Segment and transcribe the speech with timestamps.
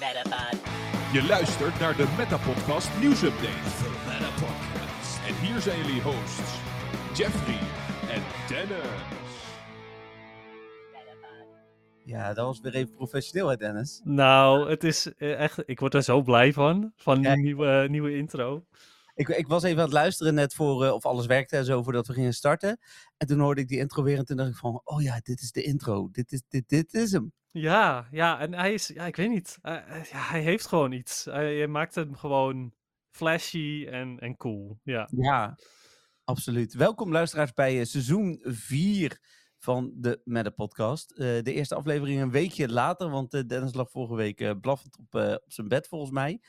[0.00, 0.60] Metapod.
[1.12, 3.70] Je luistert naar de Metapodcast nieuwsupdate.
[5.26, 6.58] En hier zijn jullie hosts,
[7.16, 7.58] Jeffrey
[8.14, 8.84] en Dennis.
[12.04, 14.00] Ja, dat was weer even professioneel, hè, Dennis?
[14.04, 17.34] Nou, het is eh, echt, ik word er zo blij van, van Ja.
[17.34, 18.64] die nieuwe, nieuwe intro.
[19.14, 21.82] Ik, ik was even aan het luisteren net voor eh, of alles werkte en zo,
[21.82, 22.78] voordat we gingen starten.
[23.16, 25.40] En toen hoorde ik die intro weer en toen dacht ik van, oh ja, dit
[25.40, 26.08] is de intro.
[26.12, 27.32] Dit is, dit, dit is hem.
[27.52, 31.24] Ja, ja, en hij is, ja, ik weet niet, ja, hij heeft gewoon iets.
[31.24, 32.74] Hij, hij maakt hem gewoon
[33.10, 35.08] flashy en, en cool, ja.
[35.16, 35.58] Ja,
[36.24, 36.74] absoluut.
[36.74, 39.20] Welkom luisteraars bij eh, seizoen 4
[39.60, 41.10] van de Meta Podcast.
[41.10, 45.14] Eh, de eerste aflevering een weekje later, want eh, Dennis lag vorige week blaffend op,
[45.14, 46.40] op zijn bed volgens mij.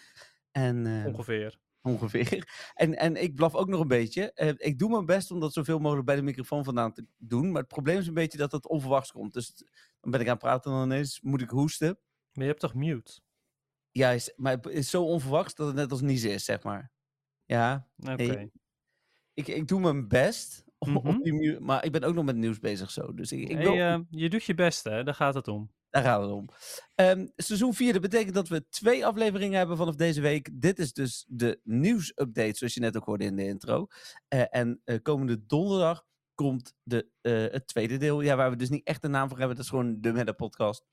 [0.52, 1.58] En, eh, Ongeveer.
[1.82, 2.50] Ongeveer.
[2.74, 4.34] En, en ik blaf ook nog een beetje.
[4.34, 7.52] Eh, ik doe mijn best om dat zoveel mogelijk bij de microfoon vandaan te doen.
[7.52, 9.34] Maar het probleem is een beetje dat het onverwachts komt.
[9.34, 9.54] Dus
[10.00, 11.88] dan ben ik aan het praten en dan ineens moet ik hoesten.
[12.34, 13.20] Maar je hebt toch mute?
[13.92, 16.92] Ja, is, maar het is zo onverwachts dat het net als niezen is, zeg maar.
[17.46, 18.50] Ja, Oké.
[19.34, 20.64] Ik, ik doe mijn best.
[20.78, 21.22] om- Mhm.
[21.22, 23.14] die maar ik ben ook nog met nieuws bezig zo.
[23.14, 25.04] Dus ik, ik Hey, wil, eh, je doet je best, hè?
[25.04, 25.72] Daar gaat het om.
[25.92, 26.50] Daar gaat het om.
[26.96, 30.50] Ehm, seizoen 4, dat betekent dat we twee afleveringen hebben vanaf deze week.
[30.54, 33.88] Dit is dus de nieuwsupdate, zoals je net ook hoorde in de intro.
[34.28, 38.70] Eh, en eh, komende donderdag komt de, eh, het tweede deel, ja, waar we dus
[38.70, 39.56] niet echt een naam voor hebben.
[39.56, 40.86] Dat is gewoon de Meta Podcast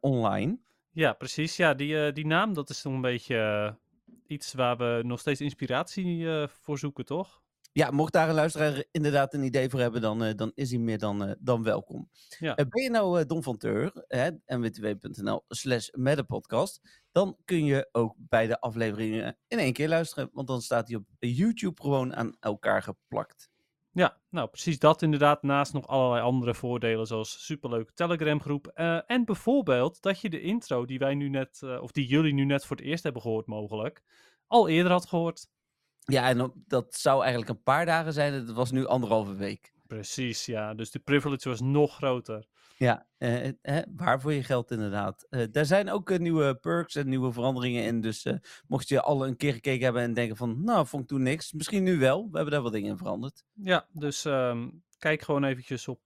[0.00, 0.58] online.
[0.90, 1.56] Ja, precies.
[1.56, 3.78] Ja, die, die naam, dat is nog een beetje
[4.26, 7.42] iets waar we nog steeds inspiratie voor zoeken, toch?
[7.76, 10.78] Ja, mocht daar een luisteraar inderdaad een idee voor hebben, dan, eh, dan is hij
[10.78, 12.10] meer dan, eh, dan welkom.
[12.38, 12.54] Ja.
[12.54, 15.88] Eh, ben je nou Don van Teur, hè, nwtw.nl slash
[16.26, 20.96] Podcast, dan kun je ook beide afleveringen in één keer luisteren, want dan staat hij
[20.96, 23.50] op YouTube gewoon aan elkaar geplakt.
[23.90, 25.42] Ja, nou precies dat inderdaad.
[25.42, 28.66] Naast nog allerlei andere voordelen zoals superleuke Telegram groep.
[29.06, 32.64] en bijvoorbeeld dat je de intro die wij nu net, of die jullie nu net
[32.66, 34.02] voor het eerst hebben gehoord mogelijk,
[34.46, 35.48] al eerder had gehoord.
[36.06, 39.72] Ja, en dat zou eigenlijk een paar dagen zijn, het was nu anderhalve week.
[39.86, 40.74] Precies, ja.
[40.74, 42.46] Dus de privilege was nog groter.
[42.78, 45.26] Ja, eh, eh, waar voor je geld inderdaad.
[45.30, 48.00] Eh daar zijn ook eh, nieuwe perks en nieuwe veranderingen in.
[48.00, 48.34] Dus eh,
[48.66, 51.52] mocht je al een keer gekeken hebben en denken van, nou, vond ik toen niks.
[51.52, 52.22] Misschien nu wel.
[52.30, 53.44] We hebben daar wat dingen in veranderd.
[53.52, 56.00] Ja, dus ehm, kijk gewoon eventjes op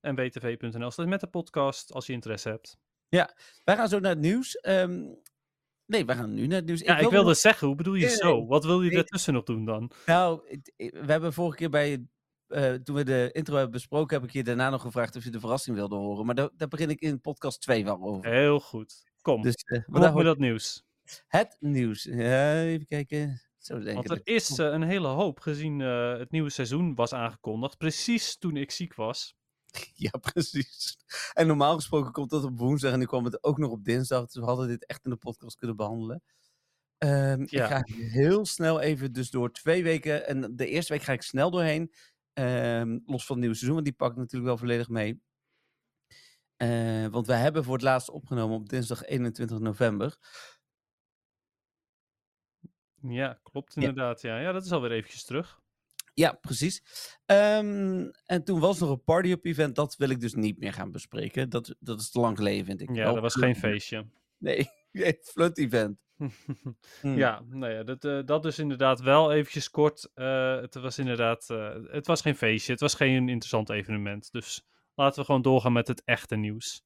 [0.00, 2.78] nwtv.nl slash met de podcast als je interesse hebt.
[3.64, 4.56] Wij gaan zo naar het nieuws.
[4.56, 5.04] Ehm,
[5.88, 6.80] nee, wij gaan nu naar het nieuws.
[6.80, 8.46] Ja, ik wilde wilde nog- zeggen, hoe bedoel je Nee, zo?
[8.46, 8.98] Wat wil je nee.
[8.98, 9.90] ertussen nog doen dan?
[10.06, 12.06] Nou, ik- we hebben vorige keer bij,
[12.46, 15.30] eh, toen we de intro hebben besproken, heb ik je daarna nog gevraagd of je
[15.30, 16.26] de verrassing wilde horen.
[16.26, 18.30] Maar daar, daar begin ik in podcast 2 wel over.
[18.30, 19.04] Heel goed.
[19.22, 20.84] Kom, Dus eh, kom op met hoort dat nieuws.
[21.26, 22.02] het nieuws.
[22.02, 23.40] Ja, even kijken.
[23.58, 24.28] Zo denk Want ik.
[24.28, 27.76] er is eh, een hele hoop gezien eh, het nieuwe seizoen was aangekondigd.
[27.78, 29.34] Precies toen ik ziek was.
[29.94, 30.96] Ja, precies.
[31.32, 34.24] En normaal gesproken komt dat op woensdag en nu kwam het ook nog op dinsdag.
[34.24, 36.22] Dus we hadden dit echt in de podcast kunnen behandelen.
[36.98, 37.64] Ehm, Ja.
[37.64, 40.26] Ik ga heel snel even dus door twee weken.
[40.26, 41.92] En de eerste week ga ik snel doorheen.
[42.32, 45.22] ehm, los van het nieuwe seizoen, want die pak ik natuurlijk wel volledig mee.
[46.56, 50.18] Eh, want we hebben voor het laatst opgenomen op dinsdag 21 november.
[53.00, 53.80] Ja, klopt Ja.
[53.80, 54.20] inderdaad.
[54.20, 55.60] Ja, ja dat is alweer eventjes terug.
[56.18, 56.82] Ja, precies.
[57.26, 59.74] Ehm, en toen was nog een party-up-event.
[59.74, 61.50] Dat wil ik dus niet meer gaan bespreken.
[61.50, 62.94] Dat, dat is te lang geleden, vind ik.
[62.94, 64.06] Ja, dat was flut- geen feestje.
[64.38, 65.98] Nee, nee, flut-event.
[67.00, 67.16] Hm.
[67.16, 70.10] Ja, nou ja, dat, eh, dat is inderdaad wel eventjes kort.
[70.14, 74.32] Eh, het was inderdaad, eh, het was geen feestje, het was geen interessant evenement.
[74.32, 76.82] Dus laten we gewoon doorgaan met het echte nieuws.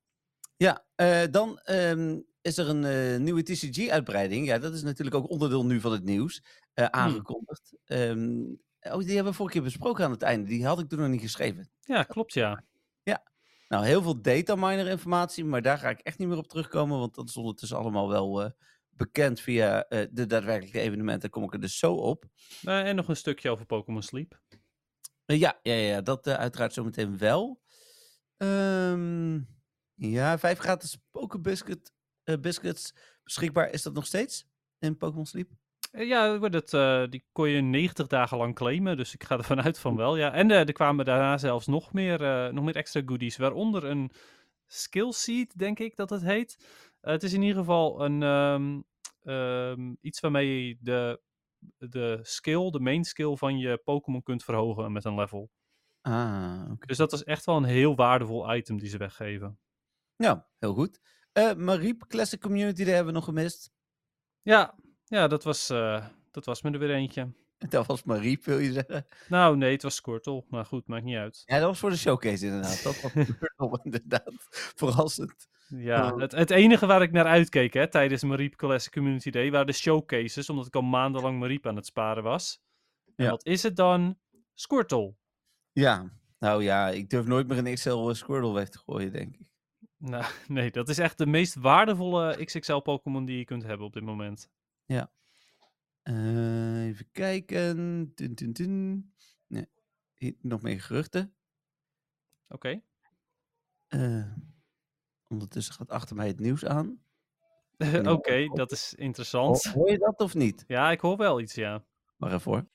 [0.56, 0.84] Ja,
[1.30, 4.46] dan ehm, is er een nieuwe TCG-uitbreiding.
[4.46, 6.42] Ja, dat is natuurlijk ook onderdeel nu van het nieuws.
[6.74, 7.72] eh, aangekondigd.
[7.84, 8.44] Ehm,
[8.82, 10.48] oh, die hebben we vorige keer besproken aan het einde.
[10.48, 11.70] Die had ik toen nog niet geschreven.
[11.80, 12.64] Ja, klopt ja.
[13.72, 16.98] Nou, heel veel dataminer informatie, maar daar ga ik echt niet meer op terugkomen.
[16.98, 18.50] Want dat is ondertussen allemaal wel eh,
[18.90, 21.20] bekend via eh, de daadwerkelijke evenementen.
[21.20, 22.24] Daar kom ik er dus zo op.
[22.62, 24.40] Eh, en nog een stukje over Pokémon Sleep.
[25.24, 27.60] Ja, ja, ja, dat uiteraard zometeen wel.
[28.36, 29.40] Ehm,
[29.94, 32.94] ja, vijf gratis Pokebiscuit eh, biscuits
[33.24, 33.70] beschikbaar.
[33.70, 34.46] Is dat nog steeds
[34.78, 35.50] in Pokémon Sleep?
[35.92, 39.78] Eh, Ja, eh, die kon je 90 dagen lang claimen, dus ik ga ervan uit
[39.78, 40.32] van wel, ja.
[40.32, 42.18] En eh, er kwamen daarna zelfs nog meer,
[42.52, 44.10] nog meer extra goodies, waaronder een
[44.66, 46.66] skill seed, denk ik dat het heet.
[47.00, 48.80] Het is in ieder geval een, ehm,
[49.22, 51.20] ehm, iets waarmee je de,
[51.78, 55.50] de skill, de main skill van je Pokémon kunt verhogen met een level.
[56.00, 56.70] Ah.
[56.86, 59.58] Dus dat is echt wel een heel waardevol item die ze weggeven.
[60.16, 61.00] Ja, heel goed.
[61.32, 63.70] Eh Mariep Classic Community, daar hebben we nog gemist.
[64.42, 64.74] Ja,
[65.16, 67.32] ja dat, was, eh, dat was me er weer eentje.
[67.68, 69.06] Dat was Mariep, wil je zeggen.
[69.28, 71.42] Nou, nee, het was Squirtle, maar goed, maakt niet uit.
[71.44, 72.82] Ja, dat was voor de showcase inderdaad.
[72.82, 74.32] Dat was Squirtle inderdaad.
[74.76, 75.48] Verrassend.
[75.68, 76.18] Ja, Oh.
[76.20, 79.72] het, het enige waar ik naar uitkeek hè, tijdens Mariep Classic Community Day waren de
[79.72, 82.60] showcases, omdat ik al maandenlang Mariep aan het sparen was.
[83.16, 83.30] En Ja.
[83.30, 84.18] wat is het dan?
[84.54, 85.14] Squirtle.
[85.72, 89.46] Ja, nou ja, ik durf nooit meer een XL Squirtle weg te gooien, denk ik.
[89.98, 93.92] Nou, nee, dat is echt de meest waardevolle XXL Pokémon die je kunt hebben op
[93.92, 94.48] dit moment.
[96.02, 97.76] Eh, even kijken.
[98.14, 99.12] Tun, tun, tun.
[99.46, 99.68] Nee,
[100.40, 101.34] nog meer geruchten.
[102.48, 102.82] Oké.
[103.88, 104.32] Eh,
[105.28, 107.02] ondertussen gaat achter mij het nieuws aan.
[108.16, 109.62] Oké, dat is interessant.
[109.62, 110.64] Hoor, hoor je dat of niet?
[110.66, 111.84] Ja, ik hoor wel iets, ja.
[112.16, 112.66] Wacht even hoor.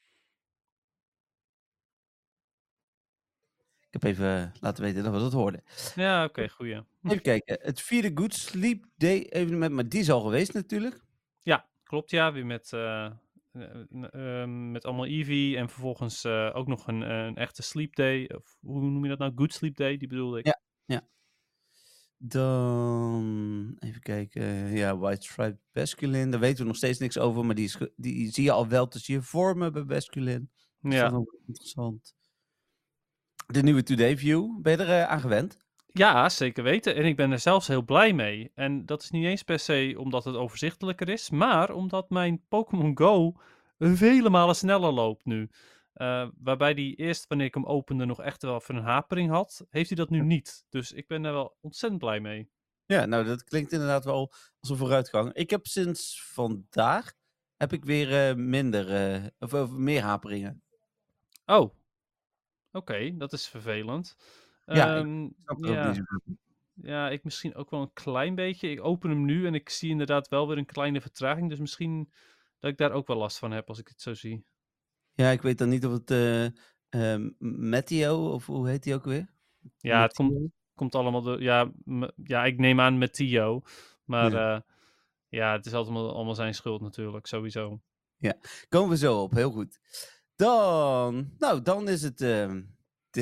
[3.88, 5.64] Ik heb even laten weten dat we dat hoorden.
[5.96, 6.84] Ja, oké, goeie.
[7.04, 7.60] Even kijken.
[7.62, 11.06] Het vierde Good Sleep Day evenement, maar die is al geweest natuurlijk.
[11.88, 12.32] Ja, klopt ja.
[12.32, 13.06] Weer met, eh,
[13.52, 18.30] eh, eh, met allemaal Eevee en vervolgens eh, ook nog een, een echte sleep day.
[18.36, 19.32] Of hoe noem je dat nou?
[19.36, 20.46] Good sleep day, die bedoelde ik.
[20.46, 21.08] Ja.
[22.20, 24.72] Dan even kijken.
[24.72, 26.32] Ja, White Stripe Basculin.
[26.32, 28.88] Daar weten we nog steeds niks over, maar die, is die zie je al wel
[28.88, 30.50] tussen je vormen bij Basculin.
[30.80, 31.10] Dus Ja.
[31.10, 32.16] dat is wel interessant.
[33.48, 34.62] De nieuwe Today View.
[34.62, 35.58] Ben je er aan gewend?
[35.98, 36.96] Ja, zeker weten.
[36.96, 38.52] En ik ben er zelfs heel blij mee.
[38.56, 42.98] En dat is niet eens per se omdat het overzichtelijker is, maar omdat mijn Pokémon
[42.98, 43.34] Go
[43.78, 45.50] vele malen sneller loopt nu.
[45.94, 49.66] Eh, waarbij die eerst, wanneer ik hem opende, nog echt wel even een hapering had,
[49.70, 50.66] heeft hij dat nu niet.
[50.70, 52.50] Dus ik ben daar wel ontzettend blij mee.
[52.86, 55.34] Ja, nou dat klinkt inderdaad wel als een vooruitgang.
[55.34, 57.14] Ik heb sinds vandaag
[57.56, 60.64] heb ik weer eh, minder, eh, of, of meer haperingen.
[61.46, 61.76] Oh,
[62.72, 64.16] oké, dat is vervelend.
[64.76, 65.28] Ja, ik Ehm,
[65.58, 65.94] ja.
[66.82, 68.70] Ja, ik misschien ook wel een klein beetje.
[68.70, 71.50] Ik open hem nu en ik zie inderdaad wel weer een kleine vertraging.
[71.50, 72.12] Dus misschien
[72.60, 74.46] dat ik daar ook wel last van heb als ik het zo zie.
[75.14, 76.46] Ja, ik weet dan niet of het eh
[76.90, 77.30] ehm,
[77.70, 79.30] Matteo, of hoe heet die ook weer?
[79.78, 80.52] Ja, het komt, Matteo?
[80.76, 81.42] komt allemaal door.
[81.42, 81.72] Ja,
[82.24, 83.62] ja, ik neem aan met Tio.
[84.04, 84.52] Maar Ja.
[84.52, 84.66] ja.
[85.30, 87.82] ja, het is allemaal, allemaal zijn schuld natuurlijk, sowieso.
[88.70, 89.80] Komen we zo op, heel goed.
[90.36, 92.62] Dan, nou, dan is het ehm,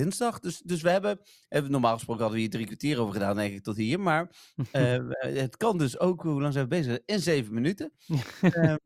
[0.02, 0.40] dinsdag.
[0.40, 3.54] Dus, dus we hebben, hebben, normaal gesproken hadden we hier drie kwartier over gedaan, denk
[3.54, 4.00] ik, tot hier.
[4.00, 4.30] Maar
[4.72, 7.00] eh, het kan dus ook, hoe lang zijn we bezig?
[7.06, 7.94] In zeven minuten.
[8.42, 8.78] Ehm,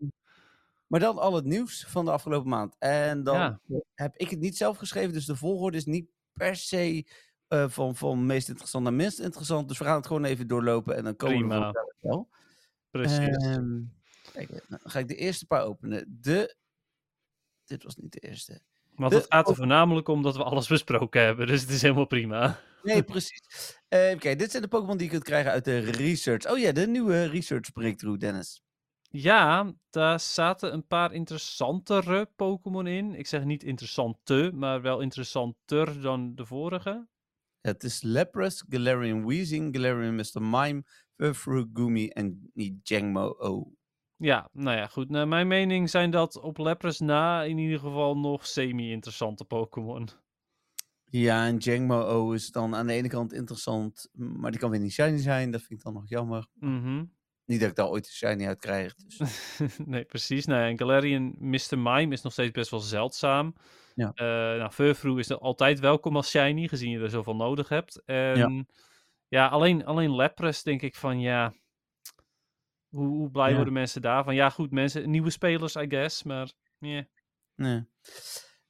[0.87, 2.75] maar dan al het nieuws van de afgelopen maand.
[2.79, 3.59] En dan Ja.
[3.93, 7.07] heb ik het niet zelf geschreven, dus de volgorde is niet per se
[7.47, 9.67] eh, van, van meest interessant naar minst interessant.
[9.67, 11.61] Dus we gaan het gewoon even doorlopen en dan komen we Prima.
[11.63, 12.29] vanzelf wel.
[12.91, 13.35] Precies.
[13.45, 13.81] Ehm,
[14.33, 16.17] kijk, dan ga ik de eerste paar openen.
[16.21, 16.55] De.
[17.65, 18.61] Dit was niet de eerste.
[18.99, 21.47] Want het gaat er voornamelijk om dat we alles besproken hebben.
[21.47, 22.59] Dus het is helemaal prima.
[22.83, 23.41] Nee, precies.
[23.87, 26.51] Eh, Even kijken, dit zijn de Pokémon die je kunt krijgen uit de research.
[26.51, 28.61] Oh ja, de nieuwe research breakthrough, Dennis.
[29.01, 33.15] Ja, daar zaten een paar interessantere Pokémon in.
[33.15, 37.07] Ik zeg niet interessante, maar wel interessanter dan de vorige.
[37.61, 40.41] Het is Lapras, Galarian Weezing, Galarian Mr.
[40.41, 40.83] Mime,
[41.15, 42.51] Furfrou, Gumi en
[42.83, 43.71] Jangmo O.
[44.21, 45.09] Ja, nou ja, goed.
[45.09, 50.09] Naar mijn mening zijn dat op Lapras na in ieder geval nog semi-interessante Pokémon.
[51.05, 54.79] Ja, en Jangmo O is dan aan de ene kant interessant, maar die kan weer
[54.79, 55.51] niet shiny zijn.
[55.51, 56.47] Dat vind ik dan nog jammer.
[56.53, 57.05] Mhm.
[57.45, 58.95] Niet dat ik daar ooit een shiny uit krijg.
[58.95, 59.19] Dus.
[59.85, 60.45] nee, precies.
[60.45, 61.77] Nou, ja, en Galarian Mr.
[61.77, 63.55] Mime is nog steeds best wel zeldzaam.
[63.95, 64.11] Ja.
[64.13, 64.25] Eh
[64.57, 68.01] nou, Furfrou is er altijd welkom als shiny, gezien je er zoveel nodig hebt.
[68.05, 68.67] En
[69.27, 71.53] ja, alleen, alleen Lapras denk ik van, ja...
[72.89, 73.55] Hoe, hoe blij Ja.
[73.55, 74.35] worden mensen daarvan?
[74.35, 76.51] Ja, goed, mensen, nieuwe spelers, I guess, maar...
[76.77, 77.03] Yeah.
[77.55, 77.87] Nee.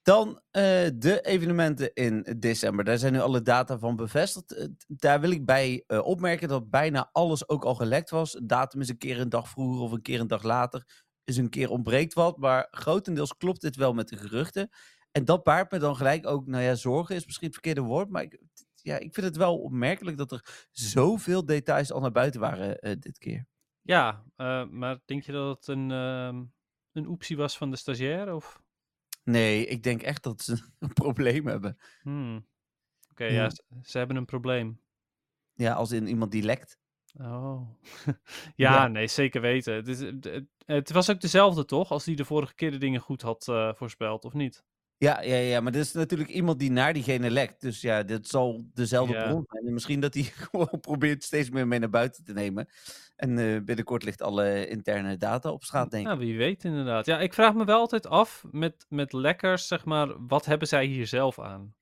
[0.02, 0.62] Dan eh,
[0.96, 2.86] de evenementen in december.
[2.86, 4.54] Daar zijn nu alle data van bevestigd.
[4.54, 8.40] Eh, daar wil ik bij eh, opmerken dat bijna alles ook al gelekt was.
[8.44, 11.04] Datum is een keer een dag vroeger of een keer een dag later.
[11.24, 12.38] Is een keer ontbreekt wat.
[12.38, 14.70] Maar grotendeels klopt dit wel met de geruchten.
[15.12, 18.10] En dat baart me dan gelijk ook, nou ja, zorgen is misschien het verkeerde woord.
[18.10, 18.40] Maar ik,
[18.76, 23.18] ja, ik vind het wel opmerkelijk dat er zoveel details al naar buiten waren dit
[23.18, 23.46] keer.
[23.90, 26.44] Ja, eh, maar denk je dat het een, ehm,
[26.92, 28.34] een oepsie was van de stagiair?
[28.36, 28.62] Of...
[29.24, 31.78] Nee, ik denk echt dat ze een probleem hebben.
[32.02, 32.48] Hmm.
[33.12, 33.32] Oké, Ja.
[33.44, 34.82] ja, ze, ze hebben een probleem.
[35.54, 36.80] Ja, als in iemand die lekt.
[37.18, 37.70] Oh.
[38.06, 38.14] ja,
[38.56, 38.88] Ja.
[38.88, 39.74] nee, zeker weten.
[39.74, 41.92] Het, is, het, het- het was ook dezelfde, toch?
[41.92, 44.64] Als die de vorige keer de dingen goed had eh, voorspeld, of niet?
[45.02, 47.62] Ja, ja, ja, maar dit is natuurlijk iemand die naar diegene lekt.
[47.62, 49.28] Dus ja, dit zal dezelfde Ja.
[49.30, 49.66] bron zijn.
[49.68, 52.68] En misschien dat hij gewoon probeert steeds meer mee naar buiten te nemen.
[53.16, 56.08] En eh, binnenkort ligt alle interne data op straat, denk ik.
[56.14, 57.06] Nou, wie weet inderdaad.
[57.06, 60.86] Ja, ik vraag me wel altijd af met, met lekkers, zeg maar, wat hebben zij
[60.86, 61.76] hier zelf aan?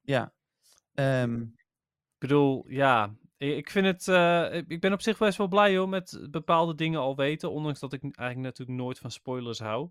[0.00, 0.32] Ja.
[0.94, 5.48] Ehm, Ik bedoel, ja, ik vind het, eh, ik- ik ben op zich best wel
[5.48, 9.58] blij hoor met bepaalde dingen al weten, ondanks dat ik eigenlijk natuurlijk nooit van spoilers
[9.58, 9.90] hou.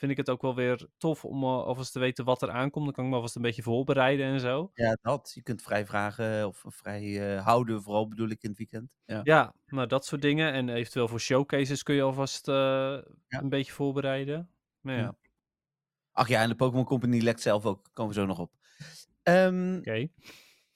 [0.00, 2.84] Vind ik het ook wel weer tof om uh, alvast te weten wat er aankomt.
[2.84, 4.70] Dan kan ik me alvast een beetje voorbereiden en zo.
[4.74, 5.30] Ja, dat.
[5.34, 8.96] Je kunt vrij vragen of vrij uh, houden, vooral bedoel ik in het weekend.
[9.04, 10.52] Ja, ja nou dat soort dingen.
[10.52, 13.02] En eventueel voor showcases kun je alvast uh, ja.
[13.28, 14.50] een beetje voorbereiden.
[14.80, 15.16] Maar ja.
[16.12, 17.88] Ach ja, en de Pokémon Company lekt zelf ook.
[17.92, 18.52] Komen we zo nog op.
[19.22, 19.78] Um, Oké.
[19.78, 20.12] Okay.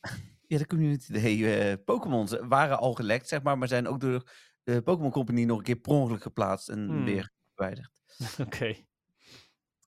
[0.47, 3.59] Ja, de Community Day uh, Pokémons waren al gelekt, zeg maar.
[3.59, 4.31] Maar zijn ook door
[4.62, 7.04] de Pokémon Company nog een keer per ongeluk geplaatst en Hmm.
[7.04, 8.02] weer verwijderd.
[8.33, 8.43] Oké.
[8.43, 8.87] Okay.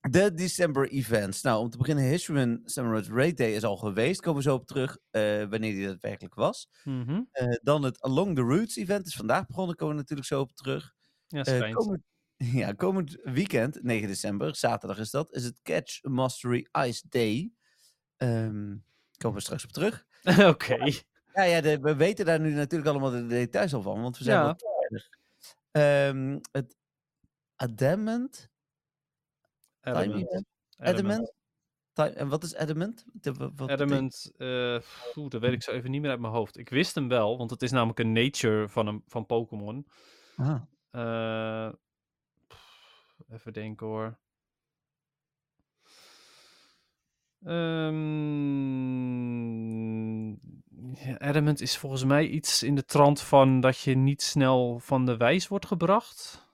[0.10, 1.42] De December events.
[1.42, 4.22] Nou, om te beginnen, Hisuian Samurai Raid Day is al geweest.
[4.22, 6.70] Komen we zo op terug uh, wanneer die daadwerkelijk was.
[6.84, 7.30] Mm -hmm.
[7.34, 9.76] uh, dan het Along the Roots event is vandaag begonnen.
[9.76, 10.94] Komen we natuurlijk zo op terug.
[11.28, 12.02] Ja, uh, komend,
[12.62, 17.52] ja, komend weekend, 9 december, zaterdag is dat, is het Catch Mastery Ice Day.
[18.18, 18.84] Um,
[19.18, 20.06] komen we straks op terug.
[20.24, 20.46] Oké.
[20.46, 21.04] Okay.
[21.34, 24.24] Ja, ja de, we weten daar nu natuurlijk allemaal de details al van, want we
[24.24, 24.58] zijn Ja.
[24.90, 26.10] wel.
[26.10, 26.76] Um, het
[27.56, 28.50] Adamant
[31.94, 33.06] Time, en wat is Adamant?
[33.56, 34.80] Wat Adamant, eh,
[35.16, 36.58] oeh, dat weet ik zo even niet meer uit mijn hoofd.
[36.58, 39.88] Ik wist hem wel, want het is namelijk een nature van, een, van Pokémon.
[40.36, 41.70] Ah, Eh,
[42.48, 44.18] pff, even denken hoor.
[47.44, 47.98] Ehm,
[50.96, 55.06] ja, Adamant is volgens mij iets in de trant van dat je niet snel van
[55.06, 56.48] de wijs wordt gebracht.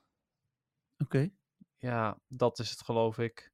[0.97, 1.31] Oké.
[1.83, 3.51] Ja, dat is het geloof ik.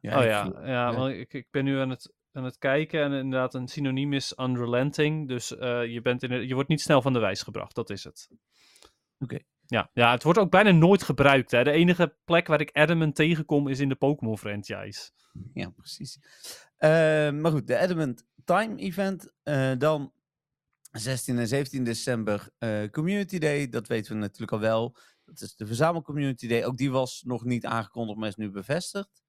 [0.00, 2.58] Ja, oh ik ja, voel- ja, want ik, ik ben nu aan het, aan het
[2.58, 5.28] kijken en inderdaad een synoniem is unrelenting.
[5.28, 8.04] Dus eh, je, bent in, je wordt niet snel van de wijs gebracht, dat is
[8.04, 8.28] het.
[9.18, 9.38] Oké.
[9.66, 11.50] Ja, ja, het wordt ook bijna nooit gebruikt.
[11.50, 11.64] Hè.
[11.64, 15.10] De enige plek waar ik Adamant tegenkom is in de Pokémon franchise.
[15.54, 16.18] Ja, precies.
[16.76, 16.90] Eh,
[17.30, 19.32] maar goed, de Adamant Time Event.
[19.42, 20.12] eh, dan
[20.92, 22.48] 16 en 17 december
[22.90, 23.68] Community Day.
[23.68, 24.96] Dat weten we natuurlijk al wel.
[25.28, 26.64] Dat is de Verzamel Community Day.
[26.64, 29.24] Ook die was nog niet aangekondigd, maar is nu bevestigd.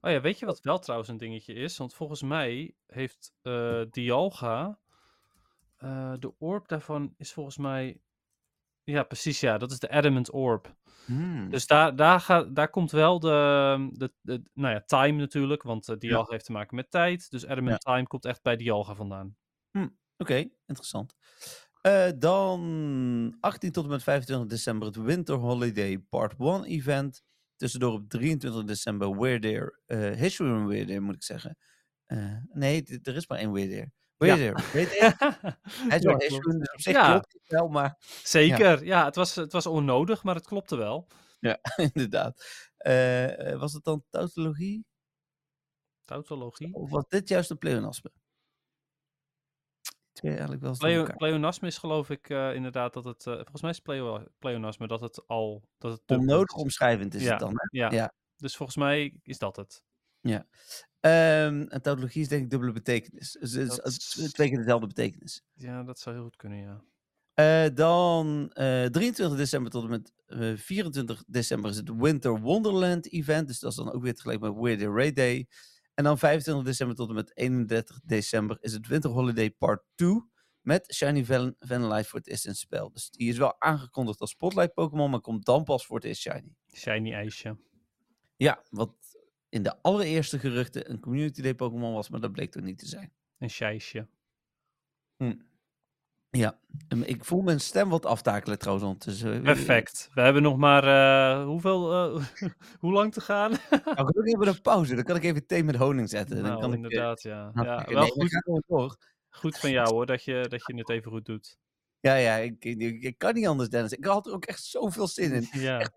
[0.00, 1.76] Oh ja, weet je wat wel trouwens een dingetje is?
[1.76, 4.78] Want volgens mij heeft eh Dialga...
[5.76, 8.00] eh, de orb daarvan is volgens mij...
[8.84, 9.58] Ja, precies ja.
[9.58, 10.74] Dat is de Adamant Orb.
[11.04, 11.50] Hmm.
[11.50, 15.88] Dus daar, daar, gaat, daar komt wel de, de, de nou ja, time natuurlijk, want
[15.88, 17.30] uh, Dialga heeft te maken met tijd.
[17.30, 19.36] Dus Adamant Time komt echt bij Dialga vandaan.
[20.18, 21.16] Oké, interessant.
[21.86, 27.22] Eh, dan 18 tot en met 25 december het Winter Holiday Part 1 event.
[27.56, 31.58] Tussendoor op 23 december Weird uh, Hisuian Weird moet ik zeggen.
[32.06, 34.38] Eh, nee, er is maar één Weird Weird
[35.88, 36.18] Hij is wel Ja.
[36.18, 37.10] Hisuian, dus op zich Ja.
[37.10, 41.06] klopt het wel, maar Zeker, ja, het, was, het was onnodig, maar het klopte wel.
[41.92, 42.44] inderdaad.
[42.76, 44.86] Eh, eh, was het dan tautologie?
[46.04, 46.74] Tautologie.
[46.74, 48.10] Of was dit juist een pleonasme?
[50.16, 51.16] Twee eigenlijk wel eens door Pleo, elkaar.
[51.16, 55.00] pleonasme is geloof ik uh, inderdaad dat het, uh, volgens mij is pleo, pleonasme dat
[55.00, 57.30] het al, dat het Onnodig omschrijvend is Ja.
[57.30, 57.78] het dan, hè?
[57.78, 57.90] Ja.
[57.90, 58.12] Ja.
[58.36, 59.82] dus volgens mij is dat het.
[61.00, 63.32] Ehm, en tautologie is denk ik dubbele betekenis.
[63.40, 65.42] Dus Dat het twee keer dezelfde betekenis.
[65.54, 66.82] Ja, dat zou heel goed kunnen, ja.
[67.34, 73.12] Eh, dan eh 23 december tot en met eh, 24 december is het Winter Wonderland
[73.12, 73.46] event.
[73.48, 75.46] Dus dat is dan ook weer tegelijk met Weird Ray Day.
[75.96, 80.22] En dan 25 december tot en met 31 december is het Winter Holiday Part 2.
[80.60, 82.92] Met Shiny Van Vanillite voor het eerst in het spel.
[82.92, 86.20] Dus die is wel aangekondigd als Spotlight Pokémon, maar komt dan pas voor het eerst
[86.20, 86.54] Shiny.
[86.72, 87.58] Shiny ijsje.
[88.36, 88.94] Ja, wat
[89.48, 92.86] in de allereerste geruchten een Community Day Pokémon was, maar dat bleek toch niet te
[92.86, 93.12] zijn.
[93.38, 94.08] Een scheisje.
[96.36, 99.42] Ja, en ik voel mijn stem wat aftakelen trouwens ondertussen.
[99.42, 100.10] Perfect.
[100.14, 102.22] We hebben nog maar, eh, hoeveel, eh,
[102.80, 103.50] hoe lang te gaan?
[103.70, 106.36] Nou, ik even een pauze, dan kan ik even thee met honing zetten.
[106.36, 107.50] dan nou, kan ik, eh, inderdaad, ja.
[107.54, 108.96] nou, ja wel nee, goed, door.
[109.28, 111.58] goed van jou hoor, dat je, dat je het even goed doet.
[112.00, 113.92] Ja, ja, ik, ik, ik kan niet anders, Dennis.
[113.92, 115.48] Ik had er ook echt zoveel zin in.
[115.60, 115.90] Ja,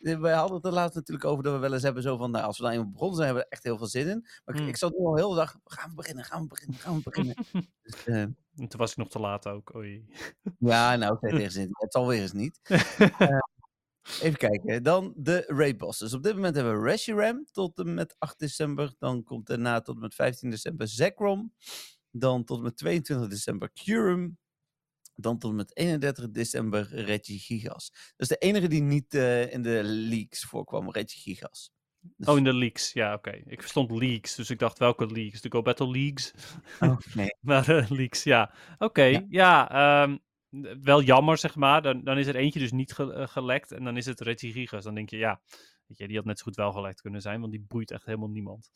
[0.00, 2.44] We hadden het er laatst natuurlijk over dat we wel eens hebben zo van, nou,
[2.44, 4.26] als we nou eenmaal begonnen zijn, hebben we er echt heel veel zin in.
[4.44, 4.68] Maar ik, Mm.
[4.68, 7.02] ik zat nu al heel de dag, gaan we beginnen, gaan we beginnen, gaan we
[7.02, 7.34] beginnen.
[7.82, 8.36] dus, eh, en
[8.68, 9.74] toen was ik nog te laat ook.
[9.74, 10.06] Oei.
[10.58, 11.68] ja, nou, ik tegen zin.
[11.70, 12.60] Het zal weer eens niet.
[14.10, 14.82] Eh, even kijken.
[14.82, 16.14] Dan de raid bosses.
[16.14, 18.94] Op dit moment hebben we Reshiram tot en met 8 december.
[18.98, 21.52] Dan komt daarna tot en met 15 december Zekrom.
[22.10, 24.38] Dan tot en met 22 december Curum.
[25.20, 27.90] Dan tot en met 31 december Regigigas.
[27.92, 31.70] Dat is de enige die niet eh, in de leaks voorkwam, Regigigas.
[32.16, 32.92] Dus- Oh, in de leaks.
[32.92, 33.30] Ja, oké.
[33.46, 35.40] Ik verstond leaks, dus ik dacht welke leaks?
[35.40, 36.32] De Go Battle Leagues?
[36.80, 37.36] Oh, nee.
[37.40, 38.54] Maar eh, leaks, ja.
[38.78, 39.24] Oké, Ja.
[39.28, 39.70] ja.
[39.70, 40.16] ehm,
[40.82, 41.82] wel jammer, zeg maar.
[41.82, 44.52] Dan, dan is er eentje dus niet ge- eh, gelekt en dan is het Reggie
[44.52, 44.84] Gigas.
[44.84, 45.40] Dan denk je, ja,
[45.86, 48.04] weet je, die had net zo goed wel gelekt kunnen zijn, want die boeit echt
[48.04, 48.70] helemaal niemand.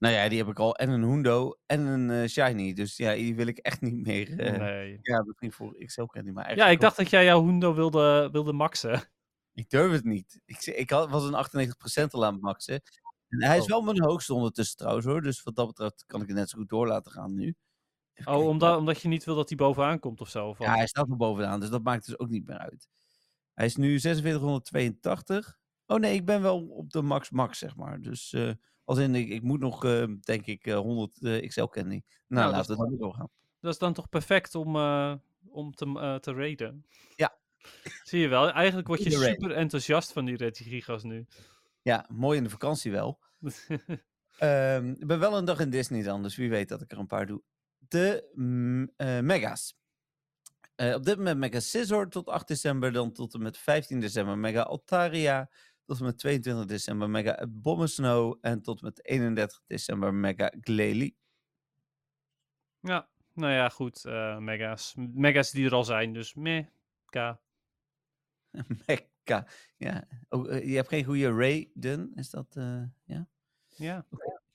[0.00, 0.76] Nou ja, die heb ik al.
[0.76, 2.72] En een Hundo en een eh, Shiny.
[2.72, 4.38] Dus ja, die wil ik echt niet meer.
[4.38, 4.98] eh, nee.
[5.02, 7.74] Ja, misschien voor XL kan die maar Ja, eigenlijk ik dacht dat jij jouw Hundo
[7.74, 9.02] wilde, wilde maxen.
[9.54, 10.40] Ik durf het niet.
[10.44, 11.68] Ik, ik had, was een
[12.06, 12.82] 98% al aan het maxen.
[13.28, 13.68] En hij is Oh.
[13.68, 15.22] wel mijn hoogste ondertussen trouwens hoor.
[15.22, 17.54] Dus wat dat betreft kan ik het net zo goed door laten gaan nu.
[18.14, 20.46] Even Oh, omdat, omdat je niet wil dat hij bovenaan komt of zo?
[20.48, 20.58] Of?
[20.58, 22.88] Ja, hij staat er bovenaan, dus dat maakt dus ook niet meer uit.
[23.54, 25.58] Hij is nu 4682.
[25.86, 28.00] Oh nee, ik ben wel op de max max, zeg maar.
[28.00, 28.50] Dus eh,
[28.84, 32.02] als in, ik, ik moet nog, eh, denk ik, eh, 100 eh, XL candy.
[32.26, 33.30] Nou, dat laten we dan doorgaan.
[33.60, 35.14] Dat is dan toch perfect om, eh,
[35.48, 36.86] om te, eh, te raiden?
[37.16, 37.38] Ja.
[38.02, 41.26] Zie je wel, eigenlijk word je super enthousiast van die Regigigas nu.
[41.82, 43.18] Ja, mooi in de vakantie wel.
[44.38, 46.98] Ehm, ik ben wel een dag in Disney dan, dus wie weet dat ik er
[46.98, 47.42] een paar doe.
[47.78, 48.30] De
[48.96, 49.78] eh, Mega's.
[50.74, 54.38] Eh, op dit moment Mega Scizor tot 8 december, dan tot en met 15 december
[54.38, 55.50] Mega Altaria,
[55.90, 61.16] tot en met 22 december Mega Abomasnow en tot en met 31 december Mega Glalie.
[62.80, 64.04] ja, nou ja, goed.
[64.04, 64.94] eh, mega's.
[64.96, 66.66] Mega's die er al zijn, dus meh.
[67.14, 67.36] K.
[68.86, 69.46] Mega.
[69.76, 70.08] Ja.
[70.28, 72.56] Oh, eh, je hebt geen goede Raiden, is dat?
[72.56, 73.28] eh, ja.
[73.76, 74.06] Ja.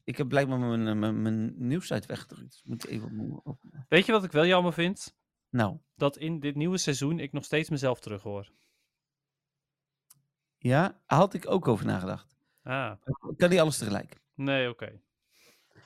[0.03, 2.51] Ik heb blijkbaar mijn, mijn, mijn nieuwsite weggedrukt.
[2.51, 3.85] Dus moet even openen.
[3.89, 5.15] Weet je wat ik wel jammer vind?
[5.49, 8.51] Nou, Dat in dit nieuwe seizoen ik nog steeds mezelf terug hoor.
[10.67, 12.35] Ja, had ik ook over nagedacht.
[12.63, 12.91] Ah,
[13.29, 14.19] Ik kan niet alles tegelijk.
[14.35, 14.99] nee, oké.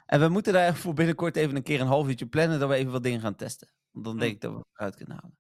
[0.05, 2.75] En we moeten daar voor binnenkort even een keer een half uurtje plannen dat we
[2.75, 3.67] even wat dingen gaan testen.
[3.91, 5.37] Want dan denk ik dat we het eruit kunnen halen.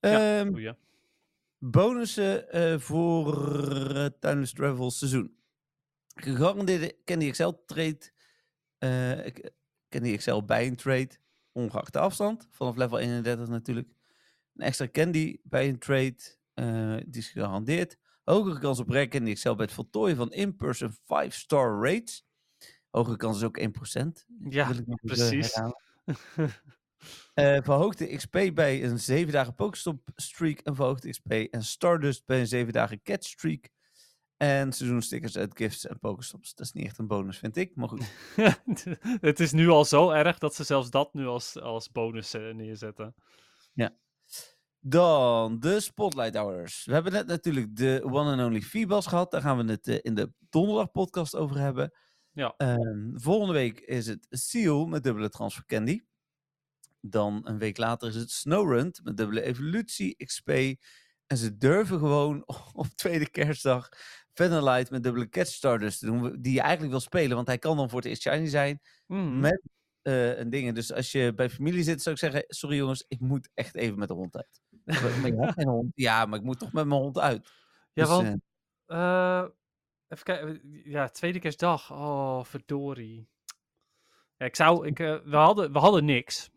[0.00, 0.74] Ja, Ehm, Goeie.
[1.58, 3.34] bonussen eh, voor
[4.20, 5.36] Timeless Travel seizoen.
[6.14, 7.98] Gegarandeerde Candy XL trade.
[8.78, 9.34] eh,
[9.88, 11.08] Candy XL bij een trade.
[11.52, 12.48] Ongeacht de afstand.
[12.50, 13.88] Vanaf level 31 natuurlijk.
[14.54, 16.16] Een extra Candy bij een trade.
[16.56, 17.96] Eh, die is gegarandeerd.
[18.24, 22.26] Hogere kans op Rare Candy XL bij het voltooien van in-person 5-star rates.
[22.90, 23.64] Hogere kans is ook 1%.
[24.48, 25.52] Ja, even precies.
[27.34, 30.58] Eh, verhoogde XP bij een 7 dagen Pokestop streak.
[30.58, 33.70] En verhoogde XP en Stardust bij een 7 dagen Catch streak.
[34.36, 36.54] En seizoenstickers uit gifts en Pokestops.
[36.54, 37.74] Dat is niet echt een bonus, vind ik.
[37.74, 38.10] Maar goed.
[39.20, 42.54] het is nu al zo erg dat ze zelfs dat nu als, als bonus eh,
[42.54, 43.14] neerzetten.
[44.88, 46.84] Dan de Spotlight Hours.
[46.84, 49.30] We hebben net natuurlijk de one and only Feebas gehad.
[49.30, 51.92] Daar gaan we het eh, in de donderdag podcast over hebben.
[52.30, 52.54] Ja.
[52.56, 56.00] Ehm, volgende week is het Seal met dubbele transfer candy.
[57.00, 60.48] Dan een week later is het Snowrun met dubbele evolutie XP.
[61.26, 63.88] En ze durven gewoon op tweede kerstdag
[64.32, 66.36] Vanillite met dubbele Catch Stardust te doen.
[66.40, 68.80] Die je eigenlijk wil spelen, want hij kan dan voor het eerst shiny zijn.
[69.06, 69.40] Mhm.
[69.40, 69.62] Met
[70.06, 70.74] eh, een ding.
[70.74, 73.98] Dus als je bij familie zit, zou ik zeggen: Sorry jongens, ik moet echt even
[73.98, 74.60] met de hond uit.
[75.36, 75.92] Maar geen hond.
[75.94, 77.46] Ja, maar ik moet toch met mijn hond uit.
[77.92, 78.40] Ja, Dus, want
[78.86, 79.48] eh, Eh,
[80.08, 80.60] even kijken.
[80.84, 81.92] Ja, tweede kerstdag.
[81.92, 83.28] Oh, verdorie.
[84.36, 84.86] Ja, ik zou.
[84.86, 86.50] Ik, we, hadden, we hadden niks.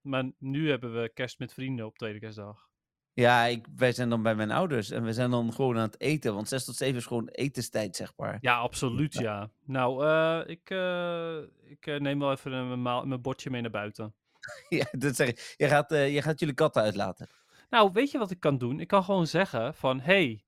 [0.00, 2.68] Maar nu hebben we kerst met vrienden op tweede kerstdag.
[3.16, 6.00] Ja, ik, wij zijn dan bij mijn ouders en we zijn dan gewoon aan het
[6.00, 6.34] eten.
[6.34, 8.38] Want 6 tot 7 is gewoon etenstijd, zeg maar.
[8.40, 9.50] Ja, absoluut, ja.
[9.64, 11.36] Nou, eh, ik, eh,
[11.70, 14.14] ik eh, neem wel even een- mijn, bordje mee naar buiten.
[14.68, 15.54] Ja, dat zeg ik.
[15.56, 17.28] Je gaat, je gaat jullie katten uitlaten.
[17.70, 18.80] Nou, weet je wat ik kan doen?
[18.80, 20.00] Ik kan gewoon zeggen van...
[20.00, 20.44] hey,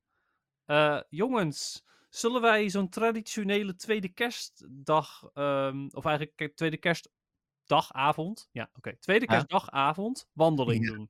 [0.65, 5.29] eh, jongens, zullen wij zo'n traditionele tweede kerstdag...
[5.33, 8.49] ehm, of eigenlijk tweede kerstdagavond...
[8.51, 8.95] Ja, oké.
[8.99, 10.93] tweede kerstdagavond wandeling Ja.
[10.93, 11.09] doen.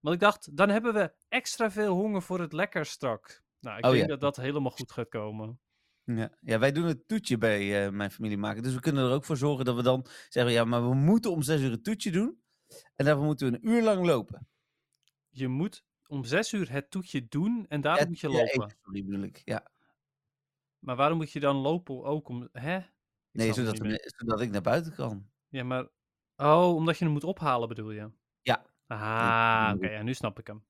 [0.00, 3.42] Want ik dacht, dan hebben we extra veel honger voor het lekker strak.
[3.60, 4.08] Nou, ik Oh, denk ja.
[4.08, 5.60] dat dat helemaal goed gaat komen.
[6.04, 6.30] Ja.
[6.40, 8.62] ja, wij doen het toetje bij eh, mijn familie maken.
[8.62, 11.30] Dus we kunnen er ook voor zorgen dat we dan zeggen: Ja, maar we moeten
[11.30, 12.42] om 6 uur een toetje doen.
[12.96, 14.48] En daarvoor moeten we een uur lang lopen.
[15.28, 18.62] Je moet om zes uur het toetje doen en daarom Ja, moet je ja, lopen.
[18.62, 19.42] eten, sorry, bedoel ik.
[19.44, 19.66] Ja.
[20.78, 22.48] Maar waarom moet je dan lopen ook om...
[22.52, 22.76] Hè?
[22.78, 22.84] Ik
[23.32, 25.28] Nee, het zodat, we- zodat ik naar buiten kan.
[25.48, 25.88] Ja, maar...
[26.36, 28.10] Oh, omdat je hem moet ophalen bedoel je?
[28.88, 30.64] Ah, oké, ja, nu snap ik hem.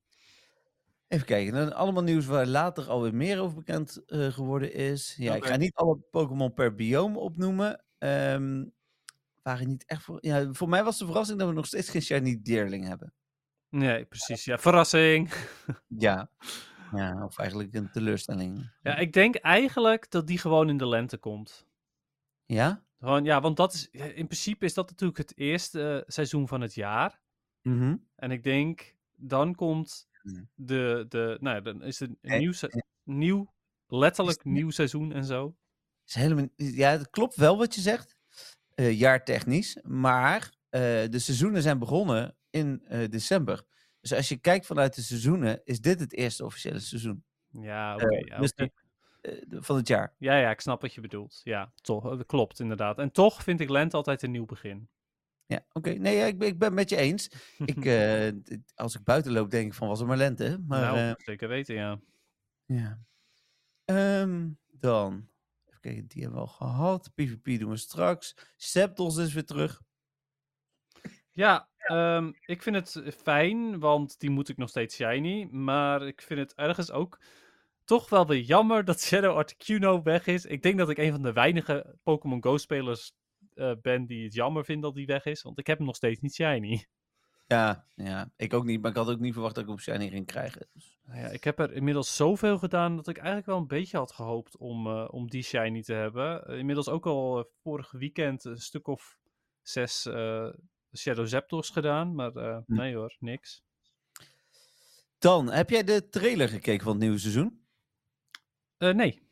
[1.09, 1.55] Even kijken.
[1.55, 5.15] Dan allemaal nieuws waar later alweer meer over bekend eh, geworden is.
[5.19, 7.85] Ja, ik ga niet alle Pokémon per biome opnoemen.
[7.99, 8.65] Ehm
[9.49, 12.03] waren niet echt voor, ja, voor mij was de verrassing dat we nog steeds geen
[12.03, 13.13] shiny deerling hebben.
[13.69, 14.45] Nee, precies.
[14.45, 15.31] Ja, verrassing.
[15.89, 16.31] Ja.
[16.93, 18.71] Ja, of eigenlijk een teleurstelling.
[18.83, 21.67] Ja, ik denk eigenlijk dat die gewoon in de lente komt.
[22.47, 22.83] Ja?
[22.99, 23.91] Gewoon, ja, want dat is...
[23.91, 27.21] In principe is dat natuurlijk het eerste eh, seizoen van het jaar.
[27.63, 27.97] Mhm.
[28.17, 30.09] En ik denk, dan komt
[30.55, 31.05] de...
[31.09, 32.53] de nou ja, dan is het een nieuw,
[33.03, 33.53] nieuw...
[33.91, 35.57] Letterlijk nieuw seizoen en zo.
[36.07, 38.17] Is helemaal, ja, het klopt wel wat je zegt.
[38.75, 39.79] eh, jaartechnisch.
[39.83, 43.63] Maar eh, de seizoenen zijn begonnen in eh, december.
[44.01, 48.17] Dus als je kijkt vanuit de seizoenen, is dit het eerste officiële seizoen Ja, oké.
[48.17, 48.53] Ja, dus
[49.51, 50.15] van het jaar.
[50.19, 51.41] ja, ja, ik snap wat je bedoelt.
[51.45, 52.03] Ja, toch.
[52.03, 52.99] Dat klopt inderdaad.
[52.99, 54.89] En toch vind ik lente altijd een nieuw begin.
[55.49, 55.91] Ja, oké.
[55.91, 57.31] Nee, ja, ik, ben, ik ben het met je eens.
[57.59, 58.33] Ik, eh,
[58.75, 60.63] als ik buiten loop, denk ik van was er maar lente.
[60.67, 62.01] Maar nou, eh, zeker weten, ja.
[62.65, 62.99] ja.
[63.85, 65.29] Ehm, dan,
[65.67, 67.11] even kijken, die hebben we al gehad.
[67.15, 68.37] PvP doen we straks.
[68.57, 69.83] Septos is weer terug.
[71.33, 75.45] Ja, ehm, ik vind het fijn, want die moet ik nog steeds shiny.
[75.45, 77.21] Maar ik vind het ergens ook
[77.85, 80.45] toch wel weer jammer dat Shadow Articuno weg is.
[80.45, 83.13] Ik denk dat ik een van de weinige Pokémon Go-spelers
[83.59, 85.43] eh, ben die het jammer vindt dat die weg is.
[85.43, 86.85] Want ik heb hem nog steeds niet shiny.
[87.47, 88.81] Ja, ja, ik ook niet.
[88.81, 90.69] Maar ik had ook niet verwacht dat ik op Shiny ging krijgen.
[90.73, 93.97] Dus, Nou ja, ik heb er inmiddels zoveel gedaan dat ik eigenlijk wel een beetje
[93.97, 96.47] had gehoopt om, eh, om die shiny te hebben.
[96.47, 99.19] Eh, inmiddels ook al vorig weekend een stuk of
[99.63, 100.03] zes
[100.97, 102.15] Shadow Zapdos gedaan.
[102.15, 102.63] Maar Hm.
[102.67, 103.63] nee hoor, niks.
[105.19, 107.67] Dan, heb jij de trailer gekeken van het nieuwe seizoen?
[108.79, 109.23] Nee,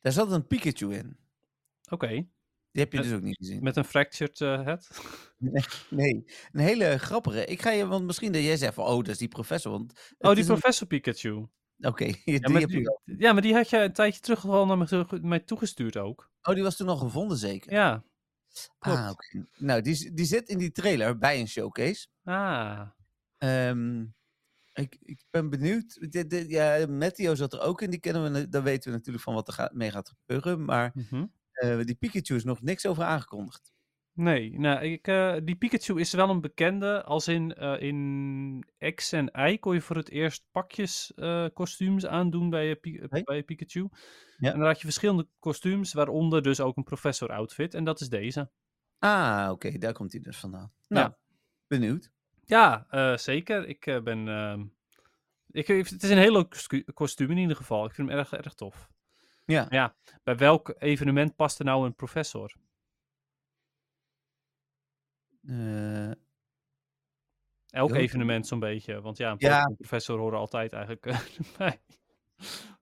[0.00, 1.16] Daar zat een Pikachu in.
[1.90, 2.26] oké.
[2.76, 3.62] Die heb je Met- dus ook niet gezien.
[3.62, 4.88] Met een fractured eh, head.
[5.90, 7.44] Nee, een hele grappige.
[7.44, 9.72] Ik ga je, want misschien dat jij zegt van, oh, dat is die professor.
[9.72, 11.46] Want Oh, die een- Professor Pikachu.
[11.80, 14.66] Oké, Ja maar heb je die, ja, maar die had je een tijdje terug al
[14.66, 16.30] naar me, mij toegestuurd ook.
[16.42, 17.72] Oh, die was toen al gevonden zeker?
[17.72, 18.04] Ja.
[18.78, 18.98] klopt.
[18.98, 19.46] Ah, oké.
[19.56, 22.06] Nou, die, die zit in die trailer bij een showcase.
[22.24, 22.80] Ah.
[23.38, 24.00] Ehm,
[24.72, 26.10] ik, ik ben benieuwd.
[26.10, 28.48] Dit, dit, ja, Matteo zat er ook in, die kennen we.
[28.48, 30.64] Dan weten we natuurlijk van wat er gaat, mee gaat gebeuren.
[30.64, 31.24] Maar mhm.
[31.56, 33.74] Eh, die Pikachu is nog niks over aangekondigd.
[34.12, 37.04] Nee, nou, ik, eh, die Pikachu is wel een bekende.
[37.04, 38.64] Als in, eh, in
[38.94, 41.12] X en Y kon je voor het eerst pakjes
[41.52, 43.88] kostuums aandoen bij je, bij Pikachu.
[44.36, 44.52] Ja.
[44.52, 47.74] En dan had je verschillende kostuums, waaronder dus ook een professor outfit.
[47.74, 48.50] En dat is deze.
[48.98, 50.72] Ah, oké, daar komt hij dus vandaan.
[50.88, 51.12] Nou,
[51.66, 52.10] benieuwd.
[52.44, 53.68] Ja, zeker.
[53.68, 54.28] Ik ben...
[54.28, 54.64] ehm,
[55.50, 57.84] ik, het is een heel leuk kostuum in ieder geval.
[57.84, 58.88] Ik vind hem erg, erg tof.
[59.46, 59.66] Ja.
[59.68, 62.54] Ja, bij welk evenement past er nou een professor?
[65.46, 66.10] Eh,
[67.66, 69.00] Elk evenement zo'n beetje.
[69.00, 69.72] Want ja, een Ja.
[69.76, 71.18] Professor horen altijd eigenlijk eh,
[71.58, 71.80] bij.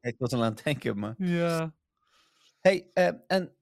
[0.01, 1.15] ik was al aan het denken, maar...
[1.19, 1.75] Ja.
[2.61, 3.57] Hey, eh, en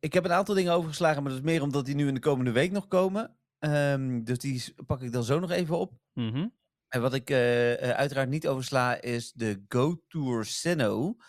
[0.00, 2.20] ik heb een aantal dingen overgeslagen, maar dat is meer omdat die nu in de
[2.20, 3.36] komende week nog komen.
[3.58, 5.92] Ehm, dus die pak ik dan zo nog even op.
[6.12, 6.48] Mhm.
[6.88, 11.20] En wat ik uiteraard niet oversla is de Go Tour Sinnoh.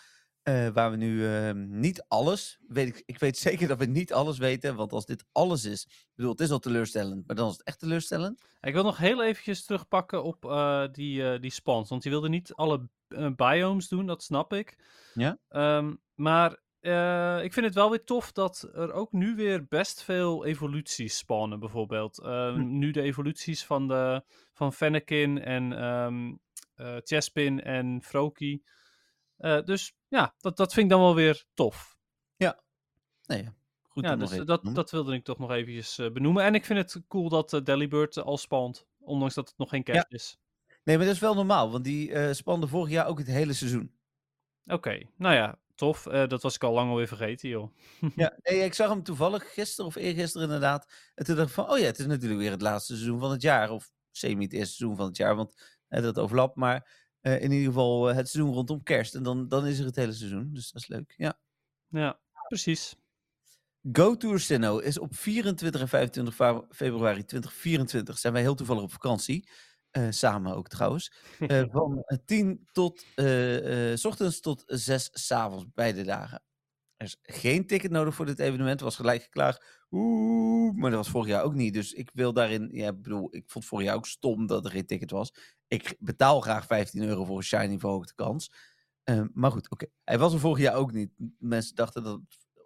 [0.48, 4.12] Eh, waar we nu ehm, niet alles, weet ik, ik weet zeker dat we niet
[4.12, 4.76] alles weten.
[4.76, 7.66] Want als dit alles is, ik bedoel, het is al teleurstellend, maar dan is het
[7.66, 8.42] echt teleurstellend.
[8.60, 11.88] Ik wil nog heel eventjes terugpakken op eh, die, eh die spans.
[11.88, 12.88] Want die wilde niet alle
[13.36, 14.76] biomes doen, dat snap ik.
[15.14, 15.38] Ja.
[15.48, 16.66] Ehm, maar
[17.42, 21.60] ik vind het wel weer tof dat er ook nu weer best veel evoluties spannen,
[21.60, 22.18] bijvoorbeeld.
[22.18, 22.78] Ehm, Hm.
[22.78, 26.40] Nu de evoluties van, de, van Fennekin en
[27.02, 28.62] Chespin en Froakie.
[29.38, 31.96] Eh, dus ja, dat, dat vind ik dan wel weer tof.
[33.28, 36.44] Nee, ja, goed ja, dus te dat, dat wilde ik toch nog eventjes eh, benoemen.
[36.44, 39.82] En ik vind het cool dat uh, Delibird al spant, ondanks dat het nog geen
[39.82, 40.38] kerst is.
[40.84, 43.52] Nee, maar dat is wel normaal, want die eh spande vorig jaar ook het hele
[43.52, 43.92] seizoen.
[44.66, 46.06] Oké, nou ja, tof.
[46.06, 47.74] Eh, dat was ik al lang alweer vergeten, joh.
[48.14, 50.92] Ja, nee, ik zag hem toevallig gisteren of eergisteren inderdaad.
[51.14, 53.30] En toen dacht ik van, oh ja, het is natuurlijk weer het laatste seizoen van
[53.30, 53.70] het jaar.
[53.70, 56.56] Of semi het eerste seizoen van het jaar, want eh, dat overlapt.
[56.56, 59.14] Maar eh, in ieder geval eh, het seizoen rondom kerst.
[59.14, 61.14] En dan, dan is er het hele seizoen, dus dat is leuk.
[61.16, 61.40] Ja.
[61.88, 62.96] Ja, precies.
[63.92, 68.18] Go Tour Sinnoh is op 24 en 25 fa- februari 2024.
[68.18, 69.48] Zijn wij heel toevallig op vakantie.
[69.90, 71.12] Eh, samen ook trouwens.
[71.70, 76.42] Van eh, 10 tot, eh, s ochtends tot 6 s avonds, beide dagen.
[76.96, 78.80] Er is geen ticket nodig voor dit evenement.
[78.80, 79.64] was gelijk geklaagd.
[79.90, 81.74] Oeh, maar dat was vorig jaar ook niet.
[81.74, 82.68] Dus ik wil daarin.
[82.72, 85.32] Ja, ik bedoel, ik vond vorig jaar ook stom dat er geen ticket was.
[85.68, 88.52] Ik betaal graag 15 euro voor een shiny verhoogde kans.
[89.02, 89.86] Eh, maar goed, oké.
[90.04, 91.10] Hij was er vorig jaar ook niet.
[91.38, 92.20] Mensen dachten dat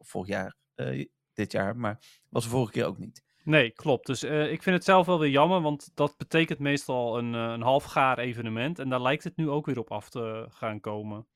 [0.07, 3.23] vorig jaar, eh, dit jaar, maar was er vorige keer ook niet.
[3.45, 4.07] Nee, klopt.
[4.07, 7.41] Dus eh, ik vind het zelf wel weer jammer, want dat betekent meestal een, eh,
[7.41, 8.79] een halfgaar evenement.
[8.79, 11.27] En daar lijkt het nu ook weer op af te gaan komen.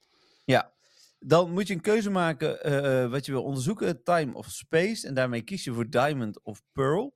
[0.44, 0.74] Ja.
[1.18, 5.07] Dan moet je een keuze maken wat je wil onderzoeken, time of space.
[5.07, 7.14] En daarmee kies je voor diamond of pearl.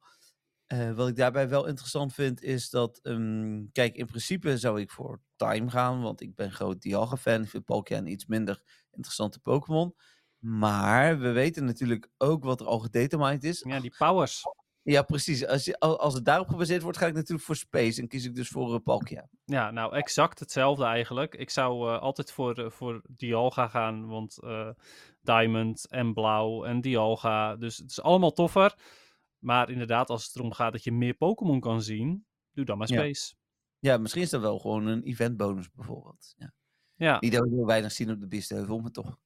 [0.70, 4.90] Eh, wat ik daarbij wel interessant vind, is dat, ehm, kijk, in principe zou ik
[4.90, 7.42] voor time gaan, want ik ben groot Dialga-fan.
[7.42, 9.94] Ik vind Palkia een iets minder interessante Pokémon.
[10.38, 13.64] Maar we weten natuurlijk ook wat er al gedetermined is.
[13.68, 14.42] Ja, die powers.
[14.82, 15.46] Ja, precies.
[15.46, 18.24] Als, je, al- als het daarop gebaseerd wordt, ga ik natuurlijk voor space en kies
[18.24, 19.28] ik dus voor uh, Palkia.
[19.44, 21.34] Ja, nou exact hetzelfde eigenlijk.
[21.34, 24.68] Ik zou eh, altijd voor, eh, voor Dialga gaan, want eh,
[25.22, 27.56] Diamond en Blauw en Dialga.
[27.56, 28.74] Dus het is allemaal toffer.
[29.40, 32.86] Maar inderdaad, als het erom gaat dat je meer Pokémon kan zien, doe dan maar.
[32.86, 33.34] Space.
[33.78, 36.34] Ja, misschien is dat wel gewoon een event bonus bijvoorbeeld.
[36.36, 36.52] Ja.
[36.94, 39.18] Ja, Niet dat we heel weinig zien op de Biesheuvel, maar toch.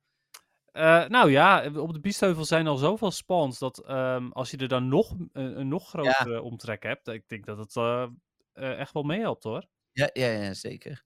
[0.73, 4.69] Eh, nou ja, op de Biesheuvel zijn al zoveel spawns dat ehm, als je er
[4.69, 8.07] dan nog een, een nog grotere omtrek hebt, ik denk dat het eh,
[8.53, 9.67] eh, echt wel meehelpt hoor.
[9.93, 11.05] Ja, ja, ja zeker.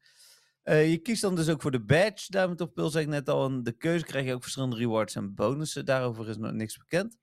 [0.69, 2.31] Eh, je kiest dan dus ook voor de badge.
[2.31, 3.47] Diamond of Pearl zei ik net al.
[3.47, 5.85] En de keuze krijg je ook verschillende rewards en bonussen.
[5.85, 7.17] Daarover is nog niks bekend.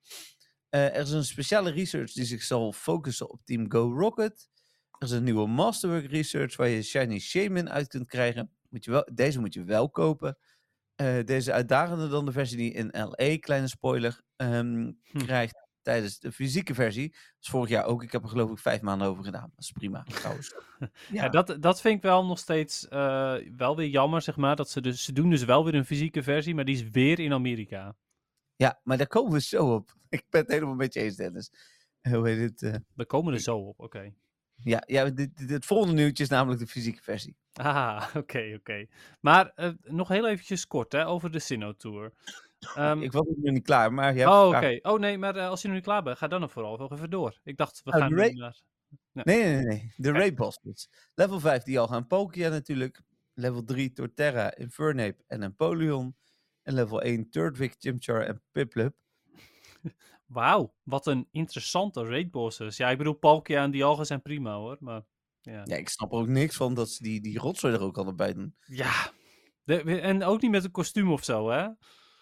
[0.76, 4.48] Eh, er is een speciale research die zich zal focussen op Team Go Rocket.
[4.98, 8.50] Er is een nieuwe Masterwork research waar je Shiny Shaman uit kunt krijgen.
[8.68, 10.38] Moet je wel, deze moet je wel kopen.
[10.94, 15.18] Eh, deze uitdagender dan de versie die in LA, kleine spoiler, ehm, Hm.
[15.18, 17.08] krijgt tijdens de fysieke versie.
[17.10, 18.02] Dat is vorig jaar ook.
[18.02, 19.50] Ik heb er geloof ik vijf maanden over gedaan.
[19.54, 20.54] Dat is prima trouwens.
[21.12, 24.56] Ja, dat, dat vind ik wel nog steeds eh, wel weer jammer, zeg maar.
[24.56, 27.18] Dat ze, dus, ze doen dus wel weer een fysieke versie, maar die is weer
[27.18, 27.96] in Amerika.
[28.56, 29.94] Ja, maar daar komen we zo op.
[30.08, 31.50] Ik ben het helemaal met je eens, Dennis.
[32.10, 32.62] Hoe heet het?
[32.62, 34.12] eh, We komen er zo op, oké.
[34.62, 37.36] ja, ja dit, dit- het volgende nieuwtje is namelijk de fysieke versie.
[37.52, 38.86] Ah, oké, oké.
[39.20, 42.12] Maar eh, nog heel eventjes kort hè, over de Sinnoh Tour.
[42.74, 44.42] Ehm, Ik was nog niet klaar, maar ja.
[44.48, 44.78] oh, oké.
[44.82, 46.92] Oh nee, maar eh, als je nog niet klaar bent, ga dan nog vooral nog
[46.92, 47.40] even door.
[47.44, 48.60] Ik dacht, we Nou, gaan nu naar...
[49.12, 49.92] Nee, nee, nee, nee.
[49.96, 50.88] De bosses.
[51.14, 53.00] Level 5 die al gaan Pokia natuurlijk.
[53.34, 56.16] Level 3 Torterra, Infernape en Empoleon.
[56.66, 58.94] En level 1 Turtwig, Chimchar en Piplup.
[60.26, 62.76] Wauw, wat een interessante raid bosses.
[62.76, 65.02] Ja, ik bedoel, Palkia en Dialga zijn prima hoor, maar...
[65.40, 67.98] Ja, Ja, ik snap er ook niks van dat ze die, die rotzooi er ook
[67.98, 68.56] al bij doen.
[68.66, 69.10] ja.
[69.64, 71.68] De- en ook niet met een kostuum of zo, hè?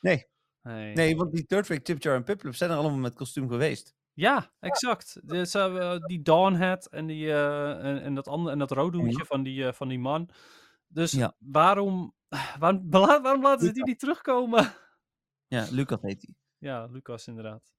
[0.00, 0.26] Nee.
[0.62, 0.94] Nee.
[0.94, 3.94] Nee, want die Turtwig, Chimchar en Piplup zijn er allemaal met kostuum geweest.
[4.12, 5.20] Ja, exact.
[5.28, 8.98] Dus, eh, die Dawn Hat en, die, eh, en, en dat, andere, en dat rode
[8.98, 10.28] hoedje van die, eh, van die man.
[10.88, 11.34] Dus Ja.
[11.38, 12.14] waarom,
[12.58, 14.72] waarom, waarom laten ze die niet terugkomen?
[15.46, 16.36] Ja, Lucas heet die.
[16.58, 17.72] Ja, Lucas inderdaad.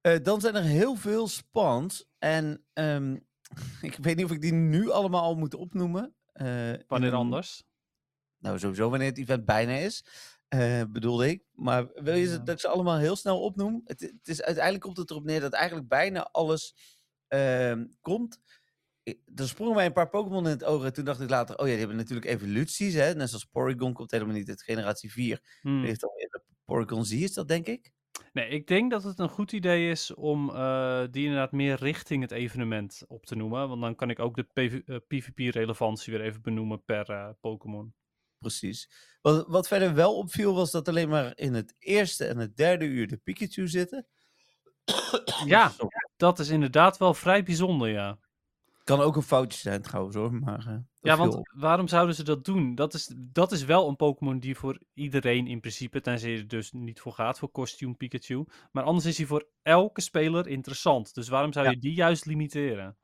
[0.00, 2.06] Eh, dan zijn er heel veel spawns.
[2.18, 3.16] En ehm,
[3.80, 6.14] ik weet niet of ik die nu allemaal al moet opnoemen.
[6.32, 7.64] In Wanneer anders?
[8.38, 10.04] Nou, sowieso wanneer het event bijna is.
[10.48, 11.44] eh, bedoelde ik.
[11.52, 12.36] Maar wil je Ja.
[12.38, 13.80] dat ik ze allemaal heel snel opnoem?
[13.84, 16.74] Het, het is, uiteindelijk komt het erop neer dat eigenlijk bijna alles
[17.28, 18.40] ehm, komt.
[19.34, 20.84] Er sprongen mij een paar Pokémon in het oog.
[20.84, 22.94] En toen dacht ik later, oh ja, die hebben natuurlijk evoluties.
[22.94, 23.14] Hè?
[23.14, 25.40] Net zoals Porygon komt helemaal niet uit generatie 4.
[25.60, 25.78] Hmm.
[25.78, 27.92] Die heeft al eerder Porygon Z, is dat denk ik?
[28.32, 32.22] Nee, ik denk dat het een goed idee is om eh, die inderdaad meer richting
[32.22, 33.68] het evenement op te noemen.
[33.68, 37.94] Want dan kan ik ook de PV eh, PvP-relevantie weer even benoemen per eh, Pokémon.
[38.38, 38.90] Precies.
[39.20, 42.84] Wat, wat verder wel opviel was dat alleen maar in het eerste en het derde
[42.84, 44.06] uur de Pikachu zitten.
[45.44, 45.72] Ja.
[46.16, 48.18] Dat is inderdaad wel vrij bijzonder, ja.
[48.86, 50.58] Kan ook een foutje zijn trouwens hoor, maar...
[50.58, 51.52] eh, dat Ja, want op.
[51.54, 52.74] waarom zouden ze dat doen?
[52.74, 56.48] Dat is, dat is wel een Pokémon die voor iedereen in principe, tenzij je er
[56.48, 58.44] dus niet voor gaat, voor Costume Pikachu.
[58.72, 61.14] Maar anders is hij voor elke speler interessant.
[61.14, 61.70] Dus waarom zou Ja.
[61.70, 62.96] je die juist limiteren?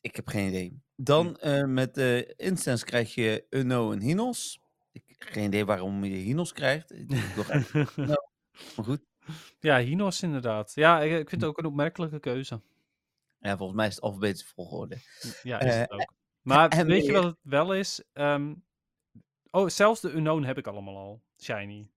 [0.00, 0.82] Ik heb geen idee.
[0.96, 1.46] Dan Hm.
[1.46, 4.60] eh, met de instance krijg je Uno en Hinos.
[4.92, 6.92] Ik heb geen idee waarom je Hinos krijgt.
[6.92, 7.96] Eigenlijk-
[8.76, 9.00] maar goed.
[9.60, 10.72] ja, Hinos inderdaad.
[10.74, 12.60] Ja, ik, ik vind het ook een opmerkelijke keuze.
[13.42, 14.96] Ja, volgens mij is het alfabetische volgorde.
[15.42, 16.12] Ja, is het Eh, ook.
[16.42, 18.02] Maar en weet je wat het wel is?
[18.12, 18.54] Ehm,
[19.50, 21.22] oh, zelfs de Unknown heb ik allemaal al.
[21.42, 21.90] Shiny.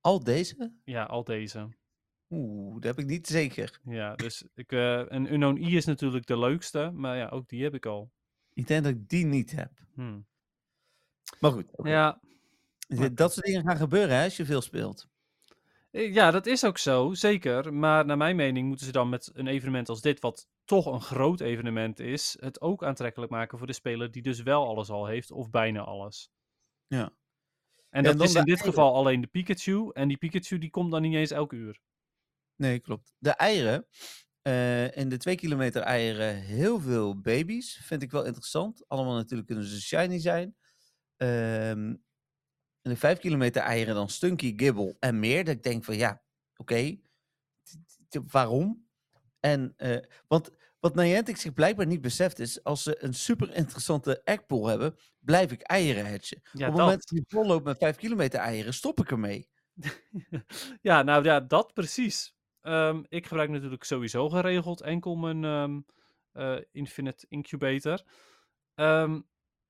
[0.00, 0.72] Al deze?
[0.84, 1.68] Ja, al deze.
[2.30, 3.80] Oeh, dat heb ik niet zeker.
[3.84, 7.62] Ja, dus ik, eh een Unknown I is natuurlijk de leukste, maar ja, ook die
[7.62, 8.10] heb ik al.
[8.52, 9.70] Ik denk dat ik die niet heb.
[9.94, 10.26] Hmm.
[11.40, 11.70] Maar goed.
[11.82, 12.20] Ja,
[13.12, 15.08] dat soort dingen gaan gebeuren hè, als je veel speelt.
[15.90, 17.74] Eh, Ja, dat is ook zo, zeker.
[17.74, 21.00] Maar naar mijn mening moeten ze dan met een evenement als dit, wat toch een
[21.00, 25.06] groot evenement is, het ook aantrekkelijk maken voor de speler die dus wel alles al
[25.06, 26.30] heeft, of bijna alles.
[26.86, 27.12] Ja.
[27.90, 28.64] En dat is in dit eieren.
[28.64, 29.90] geval alleen de Pikachu.
[29.92, 31.80] En die Pikachu die komt dan niet eens elke uur.
[32.56, 33.14] Nee, klopt.
[33.18, 33.86] De eieren.
[34.42, 37.80] eh, in de 2 kilometer eieren heel veel baby's.
[37.82, 38.88] Vind ik wel interessant.
[38.88, 40.56] Allemaal natuurlijk kunnen ze shiny zijn.
[41.16, 41.88] Ehm,
[42.82, 45.44] in de 5 kilometer eieren dan Stunky, Gibble en meer.
[45.44, 46.22] Dat ik denk van ja,
[46.56, 46.96] oké.
[48.26, 48.86] Waarom?
[49.42, 49.96] En, eh,
[50.28, 50.50] want
[50.80, 55.52] wat Niantic zich blijkbaar niet beseft is, als ze een super interessante eggpool hebben, blijf
[55.52, 56.40] ik eieren hatchen.
[56.52, 56.84] Ja, Op het dat.
[56.84, 59.48] moment dat ik vol loop met 5 kilometer eieren, stop ik ermee.
[60.82, 62.34] ja, nou ja, dat precies.
[62.60, 65.80] Ehm, ik gebruik natuurlijk sowieso geregeld enkel mijn ehm,
[66.32, 68.02] eh, Infinite Incubator.
[68.74, 69.20] Ehm,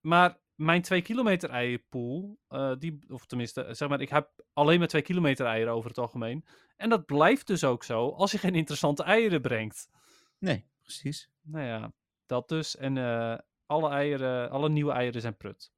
[0.01, 4.87] maar mijn 2 kilometer eierpool, eh, die, of tenminste, zeg maar, ik heb alleen maar
[4.87, 6.45] 2 kilometer eieren over het algemeen.
[6.75, 9.89] En dat blijft dus ook zo als je geen interessante eieren brengt.
[10.37, 11.29] Nee, precies.
[11.41, 11.93] Nou ja,
[12.25, 12.75] dat dus.
[12.75, 15.71] En eh, alle eieren, alle nieuwe eieren zijn prut.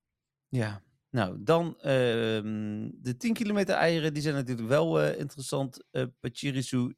[0.48, 5.88] Ja, nou dan ehm, de 10 kilometer eieren, die zijn natuurlijk wel eh, interessant.
[5.92, 6.96] eh Pachirisu,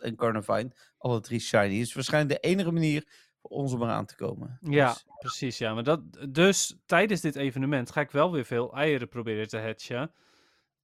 [0.00, 1.80] en Carnivine, alle drie shiny.
[1.80, 4.58] is waarschijnlijk de enige manier voor ons om eraan te komen.
[4.60, 5.58] Ja, Dus, precies.
[5.58, 5.74] Ja.
[5.74, 10.12] Maar dat, dus tijdens dit evenement ga ik wel weer veel eieren proberen te hatchen.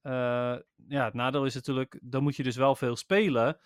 [0.01, 0.11] eh,
[0.87, 3.57] ja, het nadeel is natuurlijk, dan moet je dus wel veel spelen.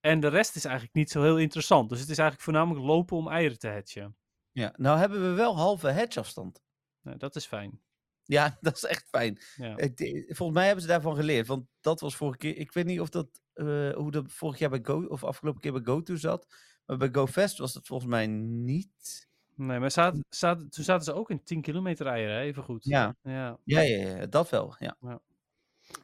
[0.00, 1.88] En de rest is eigenlijk niet zo heel interessant.
[1.88, 4.16] Dus het is eigenlijk voornamelijk lopen om eieren te hatchen.
[4.52, 6.62] Ja, nou hebben we wel halve hedgeafstand.
[7.02, 7.80] Nou, dat is fijn.
[8.24, 9.38] Ja, dat is echt fijn.
[9.56, 9.74] Ja.
[9.74, 11.46] De- volgens mij hebben ze daarvan geleerd.
[11.46, 12.56] Want dat was vorige keer.
[12.56, 13.40] Ik weet niet of dat.
[13.52, 15.02] eh, hoe dat vorig jaar bij Go.
[15.04, 16.46] Of afgelopen keer bij GoTo zat.
[16.86, 19.28] Maar bij GoFest was dat volgens mij niet.
[19.54, 22.40] Nee, maar zaten, zaten, toen zaten ze ook in 10 kilometer eieren, hè?
[22.40, 22.84] even goed.
[22.84, 23.58] Ja, Ja.
[23.64, 24.74] ja, ja, ja dat wel.
[24.78, 24.96] Ja.
[25.00, 25.20] Ja.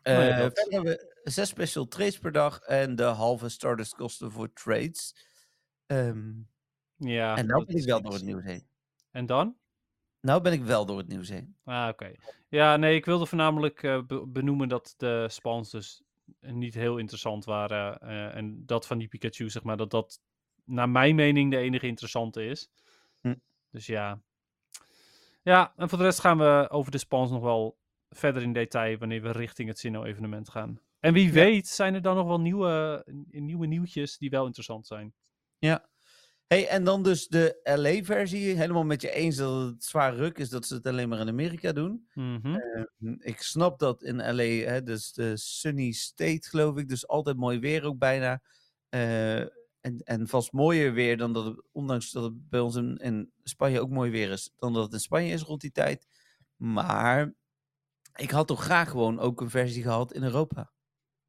[0.03, 2.61] Eh, ja, dat- Verder hebben we zes special trades per dag.
[2.61, 5.14] En de halve starters kosten voor trades.
[5.87, 6.29] Ehm,
[6.97, 8.67] ja en nou dat ben ik wel door het nieuws heen.
[9.11, 9.57] En dan?
[10.21, 11.57] Nou ben ik wel door het nieuws heen.
[11.64, 12.12] Ah, oké.
[12.49, 16.03] Ja, nee, ik wilde voornamelijk eh, be- benoemen dat de spans dus
[16.41, 17.99] niet heel interessant waren.
[18.01, 20.21] eh, en dat van die Pikachu, zeg maar, dat dat
[20.68, 22.70] naar mijn mening de enige interessante is.
[23.20, 23.35] Hm.
[23.70, 24.20] Dus ja.
[25.42, 27.78] Ja, en voor de rest gaan we over de spans nog wel
[28.09, 30.81] verder in detail wanneer we richting het Sinnoh-evenement gaan.
[31.00, 31.33] En wie Ja.
[31.33, 35.14] weet zijn er dan nog wel nieuwe, nieuwe nieuwtjes die wel interessant zijn.
[35.59, 35.88] Ja.
[36.46, 38.57] Hey, en dan dus de LA-versie.
[38.57, 41.28] Helemaal met je eens dat het zwaar ruk is dat ze het alleen maar in
[41.28, 42.09] Amerika doen.
[42.14, 42.57] Mhm.
[42.98, 47.37] Hm, Ik snap dat in LA, hè, dus de sunny state geloof ik, dus altijd
[47.37, 48.42] mooi weer ook bijna.
[48.88, 49.40] Eh,
[49.81, 53.33] en, en vast mooier weer dan dat het, ondanks dat het bij ons in, in
[53.43, 56.07] Spanje ook mooi weer is, dan dat het in Spanje is rond die tijd.
[56.57, 57.35] Maar
[58.14, 60.73] ik had toch graag gewoon ook een versie gehad in Europa.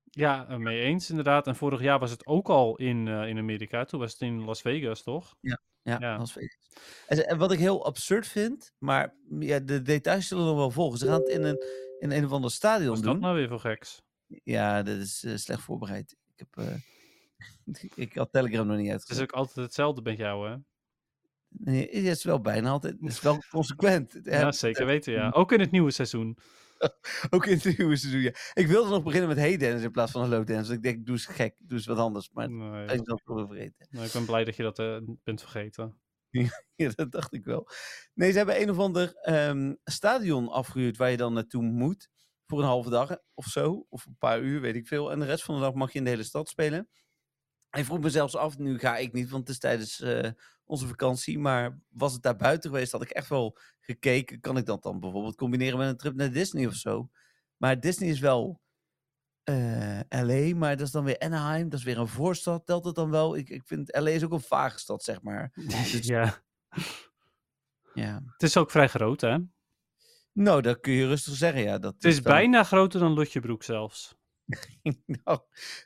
[0.04, 1.48] Ja, eh, mee eens inderdaad.
[1.48, 3.86] En vorig jaar was het ook al in, eh, in Amerika.
[3.86, 5.36] Toen was het in Las Vegas, toch?
[5.40, 6.18] Ja, Ja.
[6.18, 6.58] Las Vegas.
[7.08, 11.00] En, en wat ik heel absurd vind, maar ja, de details zullen nog wel volgen.
[11.00, 11.64] Ze gaan het in een,
[12.00, 13.12] in een of ander stadion Wat is doen.
[13.14, 14.02] dat nou weer voor geks?
[14.44, 16.16] Ja, dat is eh, slecht voorbereid.
[16.36, 16.66] Ik, heb,
[17.96, 19.24] ik had Telegram nog niet Het is uitgezet.
[19.24, 20.56] ook altijd hetzelfde met jou, hè?
[21.50, 22.96] Nee, het is wel bijna altijd.
[23.00, 24.20] Het is wel consequent.
[24.24, 25.30] Ja, zeker weten, ja.
[25.30, 26.38] Ook in het nieuwe seizoen.
[27.30, 28.22] Ook in het nieuwe seizoen.
[28.22, 28.32] Ja.
[28.54, 30.64] Ik wilde nog beginnen met Hey Dance in plaats van Hello Dance.
[30.64, 32.30] Want ik denk, doe eens gek, doe eens wat anders.
[32.32, 33.88] Maar Nee, ik dat wel vergeten.
[33.90, 36.00] nou, ik ben blij dat je dat eh, bent vergeten.
[36.76, 37.68] Ja, dat dacht ik wel.
[38.14, 42.10] Nee, ze hebben een of ander ehm, stadion afgehuurd waar je dan naartoe moet.
[42.46, 43.86] Voor een halve dag of zo.
[43.90, 45.12] Of een paar uur, weet ik veel.
[45.12, 46.90] En de rest van de dag mag je in de hele stad spelen.
[47.72, 50.32] Ik vroeg me zelfs af, nu ga ik niet, want het is tijdens eh,
[50.66, 51.40] onze vakantie.
[51.40, 54.40] Maar was het daar buiten geweest, had ik echt wel gekeken.
[54.40, 57.10] Kan ik dat dan bijvoorbeeld combineren met een trip naar Disney of zo?
[57.58, 58.62] Maar Disney is wel
[59.44, 61.70] eh, LA, maar dat is dan weer Anaheim.
[61.70, 63.36] Dat is weer een voorstad, telt het dan wel?
[63.36, 65.52] Ik, ik vind LA is ook een vage stad, zeg maar.
[65.56, 66.42] Dus- ja,
[67.94, 68.22] Ja.
[68.32, 69.38] het is ook vrij groot, hè?
[70.32, 71.78] Nou, dat kun je rustig zeggen, ja.
[71.78, 74.16] Dat Het is dan- bijna groter dan Lutjebroek zelfs.
[75.26, 75.40] nou,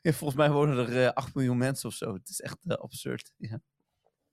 [0.03, 2.13] volgens mij wonen er eh 8 miljoen mensen of zo.
[2.13, 3.33] Het is echt eh, absurd.
[3.37, 3.61] Ja.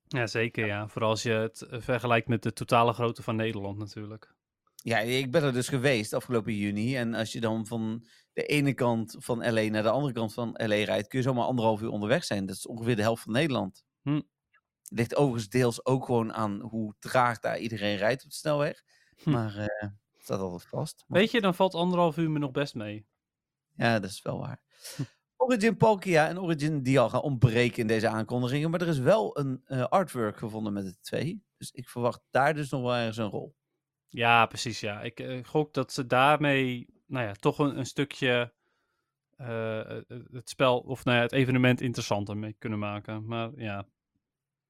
[0.06, 0.88] Ja, zeker, ja.
[0.88, 4.34] Vooral als je het eh, vergelijkt met de totale grootte van Nederland natuurlijk.
[4.74, 6.96] ja, ik ben er dus geweest afgelopen juni.
[6.96, 10.50] En als je dan van de ene kant van LA naar de andere kant van
[10.52, 12.46] LA rijdt, kun je zomaar anderhalf uur onderweg zijn.
[12.46, 13.84] Dat is ongeveer de helft van Nederland.
[14.02, 14.14] Hm.
[14.14, 18.82] Het ligt overigens deels ook gewoon aan hoe traag daar iedereen rijdt op de snelweg.
[19.22, 19.30] Hm.
[19.30, 21.04] Maar eh, het staat altijd vast.
[21.06, 23.06] Maar- Weet je, dan valt anderhalf uur me nog best mee.
[23.80, 24.60] Ja, dat is wel waar.
[24.96, 25.02] Hm.
[25.36, 28.70] Origin Palkia en Origin Dial gaan ontbreken in deze aankondigingen.
[28.70, 31.44] Maar er is wel een eh, artwork gevonden met de twee.
[31.56, 33.56] Dus ik verwacht daar dus nog wel ergens een rol.
[34.08, 35.02] Ja, precies, ja.
[35.02, 38.54] Ik eh, gok dat ze daarmee, nou ja, toch een, een stukje
[39.36, 40.00] eh,
[40.32, 43.26] het spel, of nou ja, het evenement interessanter mee kunnen maken.
[43.26, 43.86] Maar ja,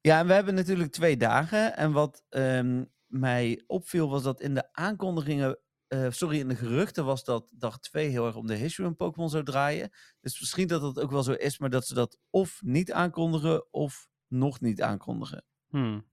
[0.00, 1.76] Ja, en we hebben natuurlijk twee dagen.
[1.76, 5.58] En wat ehm, mij opviel was dat in de aankondigingen,
[5.90, 8.96] eh, sorry, in de geruchten was dat dag 2 heel erg om de history van
[8.96, 9.90] Pokémon zou draaien.
[10.20, 13.72] Dus misschien dat dat ook wel zo is, maar dat ze dat of niet aankondigen
[13.72, 15.44] of nog niet aankondigen.
[15.68, 16.08] Hmm.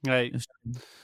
[0.00, 0.30] Nee.
[0.30, 0.48] Dus-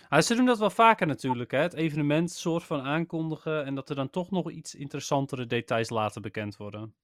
[0.09, 1.59] Ah, ze doen dat wel vaker natuurlijk, hè?
[1.59, 6.20] Het evenement soort van aankondigen en dat er dan toch nog iets interessantere details later
[6.20, 6.94] bekend worden.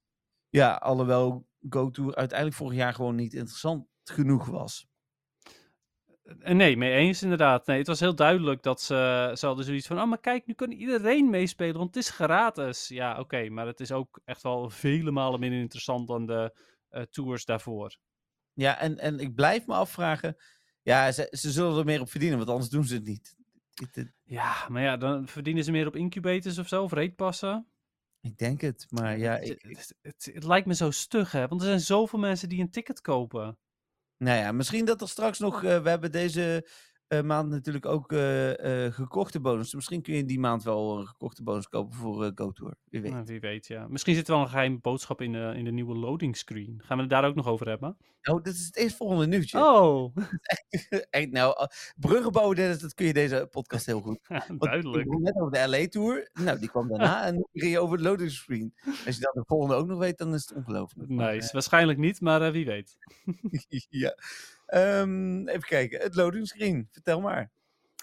[0.49, 4.87] Ja, alhoewel GoTour uiteindelijk vorig jaar gewoon niet interessant genoeg was.
[6.25, 7.67] En nee, mee eens inderdaad.
[7.67, 10.55] Nee, het was heel duidelijk dat ze, ze hadden zoiets van, oh maar kijk, nu
[10.55, 12.89] kan iedereen meespelen, want het is gratis.
[12.89, 16.59] Ja, oké, maar het is ook echt wel vele malen minder interessant dan de
[16.89, 17.97] eh, tours daarvoor.
[18.53, 20.37] Ja, en, en ik blijf me afvragen.
[20.83, 23.37] Ja, ze, ze zullen er meer op verdienen, want anders doen ze het niet.
[24.23, 27.67] Ja, maar ja, dan verdienen ze meer op incubators of zo, of reetpassen.
[28.21, 29.39] ik denk het, maar ja.
[29.39, 31.49] het, het, het lijkt me zo stug, hè?
[31.49, 33.59] Want er zijn zoveel mensen die een ticket kopen.
[34.19, 35.65] Nou ja, misschien dat er straks nog.
[35.65, 36.69] eh, we hebben deze
[37.09, 39.75] maand natuurlijk ook eh, eh, gekochte bonus.
[39.75, 42.75] Misschien kun je die maand wel een gekochte bonus kopen voor eh GoTour.
[42.89, 43.13] Wie weet.
[43.13, 43.89] Nou, wie weet, ja.
[43.89, 46.81] Misschien zit er wel een geheime boodschap in de, in de nieuwe loading screen.
[46.85, 47.97] Gaan we het daar ook nog over hebben?
[48.23, 49.59] Oh, dit is het eerstvolgende nieuwtje.
[49.59, 50.17] Oh,
[51.11, 54.19] Echt, nou, bruggen bouwen, Dennis, dat kun je deze podcast heel goed.
[54.49, 54.99] Want duidelijk.
[54.99, 56.31] Ik begon net over de LA-tour.
[56.33, 57.23] Nou, die kwam daarna.
[57.27, 58.75] en nu ging je over de loading screen.
[59.07, 61.11] Als je dat de volgende ook nog weet, dan is het ongelooflijk.
[61.11, 61.53] Maar, Nice.
[61.53, 62.97] Waarschijnlijk niet, maar eh, wie weet.
[63.69, 64.15] eh, ja.
[64.67, 66.01] Ehm, even kijken.
[66.01, 66.89] Het loading screen.
[66.91, 67.53] Vertel maar.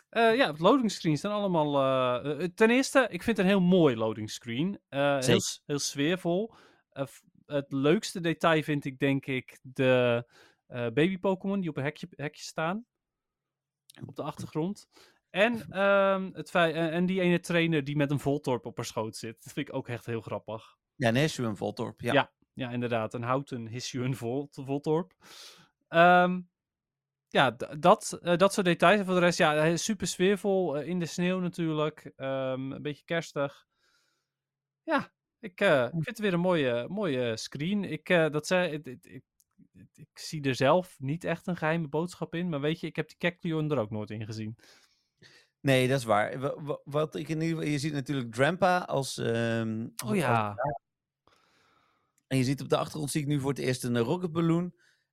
[0.09, 1.75] Eh, ja, het loading screens zijn allemaal.
[2.23, 4.79] eh, eh, ten eerste, ik vind het een heel mooi loading screen.
[4.89, 6.53] Heel, sfeervol.
[7.45, 10.25] Het leukste detail vind ik, denk ik, de
[10.67, 12.85] baby Pokémon die op een hekje, hekje staan.
[14.05, 14.87] Op de achtergrond.
[15.29, 19.43] En, ehm, het en, die ene trainer die met een Voltorp op haar schoot zit.
[19.43, 20.77] Dat vind ik ook echt heel grappig.
[20.95, 22.01] Ja, Neshu en Voltorp.
[22.01, 22.13] Ja.
[22.13, 22.31] Ja.
[22.53, 23.13] Ja, inderdaad.
[23.13, 25.13] Een houten Hisuian Volt, Voltorp.
[25.87, 26.41] Ehm,
[27.31, 28.99] ja, dat, eh, dat soort details.
[28.99, 30.77] En voor de rest, ja, super sfeervol.
[30.77, 32.11] eh, in de sneeuw natuurlijk.
[32.15, 33.65] Ehm, een beetje kerstig.
[34.83, 37.83] Ja, ik, eh, ik vind het weer een mooie, mooie screen.
[37.83, 39.23] Ik, dat zei, ik, ik,
[39.93, 42.49] ik, zie er zelf niet echt een geheime boodschap in.
[42.49, 44.55] Maar weet je, ik heb die Kecleon er ook nooit in gezien.
[45.59, 46.39] Nee, dat is waar.
[46.39, 49.19] Wa- wa- Wat ik in ieder geval, je ziet natuurlijk Drampa als.
[49.19, 49.27] als-
[50.03, 50.55] Oh als- ja.
[52.27, 54.31] en je ziet op de achtergrond zie ik nu voor het eerst een rocket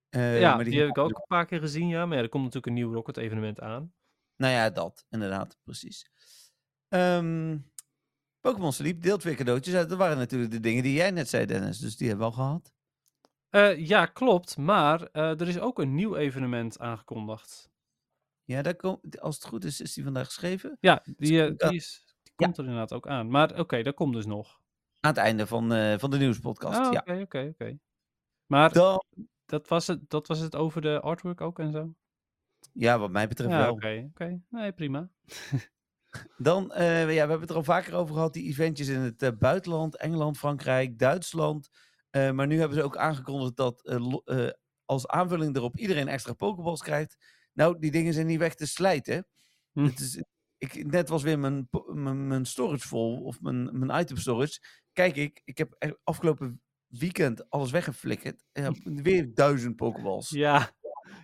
[0.08, 2.06] Eh, ja, maar die, heb ik ook een paar keer gezien, ja.
[2.06, 3.92] Maar ja, er komt natuurlijk een nieuw Rocket evenement aan.
[4.36, 6.10] Nou ja, dat, inderdaad, precies.
[6.88, 7.58] Ehm,
[8.40, 9.88] Pokémon Sleep deelt weer cadeautjes uit.
[9.88, 11.78] Dat waren natuurlijk de dingen die jij net zei, Dennis.
[11.78, 12.72] Dus die hebben we al gehad.
[13.48, 14.56] Eh, ja, klopt.
[14.56, 17.70] Maar eh, er is ook een nieuw evenement aangekondigd.
[18.44, 20.76] Ja, daar kom, als het goed is, is die vandaag geschreven.
[20.80, 21.50] Ja, die, Ja.
[21.50, 22.44] die, is, die Ja.
[22.44, 23.30] komt er inderdaad ook aan.
[23.30, 24.60] Maar oké, dat komt dus nog.
[25.00, 26.78] Aan het einde van, van de nieuwspodcast.
[26.78, 26.98] Ah, ja.
[27.00, 27.78] Oké, oké, oké.
[28.46, 29.04] Maar Dan,
[29.48, 31.94] dat, was het, dat was het over de artwork ook en zo?
[32.72, 33.72] ja, wat mij betreft Ja, wel.
[33.72, 34.40] oké, oké.
[34.48, 35.10] Nee, prima.
[36.36, 39.22] Dan, eh, ja, we hebben het er al vaker over gehad, die eventjes in het
[39.22, 41.68] eh, buitenland, Engeland, Frankrijk, Duitsland.
[42.10, 44.00] Eh, maar nu hebben ze ook aangekondigd dat
[44.84, 47.16] als aanvulling erop iedereen extra Pokéballs krijgt.
[47.52, 49.26] Nou, die dingen zijn niet weg te slijten.
[49.72, 49.84] Hm.
[49.84, 50.22] Het is,
[50.58, 54.60] ik, net was weer mijn, mijn, mijn storage vol, of mijn, mijn item storage.
[54.92, 58.44] Kijk ik, ik heb er afgelopen weekend alles weggeflikkerd.
[58.52, 58.72] Ja,
[59.08, 60.30] weer duizend Pokéballs.
[60.30, 60.70] Ja,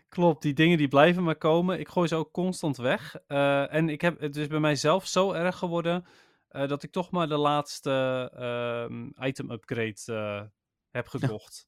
[0.09, 0.43] klopt.
[0.43, 1.79] Die dingen die blijven maar komen.
[1.81, 3.17] Ik gooi ze ook constant weg.
[3.27, 6.05] Eh, en ik heb, het is bij mijzelf zo erg geworden
[6.49, 7.91] eh, dat ik toch maar de laatste
[8.35, 10.43] ehm, item upgrade eh,
[10.91, 11.67] heb gekocht.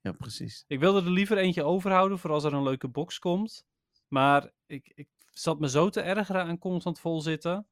[0.00, 0.64] Ja, precies.
[0.66, 3.64] Ik wilde er liever eentje overhouden voor als er een leuke box komt.
[4.08, 7.66] Maar ik, ik zat me zo te ergeren aan constant vol zitten.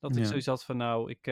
[0.00, 0.24] Dat ik Ja.
[0.28, 1.26] zoiets had van nou, ik,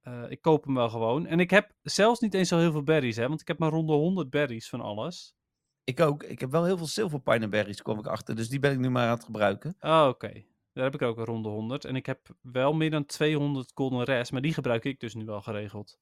[0.00, 1.26] eh, ik koop hem wel gewoon.
[1.26, 3.28] En ik heb zelfs niet eens zo heel veel berries, hè.
[3.28, 5.36] Want ik heb maar rond de 100 berries van alles.
[5.84, 6.22] Ik ook.
[6.22, 8.36] Ik heb wel heel veel Silver Pineberries, kwam ik achter.
[8.36, 9.76] Dus die ben ik nu maar aan het gebruiken.
[9.80, 10.44] Oh, oké.
[10.72, 11.84] Daar heb ik ook een ronde 100.
[11.84, 14.30] En ik heb wel meer dan 200 golden res.
[14.30, 15.98] Maar die gebruik ik dus nu wel geregeld.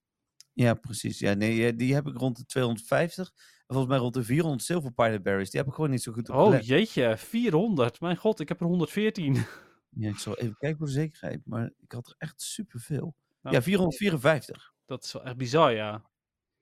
[0.52, 1.18] Ja, precies.
[1.18, 3.32] Ja, nee, eh, die heb ik rond de 250.
[3.36, 5.50] En volgens mij rond de 400 Silver Pineberries.
[5.50, 7.16] Die heb ik gewoon niet zo goed op Oh, jeetje.
[7.16, 8.00] 400.
[8.00, 9.44] Mijn god, ik heb er 114.
[9.90, 11.40] Ja, ik zal even kijken voor de zekerheid.
[11.44, 13.14] Maar ik had er echt superveel.
[13.46, 14.72] Nou, ja, 454.
[14.84, 16.04] Dat is wel echt bizar, ja.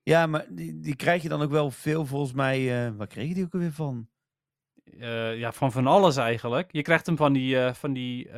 [0.02, 2.86] Ja, maar die, die krijg je dan ook wel veel volgens mij.
[2.86, 4.08] eh waar kreeg je die ook alweer van?
[4.84, 6.72] Eh, ja, van van alles eigenlijk.
[6.72, 8.28] Je krijgt hem van die, eh, van die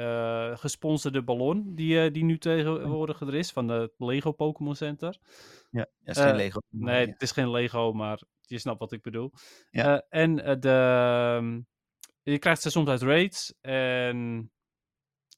[0.57, 5.19] gesponsorde ballon die, die nu tegenwoordig er is, van het Lego Pokémon Center.
[5.71, 6.61] Ja, ja is geen Lego.
[6.71, 7.13] Nee, ja.
[7.13, 9.33] het is geen Lego, maar je snapt wat ik bedoel.
[9.71, 10.07] Ja.
[10.09, 10.71] En de,
[11.39, 11.61] ehm,
[12.23, 14.51] je krijgt ze soms uit raids en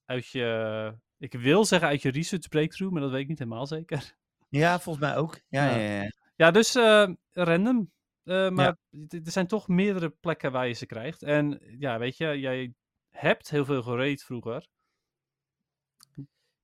[0.04, 3.66] uit je, ik wil zeggen uit je research breakthrough, maar dat weet ik niet helemaal
[3.66, 4.16] zeker.
[4.48, 5.40] ja, volgens mij ook.
[5.48, 5.76] Ja, Ja.
[5.76, 6.02] ja.
[6.02, 6.10] ja.
[6.36, 7.92] Ja, dus eh, random.
[8.22, 8.76] Eh, maar
[9.08, 11.22] er zijn toch meerdere plekken waar je ze krijgt.
[11.22, 12.74] En ja, weet je, jij
[13.10, 14.66] hebt heel veel gerate vroeger.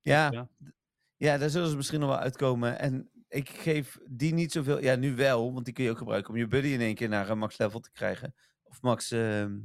[0.01, 0.49] Ja,
[1.17, 1.39] Ja.
[1.39, 2.79] daar zullen ze misschien nog wel uitkomen.
[2.79, 4.81] En ik geef die niet zoveel.
[4.83, 7.09] Ja, nu wel, want die kun je ook gebruiken om je buddy in één keer
[7.09, 8.35] naar een max level te krijgen.
[8.63, 9.59] Of max ehm,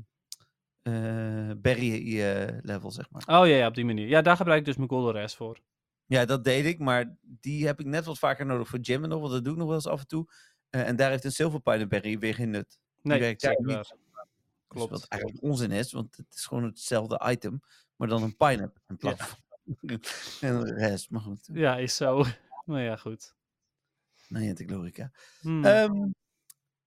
[0.81, 3.21] eh, berry eh, level, zeg maar.
[3.41, 4.07] Oh ja, ja, op die manier.
[4.07, 5.59] Ja, daar gebruik ik dus mijn golden res voor.
[6.05, 9.19] Ja, dat deed ik, maar die heb ik net wat vaker nodig voor gymmen nog,
[9.19, 10.27] want dat doe ik nog wel eens af en toe.
[10.69, 12.79] Eh, en daar heeft een silver pineberry weer geen nut.
[13.01, 13.65] Nee, werkt niet.
[13.65, 13.95] waar.
[14.67, 14.91] Klopt.
[14.91, 17.61] Wat eigenlijk onzin is, want het is gewoon hetzelfde item,
[17.95, 19.37] maar dan een pineapple in plaats van
[20.49, 21.09] en de rest.
[21.09, 22.23] Maar goed, Ja, is zo.
[22.65, 23.35] Maar ja, goed.
[24.27, 25.11] Niantic logica.
[25.41, 25.65] Hmm.
[25.65, 26.09] Ehm,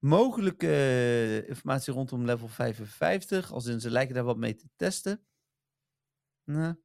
[0.02, 5.26] mogelijke eh, informatie rondom level 55, als in ze lijken daar wat mee te testen.
[6.44, 6.78] En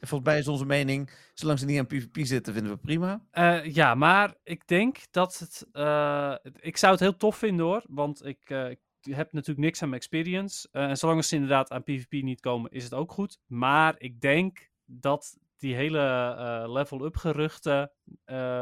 [0.00, 3.26] volgens mij is onze mening, zolang ze niet aan PvP zitten, vinden we prima.
[3.30, 5.66] Eh, ja, maar ik denk dat het.
[5.72, 7.84] eh, ik zou het heel tof vinden hoor.
[7.88, 10.68] Want ik, ik je hebt natuurlijk niks aan experience.
[10.72, 13.38] Uh, en zolang ze inderdaad aan PvP niet komen, is het ook goed.
[13.46, 17.92] Maar ik denk dat die hele level-up geruchten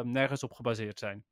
[0.03, 1.25] nergens op gebaseerd zijn.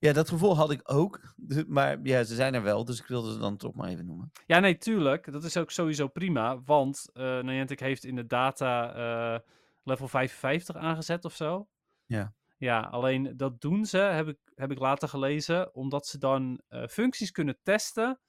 [0.00, 1.34] Ja, dat gevoel had ik ook.
[1.66, 4.32] Maar ja, ze zijn er wel, dus ik wilde ze dan toch maar even noemen.
[4.46, 5.32] Ja, nee, tuurlijk.
[5.32, 6.62] Dat is ook sowieso prima.
[6.62, 8.96] Want uh, Niantic heeft in de data
[9.34, 9.38] uh,
[9.82, 11.68] level 55 aangezet of zo.
[12.06, 12.34] Ja.
[12.56, 16.86] Ja, alleen dat doen ze, heb ik, heb ik later gelezen, omdat ze dan uh,
[16.86, 18.20] functies kunnen testen.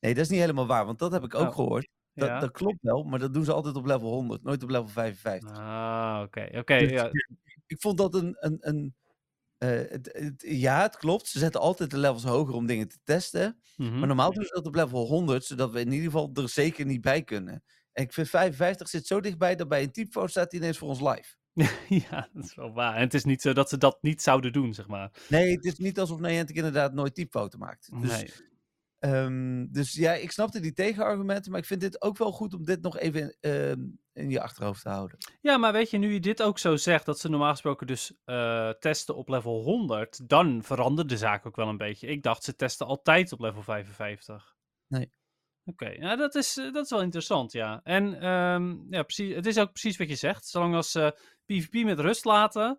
[0.00, 1.54] Nee, dat is niet helemaal waar, want dat heb ik ook oh.
[1.54, 1.88] gehoord.
[2.14, 2.38] Dat, ja.
[2.38, 5.58] dat, klopt wel, maar dat doen ze altijd op level 100, nooit op level 55.
[5.58, 6.40] Ah, oké.
[6.48, 6.58] oké.
[6.58, 7.10] Okay, dus, ja.
[7.66, 8.94] Ik vond dat een, een, een
[9.64, 11.26] uh, het, het, ja, het klopt.
[11.26, 13.60] Ze zetten altijd de levels hoger om dingen te testen.
[13.76, 13.98] Mm -hmm.
[13.98, 16.86] Maar normaal doen ze dat op level 100, zodat we in ieder geval er zeker
[16.86, 17.62] niet bij kunnen.
[17.92, 20.88] En ik vind 55 zit zo dichtbij dat bij een typfoto staat hij ineens voor
[20.88, 21.38] ons live.
[22.10, 22.94] ja, dat is wel waar.
[22.94, 25.10] En het is niet zo dat ze dat niet zouden doen, zeg maar.
[25.28, 27.90] Nee, het is niet alsof Niantic inderdaad nooit typfoto maakt.
[28.00, 28.32] Dus, nee.
[29.14, 32.64] um, dus ja, ik snapte die tegenargumenten, maar ik vind dit ook wel goed om
[32.64, 33.72] dit nog even uh,
[34.20, 35.18] in je achterhoofd te houden.
[35.40, 38.12] Ja, maar weet je, nu je dit ook zo zegt, dat ze normaal gesproken dus
[38.26, 42.06] uh, testen op level 100, dan verandert de zaak ook wel een beetje.
[42.06, 44.56] Ik dacht, ze testen altijd op level 55.
[44.86, 45.12] Nee.
[45.64, 45.96] Oké, okay.
[45.96, 47.80] ja, dat, is, dat is wel interessant, ja.
[47.82, 50.46] En um, ja, precies, het is ook precies wat je zegt.
[50.46, 51.16] Zolang als ze
[51.46, 52.78] uh, PvP met rust laten,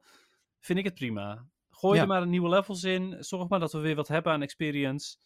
[0.59, 1.47] vind ik het prima.
[1.69, 2.01] Gooi ja.
[2.01, 3.23] er maar nieuwe levels in.
[3.23, 5.17] Zorg maar dat we weer wat hebben aan experience.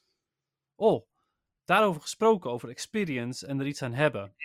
[0.76, 1.07] Oh,
[1.66, 4.36] daarover gesproken, over experience en er iets aan hebben.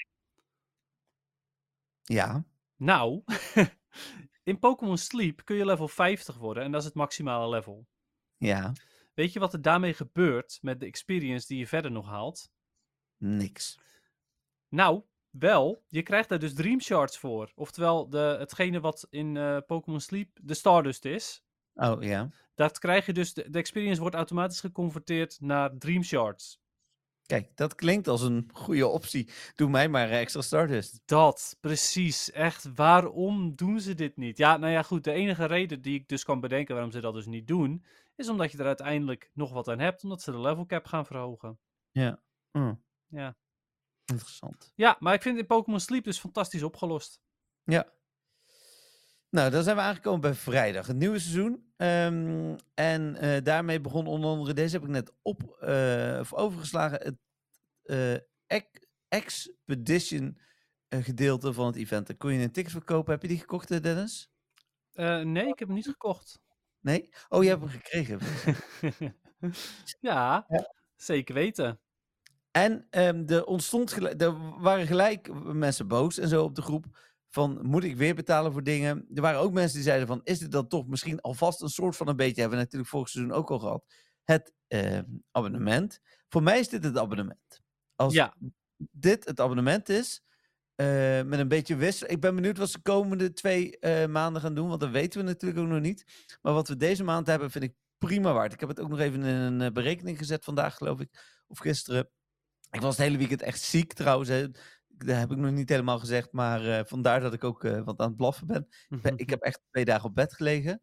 [2.12, 2.44] Ja.
[2.76, 3.22] Nou,
[4.50, 7.86] in Pokémon Sleep kun je level 50 worden en dat is het maximale level.
[8.36, 8.72] Ja.
[9.14, 12.50] Weet je wat er daarmee gebeurt met de experience die je verder nog haalt?
[13.16, 13.78] Niks.
[14.68, 15.84] Nou, wel.
[15.88, 17.52] Je krijgt daar dus Dream Shards voor.
[17.54, 21.44] Oftewel, de, hetgene wat in uh, Pokémon Sleep de Stardust is.
[21.74, 22.28] Oh, ja.
[22.54, 26.59] Dat krijg je dus, de, de experience wordt automatisch geconverteerd naar Dream Shards.
[27.30, 29.30] Kijk, dat klinkt als een goede optie.
[29.54, 31.00] Doe mij maar extra Stardust.
[31.04, 32.30] Dat, precies.
[32.30, 34.38] Echt, waarom doen ze dit niet?
[34.38, 35.04] Ja, nou ja, goed.
[35.04, 37.84] De enige reden die ik dus kan bedenken waarom ze dat dus niet doen,
[38.16, 41.06] is omdat je er uiteindelijk nog wat aan hebt, omdat ze de level cap gaan
[41.06, 41.58] verhogen.
[41.90, 42.22] Ja.
[42.52, 42.82] Mm.
[43.06, 43.36] Ja.
[44.04, 44.72] Interessant.
[44.74, 47.20] Ja, maar ik vind in Pokémon Sleep dus fantastisch opgelost.
[47.64, 47.92] Ja.
[49.30, 51.72] Nou, dan zijn we aangekomen bij vrijdag, het nieuwe seizoen.
[51.76, 57.02] Um, en uh, daarmee begon onder andere, deze heb ik net op, uh, of overgeslagen,
[57.02, 57.18] het
[57.84, 58.68] uh,
[59.08, 60.38] Expedition
[60.88, 62.06] gedeelte van het event.
[62.06, 63.12] Daar kon je een ticket verkopen.
[63.12, 64.30] Heb je die gekocht, Dennis?
[64.92, 66.40] nee, ik heb hem niet gekocht.
[66.80, 67.08] Nee?
[67.28, 68.18] Oh, je hebt hem gekregen.
[70.00, 71.80] ja, ja, zeker weten.
[72.50, 76.86] En um, er ontstond er waren gelijk mensen boos en zo op de groep
[77.30, 79.06] van moet ik weer betalen voor dingen?
[79.14, 81.96] Er waren ook mensen die zeiden van is dit dan toch misschien alvast een soort
[81.96, 83.84] van een beetje, hebben we natuurlijk vorig seizoen ook al gehad,
[84.24, 84.98] het uh,
[85.30, 86.00] abonnement.
[86.28, 87.62] Voor mij is dit het abonnement.
[87.94, 88.34] Als ja.
[88.76, 90.22] dit het abonnement is,
[90.76, 90.86] uh,
[91.22, 92.10] met een beetje wissel.
[92.10, 95.20] Ik ben benieuwd wat ze de komende twee uh, maanden gaan doen, want dat weten
[95.20, 96.04] we natuurlijk ook nog niet.
[96.42, 98.52] Maar wat we deze maand hebben, vind ik prima waard.
[98.52, 101.58] Ik heb het ook nog even in een uh, berekening gezet vandaag, geloof ik, of
[101.58, 102.10] gisteren.
[102.70, 104.28] Ik was het hele weekend echt ziek trouwens.
[104.28, 104.46] Hè.
[105.06, 107.98] Dat heb ik nog niet helemaal gezegd, maar uh, vandaar dat ik ook uh, wat
[107.98, 108.66] aan het blaffen ben.
[109.16, 110.82] ik heb echt twee dagen op bed gelegen.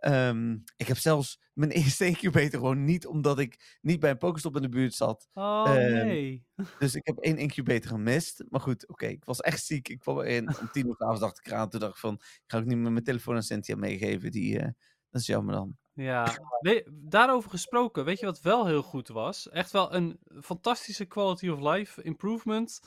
[0.00, 4.56] Um, ik heb zelfs mijn eerste incubator gewoon niet, omdat ik niet bij een Pokestop
[4.56, 5.28] in de buurt zat.
[5.34, 6.46] Oh um, nee.
[6.78, 8.44] Dus ik heb één incubator gemist.
[8.48, 9.88] Maar goed, oké, okay, ik was echt ziek.
[9.88, 11.68] Ik kwam erin om tien uur avonds dacht ik aan.
[11.68, 14.30] Toen dacht ik van, ik ga ook niet meer mijn telefoon aan Cynthia meegeven.
[14.30, 14.62] Die, uh,
[15.10, 15.76] dat is jammer dan.
[15.92, 19.48] Ja, we, daarover gesproken, weet je wat wel heel goed was?
[19.48, 22.80] Echt wel een fantastische quality of life improvement.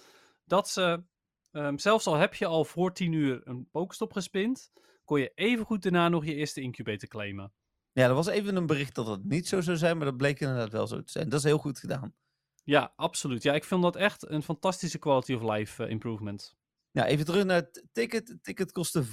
[0.50, 1.04] Dat ze,
[1.52, 4.72] um, zelfs al heb je al voor 10 uur een pokestop gespind,
[5.06, 7.54] kon je even goed daarna nog je eerste incubator claimen.
[7.92, 10.40] Ja, er was even een bericht dat het niet zo zou zijn, maar dat bleek
[10.40, 11.30] inderdaad wel zo te zijn.
[11.30, 12.16] Dat is heel goed gedaan.
[12.64, 13.44] Ja, absoluut.
[13.44, 16.58] Ja, ik vind dat echt een fantastische quality of life uh, improvement.
[16.92, 18.28] Ja, even terug naar het ticket.
[18.28, 19.12] Het ticket kostte 5,99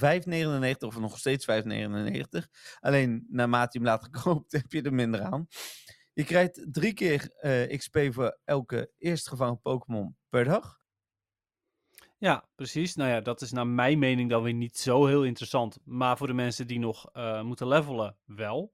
[0.78, 2.48] of nog steeds 5,99.
[2.80, 5.46] Alleen naarmate je hem later koopt, heb je er minder aan.
[6.12, 10.84] Je krijgt drie keer uh, XP voor elke eerstgevangen Pokémon per dag.
[12.18, 12.94] Ja, precies.
[12.94, 15.78] Nou ja, dat is naar mijn mening dan weer niet zo heel interessant.
[15.84, 18.72] Maar voor de mensen die nog uh, moeten levelen, wel.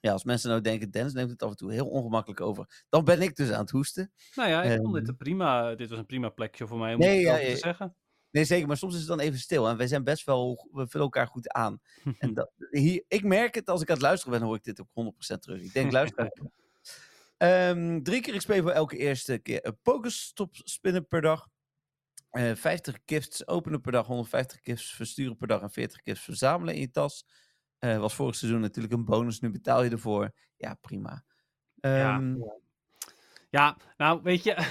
[0.00, 2.84] Ja, als mensen nou denken, Dennis neemt het af en toe heel ongemakkelijk over.
[2.88, 4.12] Dan ben ik dus aan het hoesten.
[4.34, 6.94] Nou ja, ik um, vond dit een prima, dit was een prima plekje voor mij
[6.94, 7.96] om nee, het ja, te zeggen.
[8.30, 8.66] Nee, zeker.
[8.66, 9.68] Maar soms is het dan even stil.
[9.68, 11.80] En wij zijn best wel, we vullen elkaar goed aan.
[12.18, 14.80] en dat, hier, ik merk het, als ik aan het luisteren ben, hoor ik dit
[14.80, 15.62] ook 100% terug.
[15.62, 16.32] Ik denk, luister.
[17.38, 21.48] um, drie keer XP voor elke eerste keer een Pokestop spinnen per dag.
[22.32, 26.74] Uh, 50 gifts openen per dag, 150 gifts versturen per dag en 40 gifts verzamelen
[26.74, 27.26] in je tas.
[27.80, 30.30] Uh, was vorig seizoen natuurlijk een bonus, nu betaal je ervoor.
[30.56, 31.24] Ja, prima.
[31.80, 32.56] Um, ja.
[33.50, 34.50] Ja, nou, weet je...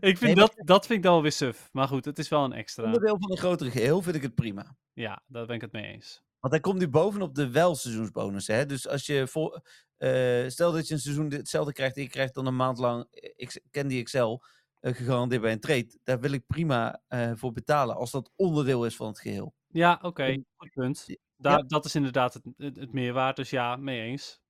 [0.00, 1.68] ik vind Nee, maar- dat, dat vind ik dan wel weer suf.
[1.72, 2.84] Maar goed, het is wel een extra.
[2.84, 4.76] Onderdeel van een grotere geheel vind ik het prima.
[4.92, 6.24] Ja, daar ben ik het mee eens.
[6.40, 8.46] Want hij komt nu bovenop de wel-seizoensbonus.
[8.46, 8.66] Hè?
[8.66, 9.58] Dus als je vol,
[9.96, 13.06] eh, stel dat je een seizoen hetzelfde krijgt en je krijgt dan een maand lang
[13.10, 14.48] eh, X- Candy Excel eh,
[14.80, 15.98] gegarandeerd bij een trade.
[16.02, 19.54] Daar wil ik prima eh, voor betalen als dat onderdeel is van het geheel.
[19.66, 21.04] Ja, oké, goed punt.
[21.06, 21.16] Ja.
[21.36, 24.40] Daar, Dat is inderdaad het, het, het meerwaarde, dus ja, mee eens.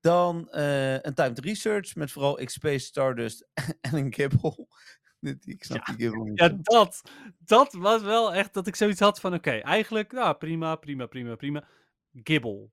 [0.00, 3.48] Dan eh, een timed research met vooral XP, Stardust
[3.80, 4.66] en een Gibble.
[5.44, 6.38] Ik snap die Gibble niet.
[6.38, 7.02] Ja, dat,
[7.38, 11.34] dat was wel echt dat ik zoiets had van, oké, eigenlijk, nou, prima, prima, prima,
[11.34, 11.68] prima.
[12.22, 12.70] Gibble.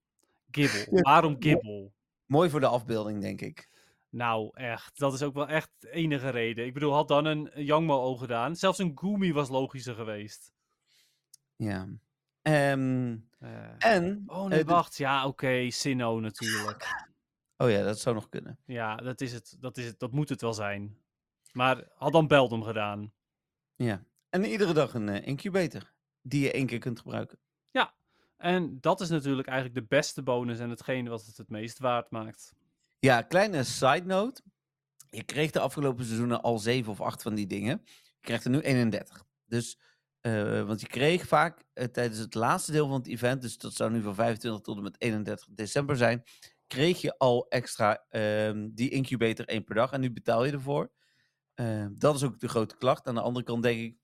[0.51, 0.87] Gibble.
[0.95, 1.01] Ja.
[1.01, 1.91] Waarom Gibble?
[2.25, 3.69] Mooi voor de afbeelding, denk ik.
[4.15, 4.99] Nou, echt.
[4.99, 6.65] Dat is ook wel echt de enige reden.
[6.65, 8.55] Ik bedoel, had dan een Yangmo gedaan.
[8.55, 10.53] Zelfs een Gumi was logischer geweest.
[11.55, 11.87] Ja.
[12.41, 14.23] Ehm, Eh, en.
[14.27, 14.97] oh nee, eh, de- wacht.
[14.97, 15.69] Ja, oké.
[15.69, 17.07] Sinnoh natuurlijk.
[17.57, 18.59] oh ja, dat zou nog kunnen.
[18.65, 19.57] Ja, dat is het.
[19.59, 19.99] Dat, is het.
[19.99, 20.97] dat moet het wel zijn.
[21.51, 23.13] Maar had dan Beldum gedaan.
[23.75, 24.03] Ja.
[24.29, 25.91] En iedere dag een eh, incubator.
[26.21, 27.39] Die je één keer kunt gebruiken.
[28.37, 32.09] En dat is natuurlijk eigenlijk de beste bonus en hetgene wat het het meest waard
[32.09, 32.53] maakt.
[33.05, 34.41] Ja, kleine side note.
[35.09, 37.81] Je kreeg de afgelopen seizoenen al 7 of 8 van die dingen.
[37.85, 39.23] Je krijgt er nu 31.
[39.45, 39.79] Dus,
[40.21, 43.73] eh, want je kreeg vaak eh, tijdens het laatste deel van het event, dus dat
[43.73, 46.23] zou nu van 25 tot en met 31 december zijn,
[46.67, 50.91] kreeg je al extra ehm, die incubator één per dag en nu betaal je ervoor.
[51.53, 53.07] Ehm, dat is ook de grote klacht.
[53.07, 53.97] Aan de andere kant denk ik,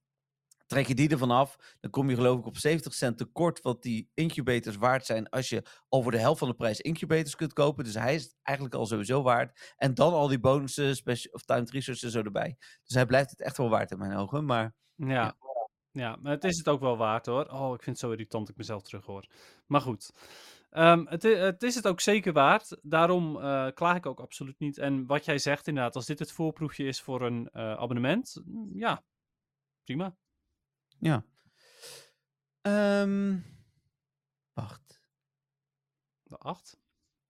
[0.72, 3.82] trek je die ervan af, dan kom je geloof ik op 70 cent tekort wat
[3.82, 7.84] die incubators waard zijn als je voor de helft van de prijs incubators kunt kopen.
[7.84, 9.74] Dus hij is eigenlijk al sowieso waard.
[9.78, 12.56] En dan al die bonussen, special, of timed research en zo erbij.
[12.84, 14.46] Dus hij blijft het echt wel waard in mijn ogen.
[14.46, 15.36] Maar Ja.
[15.92, 17.46] Ja, maar het is het ook wel waard hoor.
[17.46, 19.28] Oh, ik vind het zo irritant dat ik mezelf terug hoor.
[19.66, 20.12] Maar goed.
[20.70, 22.78] Ehm, het, het is het ook zeker waard.
[22.82, 24.78] Daarom eh, klaag ik ook absoluut niet.
[24.78, 28.70] En wat jij zegt inderdaad, als dit het voorproefje is voor een eh, abonnement, mm,
[28.74, 29.04] ja,
[29.84, 30.16] prima.
[31.02, 31.26] Ja.
[32.62, 33.38] Ehm,
[34.54, 35.02] wacht.
[36.24, 36.80] De 8.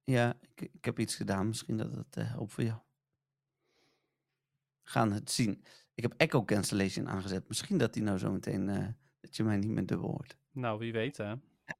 [0.03, 1.47] Ja, ik, ik heb iets gedaan.
[1.47, 2.79] Misschien dat het eh, helpt voor jou.
[4.83, 5.63] Gaan het zien.
[5.93, 7.47] Ik heb echo cancellation aangezet.
[7.47, 8.87] Misschien dat die nou zo meteen, eh,
[9.19, 10.37] dat je mij niet meer dubbel hoort.
[10.51, 11.33] Nou, wie weet hè.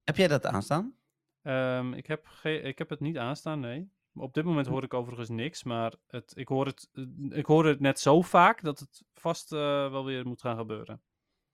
[0.03, 0.95] Heb jij dat aanstaan?
[1.41, 3.91] Ehm, ik, heb ik heb het niet aanstaan, nee.
[4.13, 7.65] Op dit moment hoor ik overigens niks, maar het, ik, hoor het, eh, ik hoor
[7.65, 11.01] het net zo vaak dat het vast wel weer moet gaan gebeuren.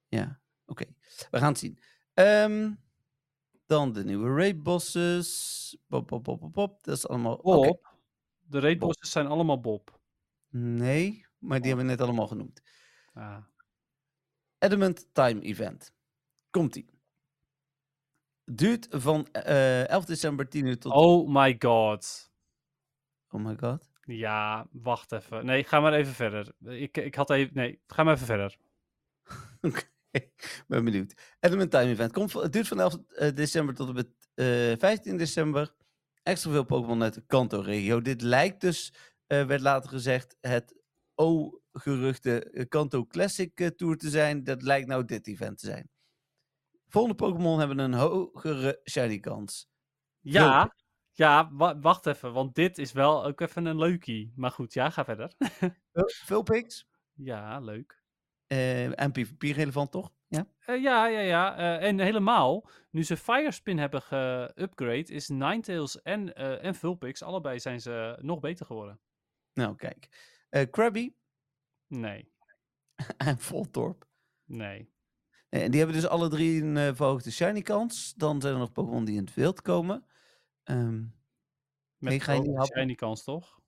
[0.08, 0.86] Ja, oké.
[1.32, 1.80] We gaan het zien.
[2.14, 2.72] Ehm,
[3.66, 5.78] dan de nieuwe raid bosses.
[5.88, 6.84] Pop, pop, pop, pop, pop.
[6.84, 7.42] Dat is allemaal...
[7.42, 7.98] Bob,
[8.50, 10.00] de raidbosses zijn allemaal Bob.
[10.50, 12.62] Nee, maar die hebben we net allemaal genoemd.
[13.14, 13.44] Ah.
[14.58, 15.94] Adamant Time Event.
[16.50, 16.90] Komt-ie.
[18.44, 20.94] Duurt van eh 11 december 10 uur tot...
[20.94, 22.32] Oh my god.
[23.30, 23.90] Oh my god.
[24.02, 25.46] Ja, wacht even.
[25.46, 26.54] Nee, ga maar even verder.
[26.60, 27.56] Ik, ik had even...
[27.56, 28.58] Nee, ga maar even verder.
[29.62, 29.82] Oké,
[30.68, 31.14] ben benieuwd.
[31.40, 32.12] Adamant Time Event.
[32.12, 35.76] Komt, het duurt van 11 eh, december tot en met eh 15 december.
[36.24, 38.02] Extra veel Pokémon uit de Kanto-regio.
[38.02, 38.94] Dit lijkt dus,
[39.28, 40.76] eh, werd later gezegd, het
[41.16, 44.44] O-geruchte Kanto Classic Tour te zijn.
[44.44, 45.90] Dat lijkt nou dit event te zijn.
[46.88, 49.70] Volgende Pokémon hebben een hogere shiny kans.
[50.20, 50.76] Ja,
[51.12, 54.34] ja wa- wacht even, want dit is wel ook even een leukie.
[54.36, 55.34] Maar goed, ja, ga verder.
[56.26, 56.88] Vulpix.
[57.14, 57.97] ja, leuk.
[58.48, 60.12] Eh en PvP relevant toch?
[60.28, 60.48] Ja.
[60.60, 61.58] Eh, ja, ja, ja.
[61.58, 67.82] eh, en helemaal, nu ze Firespin hebben geupgrade, is Ninetales en, en Vulpix, allebei zijn
[67.82, 69.00] ze nog beter geworden.
[69.54, 70.08] Nou, kijk.
[70.72, 71.14] Krabby
[71.88, 72.32] Nee,
[73.18, 74.08] en Voltorp.
[74.46, 74.96] nee.
[75.50, 78.14] En die hebben dus alle drie een verhoogde shiny kans.
[78.14, 80.06] Dan zijn er nog Pokémon die in het wild komen.
[80.64, 81.06] Ehm
[81.98, 83.60] Met verhoogde shiny kans, toch?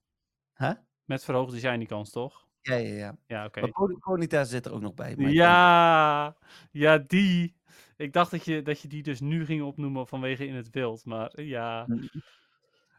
[0.54, 0.72] huh?
[1.04, 2.48] Met verhoogde shiny kans, toch?
[2.62, 3.16] Ja, ja, ja.
[3.26, 3.60] Ja, oké.
[3.60, 5.14] Maar Pony- Ponyta zit er ook nog bij.
[5.16, 6.36] Ja,
[6.70, 7.58] ja, die.
[7.96, 11.04] Ik dacht dat je, dat je die dus nu ging opnoemen vanwege in het wild,
[11.04, 11.86] maar eh, ja.
[11.86, 12.10] denk-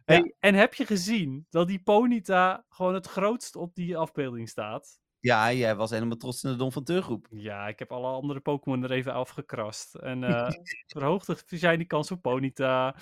[0.05, 4.99] Hey, En heb je gezien dat die Ponyta gewoon het grootst op die afbeelding staat?
[5.20, 7.28] Ja, jij was helemaal trots in de Don van Teurgroep.
[7.30, 9.95] Ja, ik heb alle andere Pokémon er even afgekrast.
[9.95, 10.49] En eh
[10.88, 12.95] verhoogde shiny kans voor Ponyta.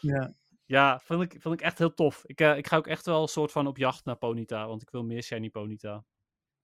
[0.00, 0.34] Ja.
[0.74, 2.22] Ja, vind ik, vind ik echt heel tof.
[2.26, 4.82] Ik, eh, ik ga ook echt wel een soort van op jacht naar Ponyta, want
[4.82, 6.04] ik wil meer shiny Ponyta.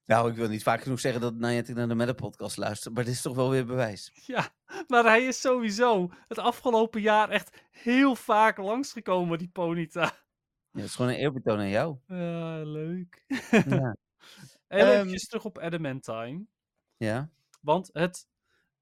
[0.05, 2.95] Nou, ik wil niet vaak genoeg zeggen dat Niantic naar de Meta podcast luistert.
[2.95, 4.11] Maar dit is toch wel weer bewijs.
[4.27, 4.49] Ja,
[4.87, 10.03] maar hij is sowieso het afgelopen jaar echt heel vaak langsgekomen, die Ponyta.
[10.71, 11.97] Ja, het is gewoon een eerbetoon aan jou.
[12.07, 13.25] Ja, leuk.
[13.51, 13.97] ja.
[14.69, 16.47] Ehm, even terug op Adamantine.
[16.97, 17.31] ja.
[17.61, 18.29] Want het,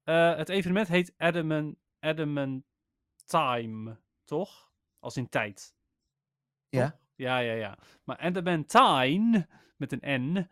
[0.03, 2.63] eh, het evenement heet Adamant, Adamant
[3.25, 4.68] Time, toch?
[4.99, 5.73] Als in tijd.
[6.69, 6.99] Ja.
[7.15, 7.77] Ja, ja, ja.
[8.03, 9.47] Maar adamantine,
[9.77, 10.49] met een N,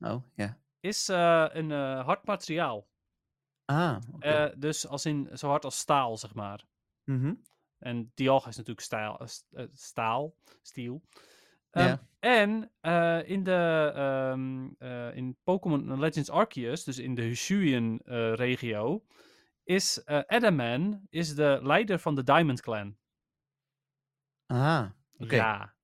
[0.00, 0.58] Oh, ja.
[0.80, 2.88] is eh, een eh, hard materiaal.
[3.64, 3.96] Ah.
[4.18, 6.64] Eh, dus als in zo hard als staal, zeg maar.
[7.04, 7.34] Mhm.
[7.78, 11.02] En dialga is natuurlijk staal, st- staal steel.
[11.70, 12.06] Ehm, Ja.
[12.18, 18.32] En eh, in de ehm, eh, in Pokémon Legends Arceus, dus in de Hisuian eh,
[18.34, 19.04] regio,
[19.64, 22.96] is Adaman is de leider van de Diamond Clan.
[24.48, 24.86] Ah,
[25.18, 25.34] oké.
[25.34, 25.74] Ja.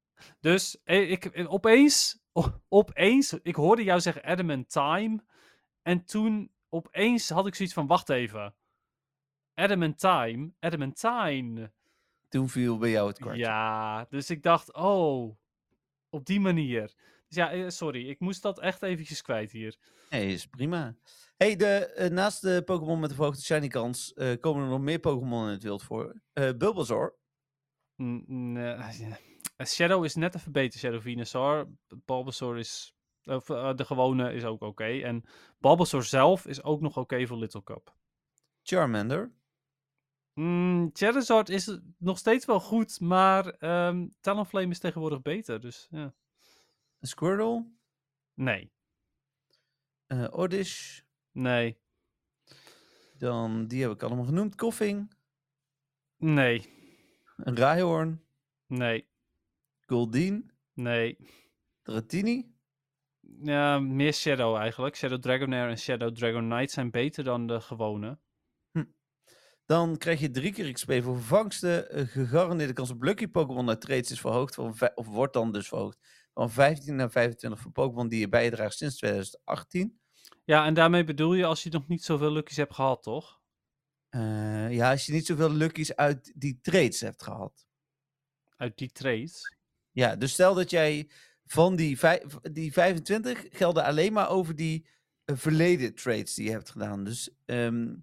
[0.40, 2.22] Dus eh, ik, eh, opeens,
[2.68, 5.24] opeens, ik hoorde jou zeggen Adamantine.
[5.82, 8.54] En toen opeens had ik zoiets van, wacht even.
[9.54, 11.72] Adamantine, Adamantine.
[12.28, 13.42] Toen viel bij jou het kwartje.
[13.42, 15.36] Ja, dus ik dacht, oh,
[16.10, 16.94] op die manier.
[17.28, 19.76] Dus ja, eh, sorry, ik moest dat echt eventjes kwijt hier.
[20.10, 20.94] Nee, is prima.
[21.36, 25.46] Hey, de, naast de Pokémon met de verhoogde shiny kans komen er nog meer Pokémon
[25.46, 26.20] in het wild voor.
[26.32, 27.14] Eh Bulbasaur.
[27.96, 29.18] Eh, ja.
[29.64, 31.68] Shadow is net even beter, Shadow Venusaur.
[32.04, 34.84] Bulbasaur is, of, eh, de gewone is ook oké.
[34.84, 35.24] En
[35.58, 37.94] Bulbasaur zelf is ook nog oké voor Little Cup.
[38.62, 39.32] Charmander.
[40.34, 46.14] Mm, Charizard is nog steeds wel goed, maar ehm Talonflame is tegenwoordig beter, dus ja.
[47.00, 47.72] Squirtle.
[48.34, 48.72] Nee,
[50.06, 51.00] eh Oddish.
[51.32, 51.78] nee,
[53.18, 54.54] Dan, die heb ik allemaal genoemd.
[54.54, 55.14] Koffing.
[56.16, 56.73] nee,
[57.36, 58.24] Een Rhyhorn.
[58.66, 59.08] nee,
[59.86, 60.50] Goldeen.
[60.74, 61.16] nee.
[61.82, 62.52] Dratini.
[63.42, 64.96] Ja, meer Shadow eigenlijk.
[64.96, 68.18] Shadow Dragonair en Shadow Dragonite zijn beter dan de gewone.
[69.66, 71.90] Dan krijg je drie keer XP voor vervangsten.
[71.90, 74.54] Eh, gegarandeerde kans op Lucky Pokémon uit trades is verhoogd.
[74.54, 75.98] Van of wordt dan dus verhoogd.
[76.34, 79.98] Van 15 naar 25 voor Pokémon die je bijdraagt sinds 2018.
[80.44, 83.40] Ja, en daarmee bedoel je als je nog niet zoveel luckies hebt gehad, toch?
[84.14, 87.66] Eh, ja, als je niet zoveel Lucky's uit die trades hebt gehad.
[88.56, 89.56] Uit die trades.
[89.90, 91.10] Ja, dus stel dat jij
[91.44, 91.98] van die,
[92.52, 94.86] die 25 gelden alleen maar over die
[95.24, 97.04] eh, verleden trades die je hebt gedaan.
[97.04, 97.94] Dus ehm,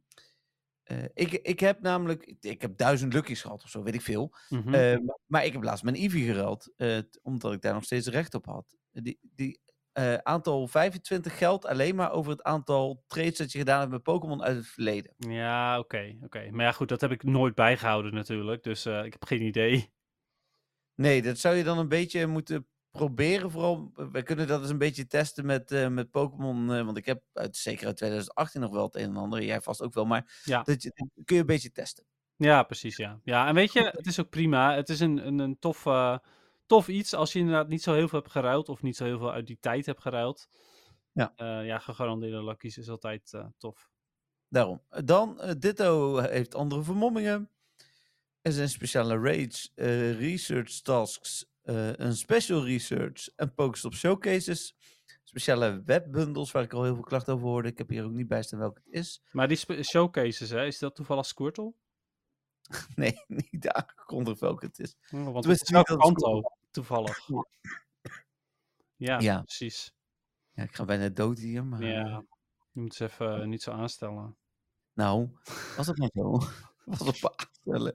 [0.84, 4.36] eh, ik, ik heb namelijk, ik, heb duizend luckies gehad of zo, weet ik veel.
[4.50, 4.74] Mhm.
[4.74, 6.74] Eh, maar- maar ik heb laatst mijn Eevee geruild,
[7.22, 8.76] omdat ik daar nog steeds recht op had.
[8.92, 9.60] Die, die
[9.94, 14.04] eh, aantal 25 geldt alleen maar over het aantal trades dat je gedaan hebt met
[14.04, 15.14] Pokémon uit het verleden.
[15.18, 16.52] Ja, oké, oké.
[16.52, 19.94] Maar ja, goed, dat heb ik nooit bijgehouden natuurlijk, dus eh, ik heb geen idee.
[20.96, 23.52] Nee, dat zou je dan een beetje moeten proberen.
[23.52, 26.68] Vooral, we kunnen dat eens een beetje testen met, eh, met Pokémon.
[26.68, 29.44] want ik heb uit, zeker uit 2018 nog wel het een en ander.
[29.44, 30.62] Jij vast ook wel, maar Ja.
[30.64, 32.06] dat, je, dat kun je een beetje testen.
[32.36, 33.20] Ja, precies, ja.
[33.24, 34.76] Ja, en weet je, het is ook prima.
[34.76, 35.84] Het is een, een, een tof,
[36.72, 39.18] tof iets als je inderdaad niet zo heel veel hebt geruild of niet zo heel
[39.18, 40.48] veel uit die tijd hebt geruild.
[41.12, 41.34] Ja.
[41.36, 43.90] Eh, ja, gegarandeerde luckies is altijd eh, tof.
[44.48, 44.82] Daarom.
[44.90, 47.50] Eh, Dan, Ditto heeft andere vermommingen.
[48.42, 54.76] Er zijn speciale raids, research tasks, een special research en Pokestop showcases.
[55.24, 57.70] Speciale webbundels waar ik al heel veel klachten over hoorde.
[57.70, 59.22] Ik heb hier ook niet bij staan welke het is.
[59.32, 61.74] Maar die showcases, hè, is dat toevallig Squirtle?
[62.96, 64.96] Nee, niet aangekondigd welke het is.
[65.14, 66.42] Oh, want het is Kanto,
[66.72, 67.28] toevallig.
[68.96, 69.42] Ja, Ja.
[69.42, 69.94] precies.
[70.52, 71.84] Ja, ik ga bijna dood hier, maar...
[71.84, 72.24] Ja,
[72.72, 74.38] je moet ze even eh, niet zo aanstellen.
[74.94, 75.30] Nou,
[75.78, 76.40] was dat nou zo?
[76.86, 77.94] was op aanstellen.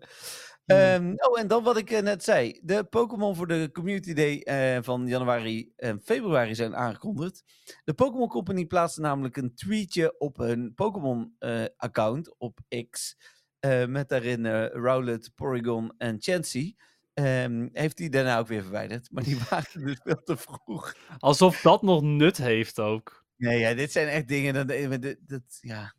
[0.64, 0.94] Ja.
[0.94, 2.60] Ehm, oh, en dan wat ik eh, net zei.
[2.62, 7.44] De Pokémon voor de Community Day eh, van januari en februari zijn aangekondigd.
[7.84, 12.58] De Pokémon Company plaatste namelijk een tweetje op hun Pokémon-account op
[12.90, 13.16] X.
[13.58, 16.76] eh, met daarin eh Rowlet, Porygon en Chansey.
[17.16, 19.10] Ehm, heeft die daarna ook weer verwijderd.
[19.10, 20.94] Maar die waren dus veel te vroeg.
[21.18, 23.24] Alsof dat nog nut heeft ook.
[23.36, 24.54] Nee, ja, dit zijn echt dingen.
[24.54, 24.68] Dat,
[25.02, 25.94] dat, dat, ja.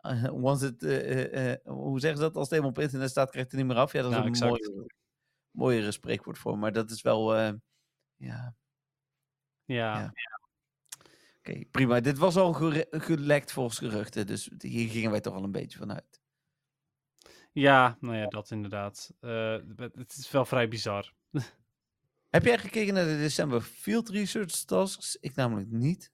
[0.00, 2.36] Eh, once het, eh, eh, eh, hoe zeggen ze dat?
[2.36, 3.92] Als het eenmaal op internet staat, krijgt het niet meer af.
[3.92, 4.50] Ja, dat is Ja, een exact.
[4.50, 4.86] mooiere,
[5.50, 6.58] mooiere spreekwoord voor.
[6.58, 7.34] Maar dat is wel.
[7.36, 7.52] eh,
[8.16, 8.54] ja,
[9.64, 10.12] Ja, Ja.
[11.38, 12.00] oké, prima.
[12.00, 12.52] Dit was al
[12.90, 14.26] gelekt volgens geruchten.
[14.26, 16.20] Dus hier gingen wij toch al een beetje vanuit.
[17.54, 19.10] Ja nou ja, dat inderdaad.
[19.20, 21.12] Eh, het is wel vrij bizar.
[22.30, 25.16] Heb jij gekeken naar de december Field Research Tasks?
[25.20, 26.12] Ik namelijk niet.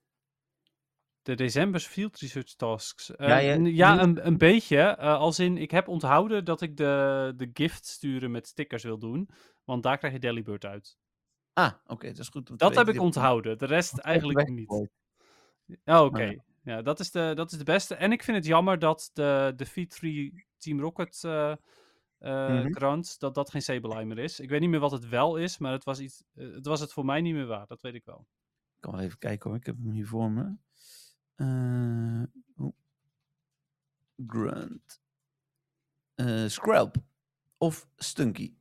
[1.21, 3.15] De decembers field research tasks.
[3.15, 4.77] Eh, Ja, je- ja een, een beetje.
[4.77, 8.97] eh, als in, ik heb onthouden dat ik de, de gift sturen met stickers wil
[8.97, 9.29] doen.
[9.63, 10.97] Want daar krijg je Delibird uit.
[11.53, 12.47] Ah, oké, dat is goed.
[12.59, 13.57] Dat heb ik onthouden.
[13.57, 14.69] De rest eigenlijk niet.
[15.85, 16.23] Oh, oké.
[16.23, 16.43] ja.
[16.63, 17.95] Ja, dat is, de, dat is de beste.
[17.95, 21.23] En ik vind het jammer dat de, de V3 Team Rocket
[22.19, 22.71] Mhm.
[22.73, 24.39] grant, dat dat geen Sableye meer is.
[24.39, 26.79] Ik weet niet meer wat het wel is, maar het was, iets, eh, het was
[26.79, 27.69] het voor mij niet meer waard.
[27.69, 28.27] Dat weet ik wel.
[28.75, 29.59] Ik kan wel even kijken hoor.
[29.59, 30.55] Ik heb hem hier voor me.
[32.55, 32.73] Oh.
[34.27, 35.01] Grunt.
[36.47, 36.95] Scrub.
[37.57, 38.53] Of Stunky.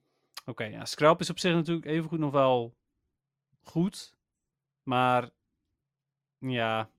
[0.44, 2.76] Oké, ja, Scrap is op zich natuurlijk evengoed nog wel
[3.60, 4.16] goed.
[4.82, 5.30] Maar
[6.38, 6.90] ja,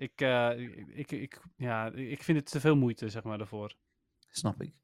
[0.00, 0.58] ik, uh,
[0.98, 3.74] ik, ik, ja, ik vind het te veel moeite, zeg maar, daarvoor.
[4.28, 4.74] Snap ik.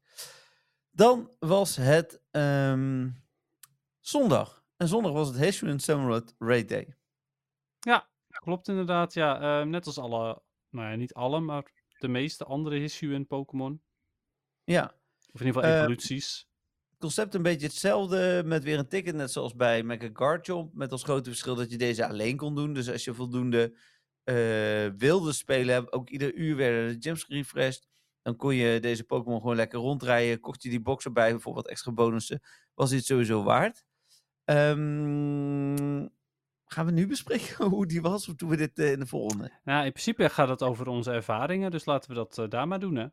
[0.91, 3.23] Dan was het um,
[3.99, 4.65] zondag.
[4.75, 6.95] En zondag was het Hisuian Summerwood Raid Day.
[7.79, 9.13] Ja, klopt inderdaad.
[9.13, 13.81] Ja, uh, net als alle, nou ja, niet alle, maar de meeste andere Hisuian Pokémon.
[14.63, 14.83] Ja.
[15.31, 16.39] Of in ieder geval evoluties.
[16.39, 16.55] Uh,
[16.89, 20.73] het concept een beetje hetzelfde, met weer een ticket, net zoals bij Mega Garchomp.
[20.73, 22.73] Met als grote verschil dat je deze alleen kon doen.
[22.73, 23.77] Dus als je voldoende
[24.29, 27.87] uh, wilde spelen, ook ieder uur werden de gyms gerefreshed.
[28.21, 30.39] Dan kon je deze Pokémon gewoon lekker rondrijden.
[30.39, 32.41] Kocht je die box erbij voor wat extra bonussen.
[32.73, 33.83] Was dit sowieso waard.
[34.45, 36.09] Um,
[36.65, 38.27] gaan we nu bespreken hoe die was?
[38.27, 39.51] Of doen we dit uh, in de volgende?
[39.63, 41.71] Nou, in principe gaat het over onze ervaringen.
[41.71, 43.07] Dus laten we dat uh, daar maar doen, hè?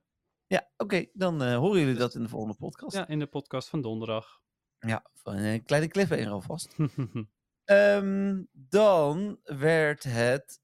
[0.46, 0.84] Ja, oké.
[0.84, 2.96] Okay, dan uh, horen jullie dat in de volgende podcast.
[2.96, 4.40] Ja, in de podcast van donderdag.
[4.78, 6.76] Ja, van een kleine cliffhanger alvast.
[7.64, 10.60] um, dan werd het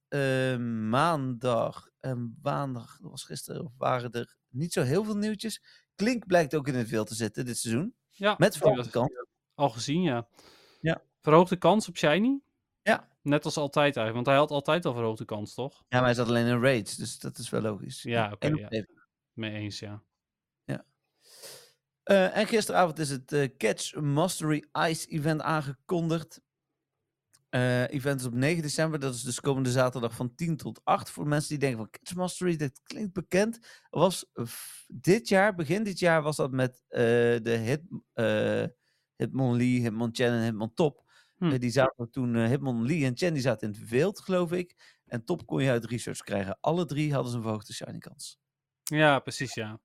[0.89, 1.89] maandag.
[2.01, 5.63] En maandag, dat was gisteren, waren er niet zo heel veel nieuwtjes.
[5.95, 7.95] Klink blijkt ook in het wild te zitten dit seizoen.
[8.11, 9.11] Ja, met verhoogde kans.
[9.55, 10.29] Al gezien, ja.
[10.81, 11.03] Ja.
[11.21, 12.41] Verhoogde kans op Shiny?
[12.83, 13.09] Ja.
[13.23, 15.83] Net als altijd eigenlijk, want hij had altijd al verhoogde kans, toch?
[15.89, 18.03] Ja, maar hij zat alleen in raids, dus dat is wel logisch.
[18.03, 18.47] Ja, oké.
[18.47, 18.85] Okay, ja.
[19.33, 20.03] Mee eens, ja.
[20.65, 20.85] Ja.
[22.05, 26.41] Uh, en gisteravond is het uh, Catch Mastery Ice event aangekondigd.
[27.51, 31.11] Uh, event is op 9 december, dat is dus komende zaterdag van 10 tot 8.
[31.11, 33.59] Voor mensen die denken van Catch Mastery, dat klinkt bekend.
[33.91, 34.27] Was
[34.89, 37.83] dit jaar, begin dit jaar, was dat met de Hit,
[39.17, 41.09] Hitmonlee, Hitmonchan en Hitmontop.
[41.37, 41.59] Hm.
[41.59, 44.99] die zaten toen, Hitmonlee en Chen, die zaten in het wild, geloof ik.
[45.07, 46.59] En Top kon je uit research krijgen.
[46.61, 48.39] Alle drie hadden ze een verhoogde shiny kans.
[48.83, 49.81] Ja, precies, ja.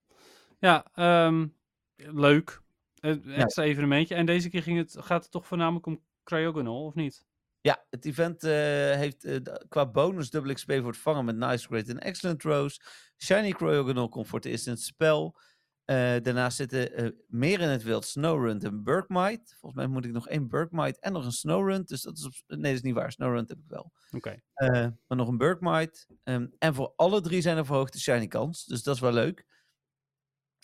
[0.59, 0.85] Ja,
[1.27, 1.55] um,
[1.95, 2.61] leuk.
[2.99, 3.69] Een extra ja.
[3.69, 4.15] evenementje.
[4.15, 7.25] En deze keer ging het, gaat het toch voornamelijk om Cryogonal, of niet?
[7.65, 8.51] Ja, het event uh,
[8.95, 9.37] heeft uh,
[9.69, 12.81] qua bonus dubbel XP voor het vangen met Nice, Great en Excellent Rose.
[13.17, 15.37] Shiny Cryogonal komt voor het eerst in het spel.
[15.85, 19.55] Uh, daarnaast zitten meer in het wild Snowrun en Burkmite.
[19.59, 21.83] Volgens mij moet ik nog één Burkmite en nog een Snowrun.
[21.83, 22.33] Dus dat is op...
[22.47, 23.11] Nee, dat is niet waar.
[23.11, 23.91] Snowrun heb ik wel.
[24.11, 24.37] Oké.
[24.55, 24.93] Okay.
[25.07, 26.07] maar nog een Burkmite.
[26.23, 28.65] Um, en voor alle drie zijn er verhoogde shiny kans.
[28.65, 29.45] Dus dat is wel leuk.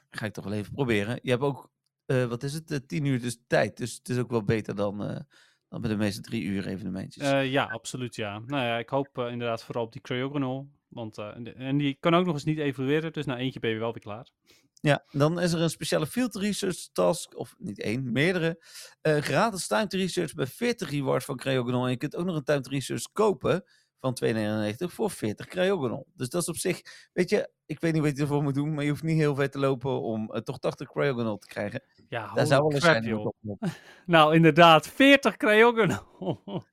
[0.09, 1.19] Ga ik toch wel even proberen.
[1.21, 1.71] Je hebt ook,
[2.05, 3.77] wat is het, tien uur dus tijd.
[3.77, 5.25] Dus het is ook wel beter dan
[5.71, 7.31] dan bij de meeste drie uur evenementjes.
[7.31, 8.39] Uh, ja, absoluut ja.
[8.39, 10.69] Nou ja, ik hoop uh, inderdaad vooral op die Cryogonal.
[10.87, 13.77] Want, uh, en die kan ook nog eens niet evolueren, dus na eentje ben je
[13.77, 14.29] wel weer klaar.
[14.73, 18.63] Ja, dan is er een speciale field research task, of niet één, meerdere.
[19.01, 21.83] gratis timed research bij 40 rewards van Cryogonal.
[21.83, 23.63] En je kunt ook nog een timed research kopen
[24.01, 26.07] van 2,99 voor 40 Cryogonal.
[26.15, 26.81] Dus dat is op zich,
[27.13, 29.35] weet je, ik weet niet wat je ervoor moet doen, maar je hoeft niet heel
[29.35, 31.83] ver te lopen om uh, toch 80 Cryogonal te krijgen.
[32.09, 33.25] Ja, Daar zou wel joh.
[33.25, 33.35] Op.
[34.05, 36.07] nou, inderdaad, 40 Cryogonal.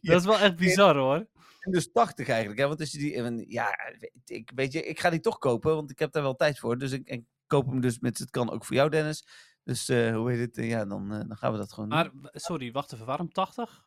[0.00, 1.26] Dat is wel echt bizar hoor.
[1.60, 2.66] En dus 80 eigenlijk, hè?
[2.66, 3.68] want als je die, ja,
[4.24, 6.78] ik, weet je, ik ga die toch kopen, want ik heb daar wel tijd voor.
[6.78, 9.26] Dus ik, ik koop hem dus met, het kan ook voor jou Dennis.
[9.64, 12.28] Dus uh, hoe heet het, ja, dan, uh, dan gaan we dat gewoon maar, doen.
[12.32, 13.84] sorry, wacht even, waarom 80?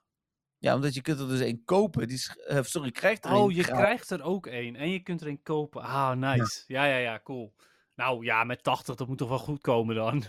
[0.60, 2.08] Ja, omdat je kunt er dus één kopen.
[2.08, 4.76] Die, uh, sorry, krijgt er Oh, je krijgt er ook één.
[4.76, 5.82] En je kunt er één kopen.
[5.82, 6.64] Ah, nice.
[6.68, 6.86] Ja.
[6.86, 7.54] ja, ja, ja, cool.
[7.96, 10.24] Nou ja, met 80, dat moet toch wel goed komen dan?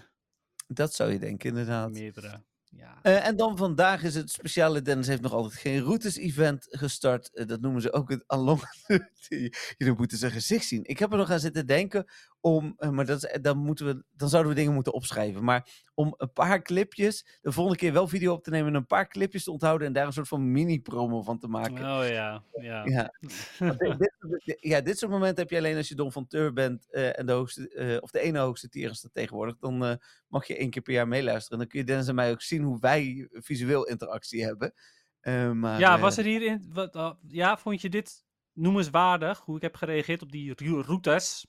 [0.67, 1.91] Dat zou je denken, inderdaad.
[1.91, 2.43] Meerdere.
[2.71, 2.99] Ja.
[3.03, 4.83] Uh, en dan vandaag is het speciale.
[4.83, 7.31] Dennis heeft nog altijd geen routes-event gestart.
[7.33, 8.61] Uh, dat noemen ze ook het Along.
[9.79, 10.85] Jullie moeten zijn gezicht zien.
[10.85, 12.11] Ik heb er nog aan zitten denken
[12.55, 12.75] om.
[12.79, 15.45] Uh, maar dat is, dan, moeten we, dan zouden we dingen moeten opschrijven.
[15.45, 17.39] Maar om een paar clipjes.
[17.41, 18.69] De volgende keer wel video op te nemen.
[18.69, 19.87] En een paar clipjes te onthouden.
[19.87, 21.85] En daar een soort van mini-promo van te maken.
[21.85, 22.43] Oh ja.
[22.61, 23.13] Ja, ja.
[23.59, 26.91] dit, dit, ja dit soort momenten heb je alleen als je Don van Teur bent.
[26.91, 27.99] en de hoogste.
[28.03, 29.57] of de ene hoogste tier is dat tegenwoordig.
[29.59, 31.53] Dan mag je één keer per jaar meeluisteren.
[31.53, 34.75] En dan kun je Dennis en mij ook zien hoe wij visueel interactie hebben.
[35.23, 36.71] Uh, maar, ja, was er hierin.
[36.73, 39.39] Wat, uh, ja, vond je dit noemenswaardig?
[39.39, 41.47] Hoe ik heb gereageerd op die routes?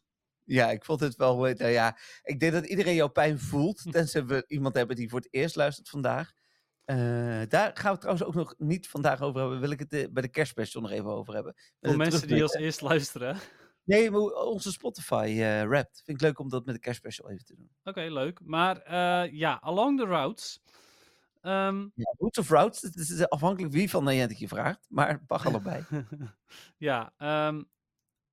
[0.49, 1.37] Ja, ik vond het wel.
[1.37, 3.83] Nou ja, ik denk dat iedereen jouw pijn voelt.
[3.91, 6.33] Tenzij we iemand hebben die voor het eerst luistert vandaag.
[6.85, 9.59] Uh, daar gaan we trouwens ook nog niet vandaag over hebben.
[9.59, 11.55] Wil ik het bij de kerstspecial nog even over hebben.
[11.81, 13.37] Voor mensen die als eerst luisteren.
[13.83, 14.13] Nee,
[14.45, 16.01] onze Spotify uh, rapt.
[16.05, 17.69] Vind ik leuk om dat met de kerstspecial even te doen.
[17.79, 18.39] Oké, okay, leuk.
[18.43, 20.61] Maar uh, ja, along the routes.
[21.41, 25.45] Um, ja, routes of routes, het is afhankelijk wie van Niantic je vraagt, maar pak
[25.45, 25.85] allebei.
[26.77, 27.13] ja,
[27.47, 27.69] um,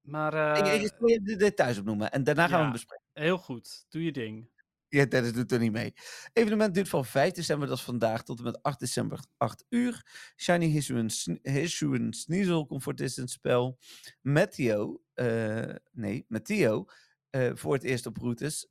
[0.06, 0.34] maar...
[0.34, 3.04] Uh, ik, ik zal je de details opnoemen en daarna gaan ja, we hem bespreken.
[3.12, 4.48] Heel goed, doe je ding.
[4.88, 5.94] Ja, Dennis doet er niet mee.
[6.32, 10.06] Evenement duurt van 5 december, dat is vandaag, tot en met 8 december, 8 uur.
[10.36, 10.66] Shiny
[11.42, 13.78] Hisuian Sneasel komt voor het eerst in het spel.
[14.20, 16.84] Matteo, uh, nee, Matteo,
[17.30, 18.68] uh, voor het eerst op routes.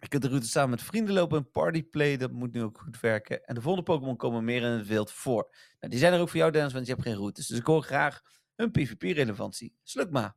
[0.00, 1.38] Je kunt de route samen met vrienden lopen.
[1.38, 3.44] Een partyplay, dat moet nu ook goed werken.
[3.44, 5.54] En de volgende Pokémon komen meer in het wild voor.
[5.80, 7.46] Nou, die zijn er ook voor jou, Dennis, want je hebt geen routes.
[7.46, 8.22] Dus ik hoor graag
[8.58, 9.74] een PvP-relevantie.
[9.82, 10.36] Slukma.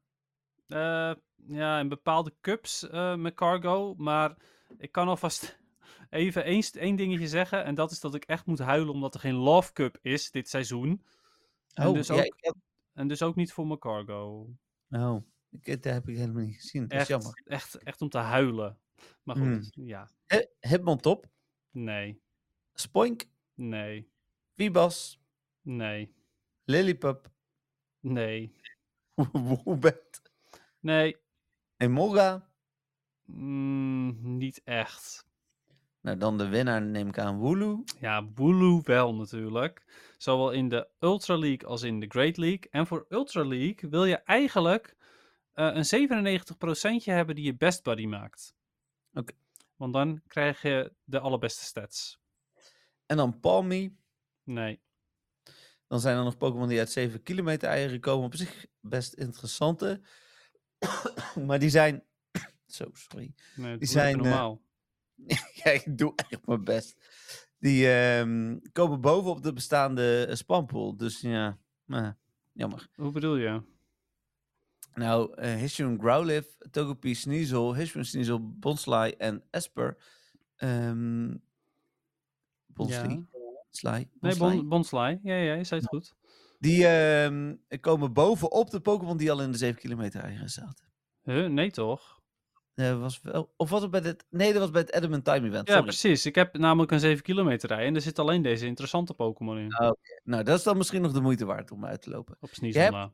[0.67, 1.13] Uh,
[1.47, 3.95] ja, in bepaalde cups uh, met cargo.
[3.97, 4.35] Maar
[4.77, 5.59] ik kan alvast
[6.09, 7.63] even één, één dingetje zeggen.
[7.63, 10.49] En dat is dat ik echt moet huilen omdat er geen Love Cup is dit
[10.49, 11.03] seizoen.
[11.73, 12.55] En, Oh, dus, ja, ook, heb-
[12.93, 14.49] en dus ook niet voor mijn cargo.
[14.89, 16.81] Oh, ik, dat heb ik helemaal niet gezien.
[16.81, 17.41] Dat is Echt, jammer.
[17.45, 18.79] echt, echt om te huilen.
[19.23, 19.85] Maar goed, Hmm.
[19.87, 20.09] ja.
[20.59, 21.29] Hitmontop,
[21.71, 22.21] Nee,
[22.73, 24.11] Spoink, nee,
[24.55, 25.19] Vibas,
[25.61, 26.13] nee,
[26.63, 27.30] Lillipup,
[28.01, 28.55] nee,
[29.31, 30.21] Woobet,
[30.79, 31.17] nee.
[31.77, 32.49] Emolga.
[33.25, 35.25] Mm, niet echt.
[36.01, 37.83] Nou, dan de winnaar neem ik aan Wooloo.
[37.99, 39.85] Ja, Wooloo wel natuurlijk.
[40.17, 42.67] Zowel in de Ultra League als in de Great League.
[42.71, 44.95] En voor Ultra League wil je eigenlijk
[45.53, 46.09] eh, een
[47.01, 48.55] 97% hebben die je best buddy maakt.
[49.13, 49.33] Oké.
[49.75, 52.19] Want dan krijg je de allerbeste stats.
[53.05, 53.93] En dan Palmy.
[54.43, 54.81] Nee.
[55.91, 58.25] Dan zijn er nog Pokémon die uit 7 kilometer eieren komen.
[58.25, 60.01] Op zich best interessante.
[61.47, 62.03] maar die zijn...
[62.65, 63.33] Zo, sorry.
[63.55, 64.61] nee Die zijn, eh, normaal.
[65.63, 66.95] ja, ik doe echt mijn best.
[67.59, 70.97] Die ehm, komen bovenop de bestaande eh, spampool.
[70.97, 72.09] Dus ja, eh,
[72.51, 72.89] jammer.
[72.95, 73.61] Hoe bedoel je?
[74.93, 79.97] Nou, Hishun Growlithe, Togepi Sneasel, Hishun Sneasel, Bonsly en Esper.
[80.55, 81.33] ehm
[82.65, 83.25] Bonsly?
[83.71, 83.89] Sly?
[83.89, 84.55] Nee, Bonsly?
[84.55, 85.19] bon, Bonsly.
[85.23, 86.15] Ja, ja, je zei het goed.
[86.59, 90.85] Die ehm, komen bovenop de Pokémon die al in de 7 kilometer eieren zaten.
[91.23, 91.47] Huh?
[91.47, 92.19] Nee toch?
[92.73, 94.25] Eh, was wel, of was het bij het...
[94.29, 95.67] Nee, dat was bij het Adamant Time Event.
[95.67, 95.87] Ja, sorry.
[95.87, 96.25] precies.
[96.25, 99.95] Ik heb namelijk een 7 kilometer rij en er zit alleen deze interessante Pokémon in.
[100.23, 102.37] Nou, dat is dan misschien nog de moeite waard om uit te lopen.
[102.39, 103.11] Op Sneasel na.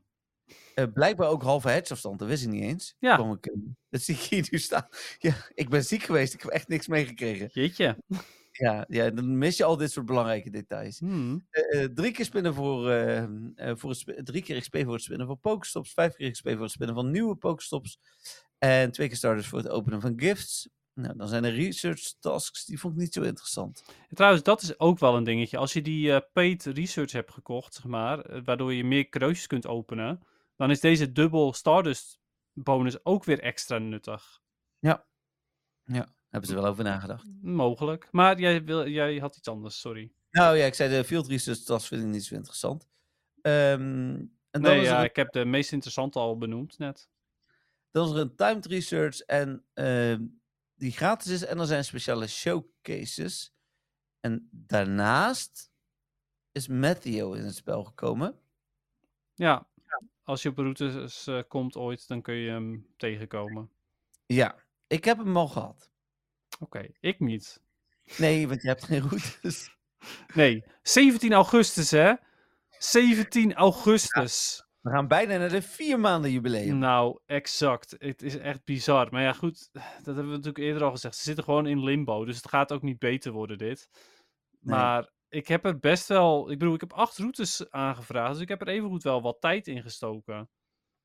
[0.75, 2.95] Eh, blijkbaar ook halve hedgeafstand, dat wist ik niet eens.
[2.99, 3.17] Ja.
[3.17, 3.53] Ik, eh,
[3.89, 4.87] dat zie ik hier nu staan.
[5.17, 7.49] Ja, ik ben ziek geweest, ik heb echt niks meegekregen.
[7.51, 7.97] Jeetje.
[8.57, 10.99] Ja, ja, dan mis je al dit soort belangrijke details.
[10.99, 11.47] Hmm.
[11.49, 15.03] Eh, eh, drie keer spinnen voor, eh, eh, voor het drie keer XP voor het
[15.03, 17.99] spinnen van Pokestops, vijf keer XP voor het spinnen van nieuwe Pokestops
[18.57, 20.69] en twee keer starters voor het openen van gifts.
[20.93, 23.83] Nou, dan zijn er research tasks, die vond ik niet zo interessant.
[24.09, 25.57] Trouwens, dat is ook wel een dingetje.
[25.57, 30.23] Als je die paid research hebt gekocht, zeg maar, waardoor je meer cadeautjes kunt openen,
[30.55, 32.19] dan is deze dubbel Stardust
[32.53, 34.39] bonus ook weer extra nuttig.
[35.83, 37.27] Ja, hebben ze wel over nagedacht.
[37.41, 38.07] Mogelijk.
[38.11, 40.11] Maar jij, wil, jij had iets anders, sorry.
[40.31, 42.87] Nou ja, ik zei de field research tas vind ik niet zo interessant.
[43.41, 44.15] Ehm,
[44.51, 47.09] en dan, Nee, ja, een, ik heb de meest interessante al benoemd net.
[47.91, 50.25] dan is er een timed research en ehm,
[50.75, 53.53] die gratis is en er zijn speciale showcases.
[54.19, 55.71] En daarnaast
[56.51, 58.39] is Matteo in het spel gekomen.
[59.33, 59.67] Ja,
[60.23, 63.69] als je op routes eh, komt ooit, dan kun je hem tegenkomen.
[64.25, 64.55] Ja,
[64.87, 65.91] ik heb hem al gehad.
[66.59, 67.61] Oké, ik niet.
[68.17, 69.75] Nee, want je hebt geen routes.
[70.33, 72.13] Nee, 17 augustus hè?
[72.69, 74.65] 17 augustus.
[74.81, 76.77] We gaan bijna naar de vier maanden jubileum.
[76.77, 77.95] Nou, exact.
[77.97, 79.07] Het is echt bizar.
[79.11, 81.15] Maar ja, goed, dat hebben we natuurlijk eerder al gezegd.
[81.15, 83.89] Ze zitten gewoon in limbo, dus het gaat ook niet beter worden, dit.
[84.59, 84.75] Nee.
[84.75, 86.51] Maar ik heb er best wel...
[86.51, 89.67] Ik bedoel, ik heb acht routes aangevraagd, dus ik heb er evengoed wel wat tijd
[89.67, 90.49] in gestoken.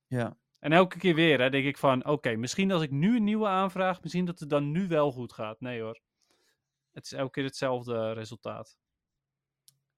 [0.07, 0.36] Ja.
[0.63, 2.07] En elke keer weer, hè, denk ik van...
[2.07, 5.33] Oké, misschien als ik nu een nieuwe aanvraag, misschien dat het dan nu wel goed
[5.33, 5.61] gaat.
[5.61, 6.01] Nee hoor.
[6.93, 8.77] Het is elke keer hetzelfde resultaat.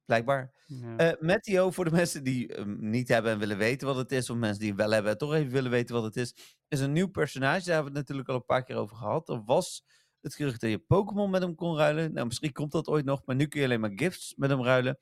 [0.05, 0.55] Blijkbaar.
[0.67, 0.97] Ja.
[0.97, 4.31] Eh Matteo, voor de mensen die hem niet hebben en willen weten wat het is,
[4.31, 6.93] of mensen die wel hebben en toch even willen weten wat het is, is een
[6.93, 7.65] nieuw personage.
[7.65, 9.29] Daar hebben we het natuurlijk al een paar keer over gehad.
[9.29, 9.85] Er was
[10.21, 12.12] het gerucht dat je Pokémon met hem kon ruilen.
[12.12, 14.62] Nou, misschien komt dat ooit nog, maar nu kun je alleen maar gifts met hem
[14.62, 14.99] ruilen.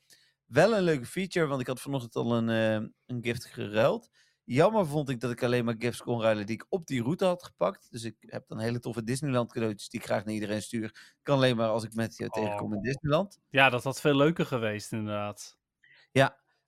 [0.46, 4.10] Wel een leuke feature, want ik had vanochtend al een, eh, een gift geruild.
[4.44, 7.24] Jammer vond ik dat ik alleen maar gifts kon ruilen die ik op die route
[7.24, 7.90] had gepakt.
[7.90, 11.14] Dus ik heb dan hele toffe Disneyland cadeautjes die ik graag naar iedereen stuur.
[11.22, 13.40] Kan alleen maar als ik met jou tegenkom in Disneyland.
[13.48, 15.60] ja, dat had veel leuker geweest inderdaad.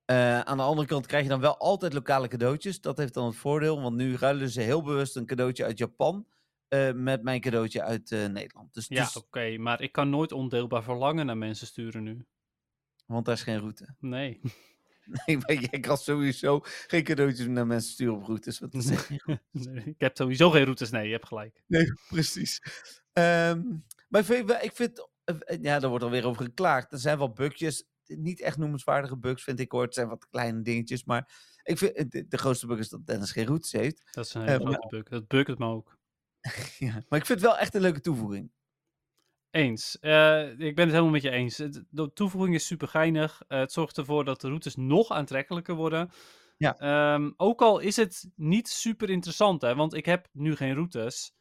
[0.05, 2.81] Eh, aan de andere kant krijg je dan wel altijd lokale cadeautjes.
[2.81, 6.27] Dat heeft dan het voordeel, want nu ruilen ze heel bewust een cadeautje uit Japan
[6.69, 8.75] eh, met mijn cadeautje uit eh, Nederland.
[8.75, 12.27] Dus, Ja, dus- oké, maar ik kan nooit ondeelbaar verlangen naar mensen sturen nu.
[13.07, 13.95] want daar is geen route.
[13.99, 14.41] Nee.
[15.27, 18.59] Nee, maar jij kan sowieso geen cadeautjes naar mensen sturen op routes.
[18.59, 19.09] Route.
[19.51, 20.91] Nee, ik heb sowieso geen routes.
[20.91, 21.63] Nee, je hebt gelijk.
[21.67, 22.61] Nee, precies.
[23.13, 23.63] Ehm,
[24.09, 26.93] maar ik vind, wel- ik vind eh, eh, ja, daar wordt alweer over geklaagd.
[26.93, 29.83] Er zijn wel bugjes, niet echt noemenswaardige bugs vind ik hoor.
[29.83, 33.07] Het zijn wat kleine dingetjes, maar ik vind, eh, de, de grootste bug is dat
[33.07, 34.09] Dennis geen routes heeft.
[34.11, 35.03] Dat is een hele maar- grote bug.
[35.09, 35.99] Dat bukt het me ook.
[36.79, 38.51] Ja, maar ik vind het wel echt een leuke toevoeging.
[39.55, 39.99] Eens.
[39.99, 41.57] Eh, ik ben het helemaal met je eens.
[41.91, 43.43] De toevoeging is super geinig.
[43.49, 46.11] het zorgt ervoor dat de routes nog aantrekkelijker worden.
[46.57, 46.79] Ja.
[46.79, 51.35] Ehm, ook al is het niet super interessant, hè, want ik heb nu geen routes.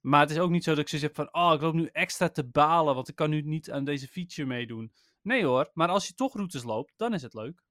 [0.00, 1.88] Maar het is ook niet zo dat ik zoiets heb van, oh, ik loop nu
[1.92, 4.92] extra te balen, want ik kan nu niet aan deze feature meedoen.
[5.22, 7.62] Nee hoor, maar als je toch routes loopt, dan is het leuk.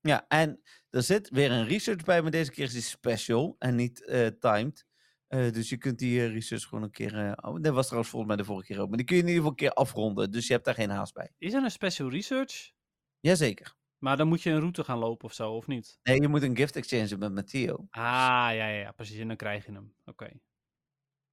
[0.00, 3.74] Ja, en er zit weer een research bij, maar deze keer is die special en
[3.74, 4.86] niet eh, timed.
[5.32, 7.18] Eh, dus je kunt die eh, research gewoon een keer.
[7.18, 8.88] eh, oh, dat was trouwens volgens mij de vorige keer ook.
[8.88, 10.30] Maar die kun je in ieder geval een keer afronden.
[10.30, 11.30] Dus je hebt daar geen haast bij.
[11.38, 12.72] Is er een special research?
[13.20, 13.74] Jazeker.
[13.98, 15.98] Maar dan moet je een route gaan lopen of zo, of niet?
[16.02, 17.86] Nee, je moet een gift exchange met Matteo.
[17.90, 19.18] Ah, ja, ja, ja, precies.
[19.18, 19.94] En dan krijg je hem.
[20.04, 20.30] Oké.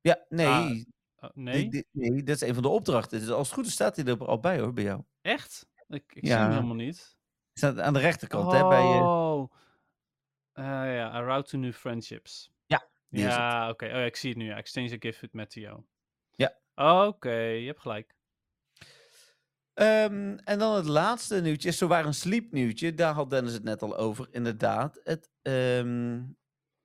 [0.02, 0.47] Ja, nee.
[0.47, 0.84] Ah,
[1.22, 1.70] Oh, nee?
[1.70, 3.20] die- nee, dat is een van de opdrachten.
[3.20, 5.04] Dus als het goed is, staat hij er al bij hoor, bij jou.
[5.22, 5.68] Echt?
[5.88, 6.41] Ik, ik zie Ja.
[6.41, 7.18] hem helemaal niet.
[7.54, 8.68] Staat aan de rechterkant, hè?
[8.68, 9.54] Bij, Oh.
[10.52, 12.52] Eh, ja, a route to new friendships.
[13.10, 13.86] Ja, oké.
[13.86, 14.45] Oh, ja, ik zie het nu.
[14.45, 14.55] Ja.
[14.57, 15.86] Exchange a gift with Matteo.
[16.32, 16.57] Ja.
[17.07, 18.16] Oké, je hebt gelijk.
[19.74, 22.93] Ehm, en dan het laatste nieuwtje, is zowaar een sleep nieuwtje.
[22.93, 24.99] Daar had Dennis het net al over, inderdaad.
[25.03, 26.16] Het, ehm,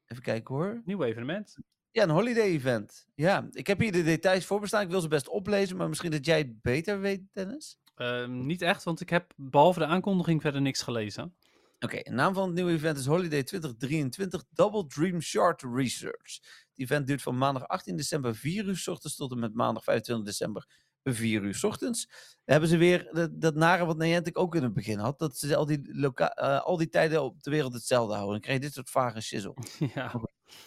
[0.07, 0.83] even kijken hoor.
[0.85, 1.57] Nieuw evenement.
[1.91, 3.07] Ja, een holiday event.
[3.15, 4.83] Ja, ik heb hier de details voor me staan.
[4.83, 7.79] Ik wil ze best oplezen, maar misschien dat jij het beter weet, Dennis.
[7.95, 11.37] Ehm, niet echt, want ik heb behalve de aankondiging verder niks gelezen.
[11.85, 16.33] Oké, de naam van het nieuwe event is Holiday 2023 Double Dream Short Research.
[16.69, 19.85] Het event duurt van maandag 18 december 4 uur s ochtends tot en met maandag
[19.85, 20.69] 25 december
[21.03, 22.07] 4 uur s ochtends.
[22.07, 25.19] Dan hebben ze weer dat, dat nare wat Niantic ook in het begin had.
[25.19, 28.33] Dat ze al die, loka- eh, al die tijden op de wereld hetzelfde houden.
[28.33, 29.57] Dan krijg je dit soort vage shizzle.
[29.95, 30.21] ja.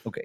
[0.03, 0.21] Oké.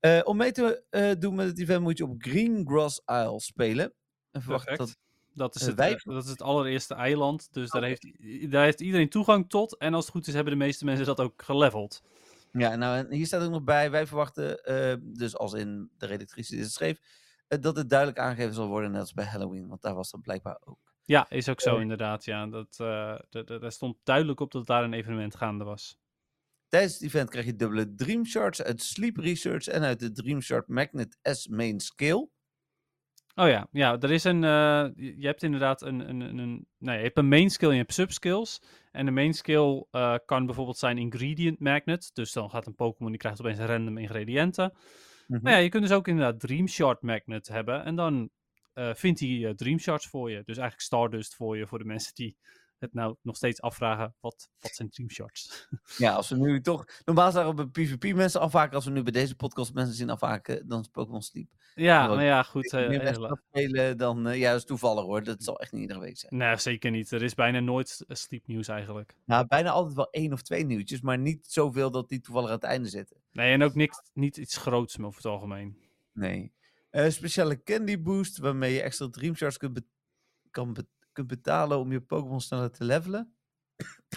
[0.00, 3.94] Eh, om mee te eh, doen met het event moet je op Greengrass Isle spelen.
[4.30, 4.88] En verwacht Perfect.
[4.88, 4.98] dat
[5.34, 7.48] Dat is, eh, het, eh, dat is het allereerste eiland.
[7.52, 8.06] Dus daar, heeft,
[8.50, 9.76] daar heeft iedereen toegang tot.
[9.76, 12.02] En als het goed is, hebben de meeste mensen dat ook geleveld.
[12.52, 16.06] Ja, nou, en hier staat ook nog bij, wij verwachten, eh, dus als in de
[16.06, 16.98] redactrice die het schreef,
[17.48, 20.22] eh, dat het duidelijk aangegeven zal worden, net als bij Halloween, want daar was dat
[20.22, 20.94] blijkbaar ook.
[21.04, 22.24] Ja, is ook zo inderdaad.
[22.24, 22.76] Ja, dat,
[23.30, 25.98] daar stond duidelijk op dat daar een evenement gaande was.
[26.68, 30.40] Tijdens het event krijg je dubbele Dream Shards uit Sleep Research en uit de Dream
[30.40, 32.28] Shard Magnet S Main Skill.
[33.34, 34.44] Oh ja, ja, er is een.
[34.44, 36.08] eh, je hebt inderdaad een.
[36.08, 38.62] een, een, een nee, je hebt een main skill en je hebt subskills.
[38.90, 42.10] En de main skill eh, kan bijvoorbeeld zijn ingredient magnet.
[42.12, 44.72] Dus dan gaat een Pokémon die krijgt opeens random ingrediënten.
[45.26, 45.42] Mhm.
[45.42, 47.84] Maar ja, je kunt dus ook inderdaad Dream Shard magnet hebben.
[47.84, 48.30] En dan
[48.72, 50.36] eh, vindt hij Dream Shards voor je.
[50.36, 52.36] Dus eigenlijk Stardust voor je, voor de mensen die
[52.82, 54.14] het nou nog steeds afvragen.
[54.20, 55.68] Wat, wat zijn Dream Shards?
[55.98, 59.02] Ja, als we nu toch, normaal zouden we bij PvP mensen afhaken, als we nu
[59.02, 61.48] bij deze podcast mensen zien afhaken, dan is Pokémon Sleep.
[61.74, 62.72] ja, maar ja, goed.
[62.72, 66.18] Eh, afspelen dan, eh, ja, dat is toevallig hoor, dat zal echt niet iedere week
[66.18, 66.36] zijn.
[66.36, 67.10] Nee, zeker niet.
[67.12, 69.14] Er is bijna nooit eh, sleep nieuws eigenlijk.
[69.24, 72.54] Nou, bijna altijd wel één of twee nieuwtjes, maar niet zoveel dat die toevallig aan
[72.54, 73.16] het einde zitten.
[73.32, 75.76] Nee, en ook niks, niet iets groots over het algemeen.
[76.12, 76.52] Nee.
[76.90, 79.84] Eh, speciale Candy Boost, waarmee je extra Dream Shards kunt, be-
[80.50, 83.34] kan be- kunt betalen om je Pokémon sneller te levelen.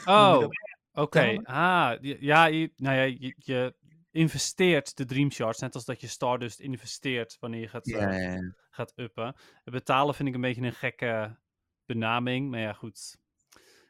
[0.06, 0.48] Oh,
[0.94, 1.40] oké.
[1.44, 3.76] Ah, ja, je, nou ja, je, je
[4.12, 8.38] investeert de Dream Shards, net als dat je Stardust investeert wanneer je gaat, eh,
[8.70, 9.36] gaat uppen.
[9.64, 11.38] Betalen vind ik een beetje een gekke
[11.86, 13.18] benaming, maar ja, goed.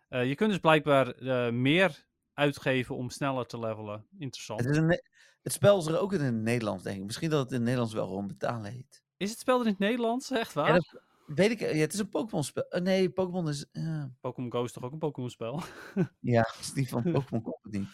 [0.10, 4.08] Eh, je kunt dus blijkbaar eh, meer uitgeven om sneller te levelen.
[4.18, 4.60] Interessant.
[4.60, 5.02] Het, is een,
[5.42, 7.06] het spel is er ook in het Nederlands, denk ik.
[7.06, 9.04] Misschien dat het in het Nederlands wel gewoon betalen heet.
[9.18, 10.32] Is het spel er in het Nederlands?
[10.32, 10.68] Echt waar?
[10.68, 11.60] Ja, dat weet ik.
[11.60, 12.64] Ja, het is een Pokémon spel.
[12.70, 13.66] Eh, nee, Pokémon is.
[13.72, 14.12] ja.
[14.22, 15.62] Pokémon Go is toch ook een Pokémon spel?
[16.20, 17.86] ja, is niet van Pokémon Company.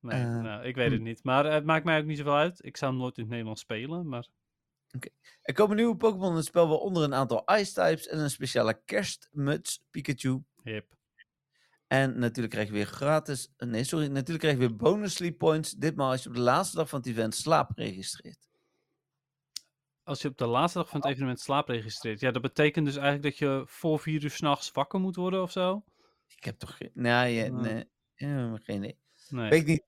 [0.00, 1.24] Nee, Eh, nou, ik weet het niet.
[1.24, 2.64] Maar eh, het maakt mij ook niet zoveel uit.
[2.64, 4.28] Ik zou hem nooit in het Nederlands spelen, maar...
[5.42, 9.84] Er komen nieuwe Pokémon in het spel, waaronder een aantal Ice-types en een speciale kerstmuts
[9.90, 10.42] Pikachu.
[10.62, 10.96] Hip.
[11.86, 13.52] En natuurlijk krijg je weer gratis.
[13.56, 14.06] eh, Nee, sorry.
[14.06, 15.72] Natuurlijk krijg je weer bonus sleep points.
[15.72, 18.48] Ditmaal als je op de laatste dag van het event slaap registreert.
[20.04, 22.20] Als je op de laatste dag van het evenement slaap registreert.
[22.20, 25.50] Ja, dat betekent dus eigenlijk dat je voor vier uur s'nachts wakker moet worden of
[25.50, 25.84] zo?
[26.36, 26.90] Ik heb toch geen.
[26.94, 27.50] Nee, ja, Ja.
[27.50, 27.84] nee.
[28.14, 28.98] ja, geen idee.
[29.28, 29.50] Nee.
[29.50, 29.84] Weet ik niet.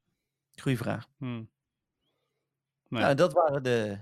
[0.62, 1.06] Goeie vraag.
[1.18, 1.50] Hmm.
[2.88, 3.02] Nee.
[3.02, 3.98] Nou, dat waren de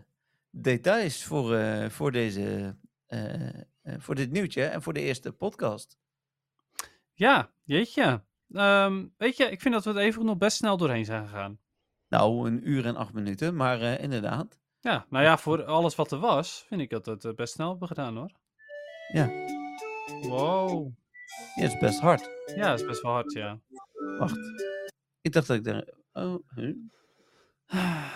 [0.51, 3.62] details voor, eh, voor, deze, eh, eh,
[3.99, 5.99] voor dit nieuwtje en voor de eerste podcast.
[7.12, 8.23] Ja, jeetje.
[8.53, 11.59] Ehm, weet je, ik vind dat we het even nog best snel doorheen zijn gegaan.
[12.09, 14.59] Nou, een uur en acht minuten, maar eh, inderdaad.
[14.85, 17.53] Ja, nou ja, voor alles wat er was, vind ik dat we het eh, best
[17.53, 18.30] snel hebben gedaan hoor.
[19.13, 19.26] Ja.
[20.22, 20.91] Wow.
[21.54, 22.30] Ja, het is best hard.
[22.54, 23.61] Ja, dat is best wel hard, ja.
[24.18, 24.38] Wacht.
[25.21, 25.88] Ik dacht dat ik daar.
[26.13, 26.76] Oh, huh?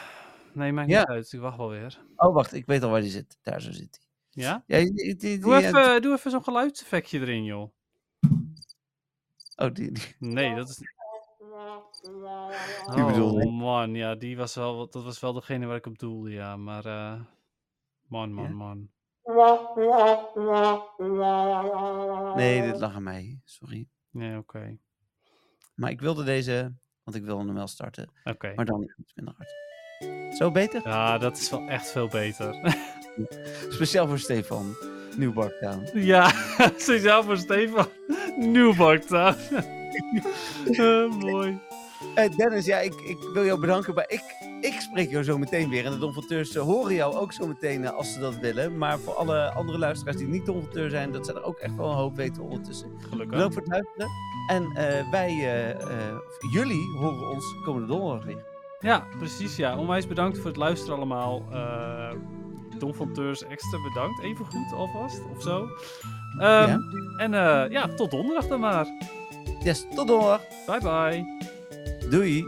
[0.52, 0.98] Nee, maakt Ja.
[0.98, 1.32] niet uit.
[1.32, 1.98] Ik wacht wel weer.
[2.16, 2.52] oh, wacht.
[2.52, 3.38] Ik weet al waar die zit.
[3.42, 4.44] Daar zo zit hij.
[4.44, 4.64] Ja?
[4.66, 7.70] Ja, die, die, die, Doe even, doe even zo'n geluidseffectje erin, joh.
[9.56, 10.14] Oh, die, die.
[10.18, 10.80] Nee, dat is...
[13.06, 13.50] Bedoelde Oh ik.
[13.50, 16.56] man, ja, die was wel, dat was wel degene waar ik op doelde, ja.
[16.56, 17.20] Maar, eh
[18.06, 18.50] man, man, Ja?
[18.50, 18.88] man.
[22.36, 23.40] Nee, dit lag aan mij.
[23.44, 23.86] Sorry.
[24.10, 24.76] Nee, oké.
[25.74, 26.72] Maar ik wilde deze,
[27.04, 28.10] want ik wilde hem wel starten.
[28.24, 28.52] Oké.
[28.54, 30.36] Maar dan iets minder hard.
[30.36, 30.80] Zo beter?
[30.88, 32.54] Ja, dat is wel echt veel beter.
[33.70, 34.74] Speciaal voor Stefan.
[35.16, 35.98] Nieuwbarktown.
[35.98, 36.28] Ja,
[36.76, 37.86] speciaal voor Stefan.
[38.36, 39.36] Nieuwbarktown.
[40.66, 41.58] Uh, mooi.
[42.16, 43.94] Uh, Dennis, ja, ik, ik wil jou bedanken.
[43.94, 44.22] Maar ik,
[44.60, 45.84] ik spreek jou zo meteen weer.
[45.84, 48.78] En de Donfonteurs horen jou ook zo meteen uh, als ze dat willen.
[48.78, 51.90] Maar voor alle andere luisteraars die niet Donfonteur zijn, dat ze er ook echt wel
[51.90, 52.90] een hoop weten ondertussen.
[52.98, 53.30] Gelukkig.
[53.30, 54.08] Bedankt voor het luisteren.
[54.48, 54.72] En
[55.10, 55.76] wij,
[56.14, 58.44] of jullie, horen ons komende donderdag weer.
[58.80, 59.56] Ja, precies.
[59.56, 59.78] Ja.
[59.78, 61.44] Onwijs bedankt voor het luisteren allemaal.
[62.78, 64.22] Don van Teurs extra bedankt.
[64.22, 65.60] Even goed alvast, of zo.
[65.60, 65.68] Um,
[66.38, 66.78] ja.
[67.16, 68.86] En uh, ja, tot donderdag dan maar.
[69.64, 70.40] Yes, tot donderdag.
[70.66, 71.24] Bye bye.
[72.10, 72.44] Doei.